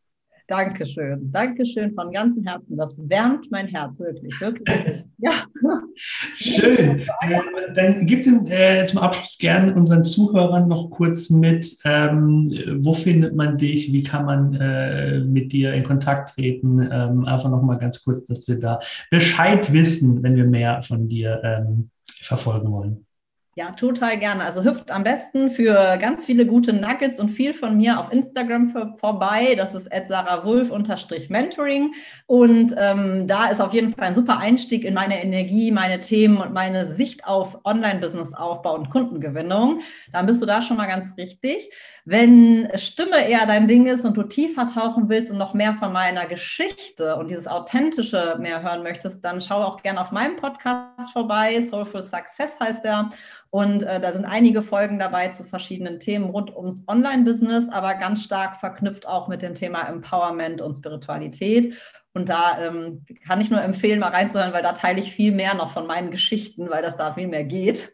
Dankeschön. 0.51 1.31
Dankeschön 1.31 1.93
von 1.93 2.11
ganzem 2.11 2.43
Herzen. 2.43 2.75
Das 2.75 2.97
wärmt 2.97 3.49
mein 3.51 3.67
Herz 3.67 3.97
wirklich. 3.97 4.41
wirklich. 4.41 5.05
Ja. 5.19 5.31
Schön. 6.35 7.03
Ähm, 7.21 7.41
dann 7.73 8.05
gib 8.05 8.23
den, 8.23 8.45
äh, 8.47 8.85
zum 8.85 8.99
Abschluss 8.99 9.37
gerne 9.37 9.73
unseren 9.73 10.03
Zuhörern 10.03 10.67
noch 10.67 10.89
kurz 10.89 11.29
mit, 11.29 11.77
ähm, 11.85 12.45
wo 12.81 12.91
findet 12.91 13.33
man 13.33 13.57
dich, 13.57 13.93
wie 13.93 14.03
kann 14.03 14.25
man 14.25 14.53
äh, 14.55 15.19
mit 15.21 15.53
dir 15.53 15.73
in 15.73 15.83
Kontakt 15.83 16.35
treten. 16.35 16.79
Ähm, 16.91 17.23
einfach 17.23 17.49
nochmal 17.49 17.77
ganz 17.77 18.03
kurz, 18.03 18.25
dass 18.25 18.45
wir 18.49 18.59
da 18.59 18.79
Bescheid 19.09 19.71
wissen, 19.71 20.21
wenn 20.21 20.35
wir 20.35 20.45
mehr 20.45 20.81
von 20.81 21.07
dir 21.07 21.39
ähm, 21.45 21.91
verfolgen 22.03 22.71
wollen. 22.71 23.05
Ja, 23.55 23.71
total 23.71 24.17
gerne. 24.17 24.45
Also 24.45 24.63
hüpft 24.63 24.91
am 24.91 25.03
besten 25.03 25.49
für 25.49 25.97
ganz 25.97 26.25
viele 26.25 26.45
gute 26.45 26.71
Nuggets 26.71 27.19
und 27.19 27.27
viel 27.27 27.53
von 27.53 27.75
mir 27.75 27.99
auf 27.99 28.09
Instagram 28.13 28.69
für, 28.69 28.93
vorbei. 28.93 29.55
Das 29.57 29.75
ist 29.75 29.89
sarahwulf-mentoring. 30.07 31.93
Und 32.27 32.73
ähm, 32.77 33.27
da 33.27 33.47
ist 33.47 33.59
auf 33.59 33.73
jeden 33.73 33.93
Fall 33.93 34.07
ein 34.07 34.15
super 34.15 34.37
Einstieg 34.37 34.85
in 34.85 34.93
meine 34.93 35.21
Energie, 35.21 35.69
meine 35.71 35.99
Themen 35.99 36.37
und 36.37 36.53
meine 36.53 36.87
Sicht 36.93 37.25
auf 37.27 37.59
Online-Business-Aufbau 37.65 38.73
und 38.73 38.89
Kundengewinnung. 38.89 39.81
Dann 40.13 40.27
bist 40.27 40.41
du 40.41 40.45
da 40.45 40.61
schon 40.61 40.77
mal 40.77 40.87
ganz 40.87 41.17
richtig. 41.17 41.69
Wenn 42.05 42.71
Stimme 42.75 43.27
eher 43.27 43.45
dein 43.45 43.67
Ding 43.67 43.85
ist 43.85 44.05
und 44.05 44.15
du 44.15 44.23
tiefer 44.23 44.65
tauchen 44.65 45.09
willst 45.09 45.29
und 45.29 45.37
noch 45.37 45.53
mehr 45.53 45.73
von 45.73 45.91
meiner 45.91 46.25
Geschichte 46.25 47.17
und 47.17 47.29
dieses 47.29 47.47
Authentische 47.47 48.37
mehr 48.39 48.63
hören 48.63 48.81
möchtest, 48.81 49.25
dann 49.25 49.41
schau 49.41 49.61
auch 49.61 49.83
gerne 49.83 49.99
auf 49.99 50.13
meinem 50.13 50.37
Podcast 50.37 51.11
vorbei. 51.11 51.61
Soulful 51.61 52.01
Success 52.01 52.57
heißt 52.57 52.85
er. 52.85 53.09
Und 53.51 53.83
äh, 53.83 53.99
da 53.99 54.13
sind 54.13 54.23
einige 54.23 54.63
Folgen 54.63 54.97
dabei 54.97 55.27
zu 55.27 55.43
verschiedenen 55.43 55.99
Themen 55.99 56.29
rund 56.29 56.55
ums 56.55 56.85
Online-Business, 56.87 57.67
aber 57.69 57.95
ganz 57.95 58.23
stark 58.23 58.55
verknüpft 58.55 59.05
auch 59.05 59.27
mit 59.27 59.41
dem 59.41 59.55
Thema 59.55 59.83
Empowerment 59.83 60.61
und 60.61 60.75
Spiritualität. 60.75 61.75
Und 62.13 62.29
da 62.29 62.65
ähm, 62.65 63.05
kann 63.25 63.41
ich 63.41 63.49
nur 63.49 63.61
empfehlen, 63.61 63.99
mal 63.99 64.11
reinzuhören, 64.11 64.53
weil 64.53 64.63
da 64.63 64.71
teile 64.71 65.01
ich 65.01 65.11
viel 65.11 65.33
mehr 65.33 65.53
noch 65.53 65.69
von 65.71 65.85
meinen 65.85 66.11
Geschichten, 66.11 66.69
weil 66.69 66.81
das 66.81 66.95
da 66.95 67.13
viel 67.13 67.27
mehr 67.27 67.43
geht. 67.43 67.91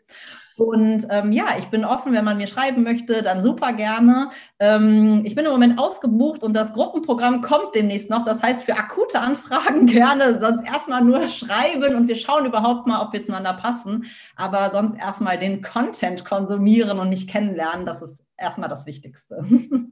Und 0.60 1.06
ähm, 1.10 1.32
ja, 1.32 1.46
ich 1.58 1.66
bin 1.68 1.86
offen, 1.86 2.14
wenn 2.14 2.26
man 2.26 2.38
mir 2.38 2.48
schreiben 2.48 2.84
möchte, 2.84 3.22
dann 3.22 3.44
super 3.44 3.74
gerne. 3.74 4.30
Ähm, 4.60 5.22
ich 5.24 5.36
bin 5.36 5.46
im 5.46 5.52
Moment 5.52 5.80
ausgebucht 5.80 6.44
und 6.44 6.54
das 6.54 6.74
Gruppenprogramm 6.74 7.42
kommt 7.42 7.76
demnächst 7.76 8.10
noch. 8.10 8.26
Das 8.26 8.42
heißt, 8.42 8.64
für 8.64 8.76
akute 8.76 9.20
Anfragen 9.20 9.86
gerne 9.88 10.40
sonst 10.40 10.68
erstmal 10.68 11.04
nur 11.04 11.28
schreiben 11.28 11.96
und 11.96 12.08
wir 12.08 12.16
schauen 12.16 12.46
überhaupt 12.46 12.88
mal, 12.88 13.02
ob 13.02 13.14
wir 13.14 13.24
zueinander 13.24 13.54
passen. 13.54 14.06
Aber 14.36 14.72
sonst 14.72 14.98
erstmal 15.00 15.38
den 15.38 15.62
Content 15.62 16.26
konsumieren 16.26 17.00
und 17.00 17.10
nicht 17.10 17.30
kennenlernen. 17.30 17.86
Das 17.86 18.02
ist 18.02 18.24
erstmal 18.38 18.70
das 18.70 18.86
Wichtigste. 18.86 19.44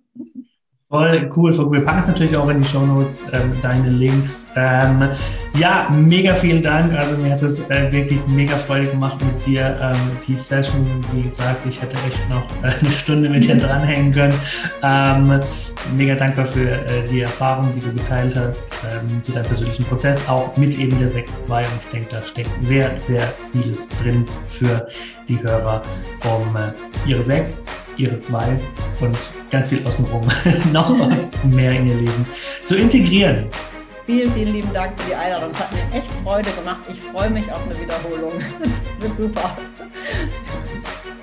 Voll 0.87 1.31
cool, 1.35 1.51
voll 1.51 1.65
cool. 1.65 1.71
Wir 1.79 1.83
packen 1.83 1.99
es 1.99 2.07
natürlich 2.07 2.37
auch 2.37 2.47
in 2.47 2.61
die 2.61 2.67
Show 2.67 2.85
Notes, 2.85 3.23
ähm, 3.33 3.53
deine 3.59 3.89
Links. 3.89 4.47
Ja, 5.57 5.89
mega 5.89 6.35
vielen 6.35 6.61
Dank. 6.61 6.93
Also 6.93 7.17
mir 7.17 7.31
hat 7.31 7.41
es 7.41 7.69
äh, 7.69 7.89
wirklich 7.89 8.19
mega 8.27 8.57
Freude 8.57 8.87
gemacht 8.87 9.17
mit 9.23 9.45
dir. 9.45 9.79
Ähm, 9.81 9.95
die 10.27 10.35
Session, 10.35 10.85
wie 11.13 11.23
gesagt, 11.23 11.65
ich 11.65 11.81
hätte 11.81 11.95
echt 12.05 12.29
noch 12.29 12.43
äh, 12.61 12.73
eine 12.77 12.91
Stunde 12.91 13.29
mit 13.29 13.45
dir 13.45 13.55
dranhängen 13.55 14.11
können. 14.11 14.33
Ähm, 14.83 15.41
mega 15.95 16.15
dankbar 16.15 16.45
für 16.45 16.69
äh, 16.69 17.07
die 17.09 17.21
Erfahrung, 17.21 17.71
die 17.73 17.79
du 17.79 17.93
geteilt 17.93 18.35
hast, 18.35 18.69
ähm, 18.83 19.23
zu 19.23 19.31
deinem 19.31 19.45
persönlichen 19.45 19.85
Prozess, 19.85 20.17
auch 20.27 20.57
mit 20.57 20.77
eben 20.77 20.99
der 20.99 21.09
6.2. 21.09 21.59
Und 21.59 21.65
ich 21.83 21.89
denke, 21.89 22.07
da 22.11 22.21
steckt 22.21 22.49
sehr, 22.61 22.91
sehr 23.03 23.33
vieles 23.53 23.87
drin 24.01 24.25
für 24.49 24.85
die 25.29 25.41
Hörer, 25.41 25.83
um 26.25 26.55
äh, 26.57 27.09
ihre 27.09 27.23
6 27.23 27.63
ihre 27.97 28.19
zwei 28.19 28.59
und 28.99 29.17
ganz 29.51 29.69
viel 29.69 29.87
außenrum 29.87 30.27
noch 30.73 30.93
mehr 31.45 31.71
in 31.71 31.87
ihr 31.87 31.95
Leben 31.95 32.25
zu 32.65 32.75
integrieren. 32.75 33.47
Vielen, 34.05 34.31
vielen 34.33 34.53
lieben 34.53 34.71
Dank 34.71 34.99
für 34.99 35.07
die 35.09 35.15
Einladung. 35.15 35.49
Es 35.51 35.59
hat 35.59 35.71
mir 35.71 35.97
echt 35.97 36.07
Freude 36.23 36.51
gemacht. 36.51 36.81
Ich 36.89 37.01
freue 37.01 37.29
mich 37.29 37.51
auf 37.51 37.61
eine 37.65 37.79
Wiederholung. 37.79 38.33
Das 38.59 38.81
wird 38.99 39.17
super. 39.17 39.57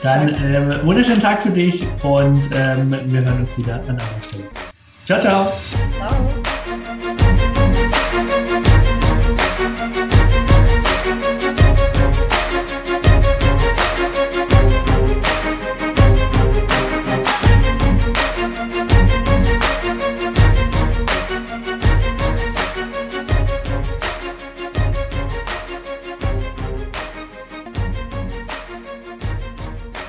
Dann 0.02 0.28
ähm, 0.42 0.80
wunderschönen 0.84 1.20
Tag 1.20 1.42
für 1.42 1.50
dich 1.50 1.86
und 2.02 2.42
ähm, 2.52 2.90
wir 3.06 3.20
hören 3.24 3.40
uns 3.40 3.56
wieder 3.56 3.74
an 3.74 3.90
anderer 3.90 4.08
Stelle. 4.26 4.44
Ciao, 5.04 5.20
ciao. 5.20 5.52
Ciao. 8.18 8.42